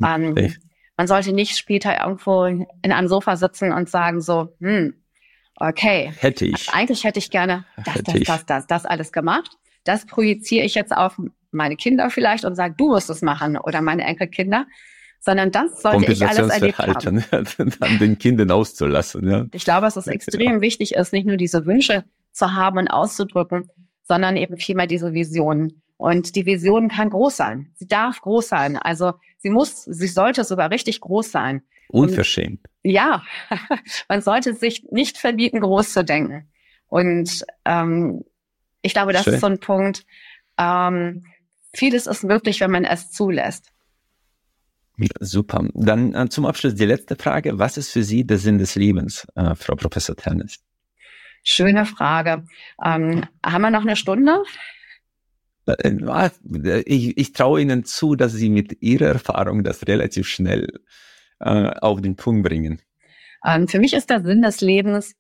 Ähm, 0.04 0.36
man 0.98 1.08
sollte 1.08 1.32
nicht 1.34 1.58
später 1.58 2.00
irgendwo 2.02 2.46
in 2.46 2.68
einem 2.82 3.08
Sofa 3.08 3.36
sitzen 3.36 3.72
und 3.72 3.90
sagen 3.90 4.22
so, 4.22 4.56
hm, 4.60 4.96
okay. 5.58 6.14
Hätte 6.18 6.46
ich. 6.46 6.70
Also 6.70 6.72
eigentlich 6.74 7.04
hätte 7.04 7.20
ich 7.20 7.30
gerne 7.30 7.66
das, 7.78 7.96
hätte 7.96 8.04
das, 8.04 8.16
ich. 8.16 8.28
das, 8.28 8.46
das, 8.46 8.68
das 8.68 8.86
alles 8.86 9.12
gemacht. 9.12 9.58
Das 9.84 10.06
projiziere 10.06 10.66
ich 10.66 10.76
jetzt 10.76 10.96
auf 10.96 11.18
meine 11.52 11.76
Kinder 11.76 12.10
vielleicht 12.10 12.46
und 12.46 12.56
sage, 12.56 12.76
du 12.78 12.90
musst 12.90 13.10
es 13.10 13.22
machen 13.22 13.58
oder 13.58 13.82
meine 13.82 14.04
Enkelkinder 14.04 14.66
sondern 15.26 15.52
das 15.52 15.82
sollte 15.82 16.12
ich 16.12 16.28
alles 16.28 16.50
erlebt 16.50 16.78
haben. 16.80 17.24
an 17.80 17.98
den 18.00 18.18
Kindern 18.18 18.52
auszulassen. 18.52 19.30
Ja. 19.30 19.46
Ich 19.54 19.64
glaube, 19.64 19.86
dass 19.86 19.96
es 19.96 20.08
extrem 20.08 20.56
ja. 20.56 20.62
wichtig 20.62 20.96
ist, 20.96 21.14
nicht 21.14 21.26
nur 21.26 21.38
diese 21.38 21.66
Wünsche 21.66 22.04
zu 22.34 22.54
haben 22.54 22.78
und 22.78 22.90
auszudrücken, 22.90 23.70
sondern 24.04 24.36
eben 24.36 24.58
vielmehr 24.58 24.86
diese 24.88 25.14
Vision. 25.14 25.82
Und 25.96 26.36
die 26.36 26.46
Vision 26.46 26.90
kann 26.90 27.10
groß 27.10 27.38
sein. 27.38 27.72
Sie 27.76 27.88
darf 27.88 28.20
groß 28.20 28.50
sein. 28.50 28.76
Also 28.76 29.14
sie 29.38 29.50
muss, 29.50 29.86
sie 29.86 30.08
sollte 30.08 30.44
sogar 30.44 30.72
richtig 30.72 31.00
groß 31.00 31.32
sein. 31.32 31.62
Unverschämt. 31.90 32.62
Und, 32.84 32.92
ja, 32.92 33.24
man 34.10 34.22
sollte 34.22 34.54
sich 34.54 34.86
nicht 34.92 35.18
verbieten, 35.18 35.60
groß 35.60 35.94
zu 35.94 36.04
denken. 36.04 36.50
Und 36.88 37.46
ähm, 37.66 38.24
ich 38.82 38.94
glaube, 38.94 39.14
das 39.14 39.24
Schön. 39.24 39.34
ist 39.36 39.42
so 39.42 39.48
ein 39.48 39.60
Punkt. 39.60 40.06
Ähm, 40.58 41.26
vieles 41.74 42.08
ist 42.08 42.24
möglich, 42.24 42.60
wenn 42.60 42.72
man 42.72 42.86
es 42.86 43.12
zulässt. 43.12 43.72
Super. 45.20 45.68
Dann 45.74 46.14
äh, 46.14 46.30
zum 46.30 46.46
Abschluss 46.46 46.76
die 46.76 46.86
letzte 46.86 47.16
Frage. 47.16 47.58
Was 47.58 47.78
ist 47.78 47.92
für 47.92 48.04
Sie 48.04 48.26
der 48.26 48.38
Sinn 48.38 48.60
des 48.60 48.76
Lebens, 48.76 49.26
äh, 49.36 49.56
Frau 49.56 49.76
Professor 49.76 50.16
Tennis? 50.16 50.60
Schöne 51.44 51.86
Frage. 51.86 52.46
Ähm, 52.84 53.26
haben 53.44 53.62
wir 53.62 53.72
noch 53.72 53.82
eine 53.82 53.96
Stunde? 53.96 54.44
Äh, 55.66 55.98
ah, 56.06 56.30
ich, 56.86 57.18
ich 57.18 57.34
traue 57.34 57.62
Ihnen 57.62 57.86
zu, 57.86 58.16
dass 58.16 58.34
Sie 58.34 58.50
mit 58.50 58.82
Ihrer 58.82 59.08
Erfahrung 59.08 59.64
das 59.64 59.88
relativ 59.88 60.28
schnell 60.28 60.68
äh, 61.44 61.74
auf 61.82 62.02
den 62.02 62.16
Punkt 62.16 62.48
bringen. 62.48 62.82
Ähm, 63.46 63.68
für 63.68 63.80
mich 63.80 63.94
ist 63.94 64.10
der 64.10 64.24
Sinn 64.24 64.42
des 64.42 64.62
Lebens, 64.62 65.16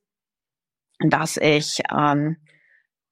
dass 0.99 1.37
ich 1.37 1.81
ähm, 1.91 2.37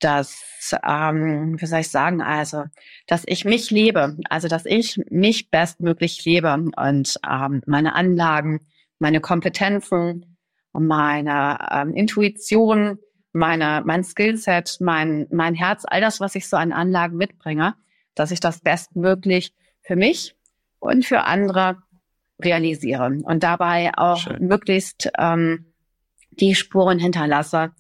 dass, 0.02 0.76
ähm, 0.84 1.62
wie 1.62 1.66
soll 1.66 1.80
ich 1.80 1.90
sagen, 1.90 2.22
also, 2.22 2.66
dass 3.08 3.24
ich 3.28 3.46
mich 3.46 3.70
lebe, 3.72 4.18
also 4.30 4.48
dass 4.48 4.66
ich 4.66 5.00
mich 5.10 5.50
bestmöglich 5.50 6.26
lebe 6.26 6.54
und 6.54 7.20
ähm, 7.28 7.62
meine 7.66 7.96
Anlagen, 7.96 8.62
meine 9.00 9.22
Kompetenzen, 9.22 10.38
meine 10.74 11.60
ähm, 11.72 11.94
Intuition, 11.94 12.98
meine, 13.32 13.84
mein 13.86 14.04
Skillset, 14.04 14.78
mein, 14.80 15.28
mein 15.32 15.56
Herz, 15.56 15.86
all 15.88 16.02
das, 16.02 16.20
was 16.20 16.36
ich 16.36 16.50
so 16.50 16.58
an 16.58 16.74
Anlagen 16.74 17.18
mitbringe, 17.18 17.76
dass 18.16 18.32
ich 18.32 18.40
das 18.40 18.60
bestmöglich 18.60 19.54
für 19.82 19.96
mich 19.96 20.36
und 20.80 21.06
für 21.06 21.24
andere 21.24 21.78
realisiere 22.44 23.18
und 23.24 23.44
dabei 23.44 23.92
auch 23.96 24.18
Schön. 24.18 24.48
möglichst 24.48 25.10
ähm, 25.18 25.74
die 26.32 26.56
Spuren 26.56 27.00
hinterlasse, 27.00 27.72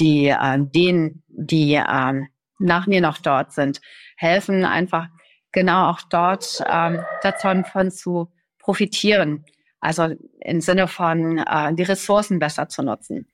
die 0.00 0.28
äh, 0.28 0.58
denen, 0.58 1.22
die 1.28 1.74
äh, 1.74 2.22
nach 2.58 2.86
mir 2.86 3.00
noch 3.00 3.18
dort 3.18 3.52
sind, 3.52 3.80
helfen 4.16 4.64
einfach 4.64 5.08
genau 5.52 5.90
auch 5.90 6.00
dort 6.02 6.62
äh, 6.66 6.98
davon 7.22 7.64
von 7.64 7.90
zu 7.90 8.32
profitieren. 8.58 9.44
Also 9.80 10.14
im 10.40 10.60
Sinne 10.60 10.88
von 10.88 11.38
äh, 11.38 11.74
die 11.74 11.82
Ressourcen 11.82 12.38
besser 12.38 12.68
zu 12.68 12.82
nutzen. 12.82 13.28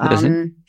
Ähm, 0.00 0.64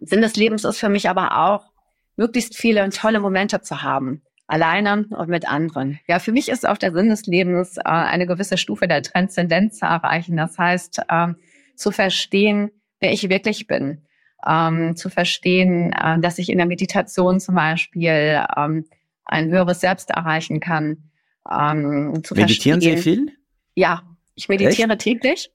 Sinn 0.00 0.22
des 0.22 0.36
Lebens 0.36 0.64
ist 0.64 0.78
für 0.78 0.88
mich 0.88 1.08
aber 1.08 1.38
auch, 1.38 1.70
möglichst 2.16 2.56
viele 2.56 2.88
tolle 2.90 3.20
Momente 3.20 3.60
zu 3.60 3.82
haben. 3.82 4.22
Alleine 4.48 5.06
und 5.10 5.28
mit 5.28 5.48
anderen. 5.48 6.00
Ja, 6.08 6.18
für 6.18 6.32
mich 6.32 6.48
ist 6.48 6.66
auch 6.66 6.78
der 6.78 6.92
Sinn 6.92 7.10
des 7.10 7.26
Lebens, 7.26 7.76
äh, 7.76 7.82
eine 7.84 8.26
gewisse 8.26 8.58
Stufe 8.58 8.88
der 8.88 9.02
Transzendenz 9.02 9.78
zu 9.78 9.86
erreichen. 9.86 10.36
Das 10.36 10.58
heißt, 10.58 11.02
äh, 11.08 11.28
zu 11.76 11.92
verstehen, 11.92 12.70
wer 12.98 13.12
ich 13.12 13.28
wirklich 13.28 13.66
bin 13.66 14.02
ähm, 14.46 14.96
zu 14.96 15.10
verstehen, 15.10 15.92
äh, 15.92 16.18
dass 16.20 16.38
ich 16.38 16.50
in 16.50 16.58
der 16.58 16.66
Meditation 16.66 17.40
zum 17.40 17.54
Beispiel 17.54 18.44
ähm, 18.56 18.84
ein 19.24 19.50
höheres 19.50 19.80
Selbst 19.80 20.10
erreichen 20.10 20.60
kann. 20.60 21.10
Ähm, 21.50 22.20
zu 22.24 22.34
Meditieren 22.34 22.80
Sie 22.80 22.96
viel? 22.96 23.32
Ja, 23.74 24.02
ich 24.34 24.48
meditiere 24.48 24.90
Echt? 24.92 25.00
täglich. 25.00 25.50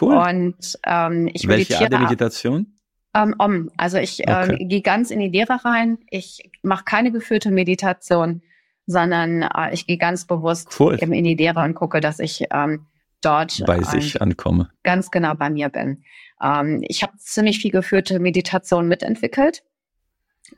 Cool. 0.00 0.16
Und 0.16 0.78
ähm, 0.84 1.28
ich 1.32 1.46
Welche 1.46 1.72
meditiere. 1.72 1.82
Art 1.82 1.92
der 1.92 2.00
Meditation? 2.00 2.75
Ähm, 3.16 3.34
um. 3.38 3.70
Also 3.76 3.98
ich 3.98 4.20
okay. 4.20 4.56
ähm, 4.60 4.68
gehe 4.68 4.82
ganz 4.82 5.10
in 5.10 5.20
die 5.20 5.28
Lehre 5.28 5.64
rein. 5.64 5.98
Ich 6.10 6.50
mache 6.62 6.84
keine 6.84 7.10
geführte 7.12 7.50
Meditation, 7.50 8.42
sondern 8.86 9.42
äh, 9.42 9.72
ich 9.72 9.86
gehe 9.86 9.98
ganz 9.98 10.26
bewusst 10.26 10.78
cool. 10.78 10.98
eben 11.00 11.12
in 11.12 11.24
die 11.24 11.34
Lehre 11.34 11.60
und 11.60 11.74
gucke, 11.74 12.00
dass 12.00 12.18
ich 12.18 12.44
ähm, 12.52 12.86
dort 13.22 13.62
bei 13.66 13.82
sich 13.82 14.20
ankomme. 14.20 14.70
Ganz 14.82 15.10
genau 15.10 15.34
bei 15.34 15.50
mir 15.50 15.68
bin. 15.68 16.04
Ähm, 16.42 16.82
ich 16.86 17.02
habe 17.02 17.16
ziemlich 17.18 17.58
viel 17.58 17.70
geführte 17.70 18.18
Meditation 18.18 18.88
mitentwickelt, 18.88 19.64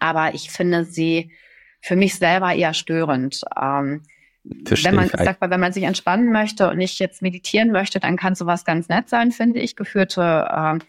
aber 0.01 0.35
ich 0.35 0.51
finde 0.51 0.85
sie 0.85 1.31
für 1.81 1.97
mich 1.97 2.17
selber 2.17 2.55
eher 2.55 2.75
störend. 2.75 3.43
Ähm, 3.61 4.03
wenn 4.43 4.95
man, 4.95 5.09
sagt 5.09 5.41
mal, 5.41 5.51
wenn 5.51 5.61
man 5.61 5.73
sich 5.73 5.85
entspannen 5.85 6.33
möchte 6.33 6.71
und 6.71 6.79
nicht 6.79 6.99
jetzt 6.99 7.23
meditieren 7.23 7.71
möchte, 7.71 8.01
dann 8.01 8.17
kann 8.17 8.35
sowas 8.35 8.65
ganz 8.65 8.89
nett 8.89 9.09
sein, 9.09 9.31
finde 9.31 9.61
ich. 9.61 9.77
Geführte, 9.77 10.49
ähm, 10.51 10.81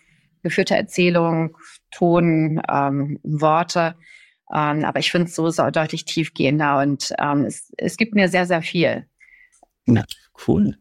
geführte 0.44 0.76
Erzählung, 0.76 1.58
Ton, 1.92 2.62
ähm, 2.70 3.20
Worte. 3.24 3.96
Ähm, 4.54 4.84
aber 4.84 5.00
ich 5.00 5.12
finde 5.12 5.28
es 5.28 5.36
so, 5.36 5.50
so 5.50 5.70
deutlich 5.70 6.06
tiefgehender 6.06 6.80
und 6.80 7.14
ähm, 7.20 7.46
es, 7.46 7.72
es 7.78 7.98
gibt 7.98 8.16
mir 8.16 8.30
sehr, 8.30 8.46
sehr 8.46 8.62
viel. 8.62 9.06
Na, 9.86 10.06
cool 10.48 10.76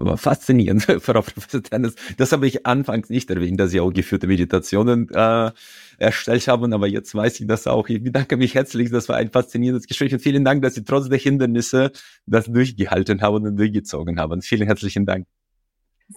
aber 0.00 0.16
faszinierend, 0.16 0.82
Frau 1.00 1.20
Professor 1.20 1.62
Tennis. 1.62 1.94
Das 2.16 2.32
habe 2.32 2.46
ich 2.46 2.66
anfangs 2.66 3.10
nicht 3.10 3.30
erwähnt, 3.30 3.60
dass 3.60 3.70
Sie 3.70 3.80
auch 3.80 3.92
geführte 3.92 4.26
Meditationen 4.26 5.08
äh, 5.10 5.50
erstellt 5.98 6.48
haben, 6.48 6.72
aber 6.72 6.86
jetzt 6.88 7.14
weiß 7.14 7.40
ich 7.40 7.46
das 7.46 7.66
auch. 7.66 7.88
Ich 7.88 8.02
bedanke 8.02 8.36
mich 8.36 8.54
herzlich, 8.54 8.90
das 8.90 9.08
war 9.08 9.16
ein 9.16 9.30
faszinierendes 9.30 9.86
Gespräch 9.86 10.12
und 10.12 10.20
vielen 10.20 10.44
Dank, 10.44 10.62
dass 10.62 10.74
Sie 10.74 10.84
trotz 10.84 11.08
der 11.08 11.18
Hindernisse 11.18 11.92
das 12.26 12.46
durchgehalten 12.46 13.20
haben 13.20 13.46
und 13.46 13.56
durchgezogen 13.56 14.18
haben. 14.18 14.42
Vielen 14.42 14.66
herzlichen 14.66 15.06
Dank. 15.06 15.26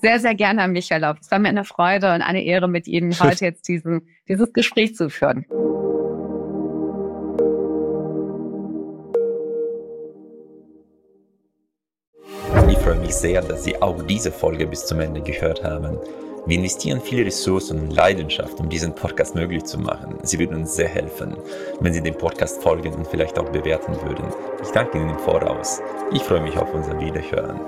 Sehr, 0.01 0.19
sehr 0.19 0.35
gerne, 0.35 0.61
Herr 0.61 0.67
Michael. 0.67 1.15
Es 1.21 1.31
war 1.31 1.39
mir 1.39 1.49
eine 1.49 1.63
Freude 1.63 2.13
und 2.13 2.21
eine 2.21 2.43
Ehre, 2.43 2.67
mit 2.67 2.87
Ihnen 2.87 3.17
heute 3.19 3.45
jetzt 3.45 3.67
diesen, 3.67 4.07
dieses 4.27 4.51
Gespräch 4.53 4.95
zu 4.95 5.09
führen. 5.09 5.45
freue 12.83 12.99
mich 12.99 13.15
sehr, 13.15 13.41
dass 13.41 13.63
Sie 13.63 13.81
auch 13.81 14.03
diese 14.03 14.29
Folge 14.29 14.67
bis 14.67 14.85
zum 14.85 14.99
Ende 14.99 15.21
gehört 15.21 15.63
haben. 15.63 15.97
Wir 16.45 16.57
investieren 16.57 16.99
viele 16.99 17.25
Ressourcen 17.25 17.79
und 17.79 17.95
Leidenschaft, 17.95 18.59
um 18.59 18.67
diesen 18.67 18.93
Podcast 18.93 19.35
möglich 19.35 19.63
zu 19.63 19.79
machen. 19.79 20.17
Sie 20.23 20.37
würden 20.37 20.57
uns 20.57 20.75
sehr 20.75 20.89
helfen, 20.89 21.37
wenn 21.79 21.93
Sie 21.93 22.03
dem 22.03 22.17
Podcast 22.17 22.61
folgen 22.61 22.93
und 22.93 23.07
vielleicht 23.07 23.39
auch 23.39 23.49
bewerten 23.49 23.95
würden. 24.01 24.25
Ich 24.61 24.69
danke 24.71 24.97
Ihnen 24.97 25.11
im 25.11 25.19
Voraus. 25.19 25.81
Ich 26.11 26.23
freue 26.23 26.41
mich 26.41 26.57
auf 26.57 26.73
unser 26.73 26.99
Wiederhören. 26.99 27.61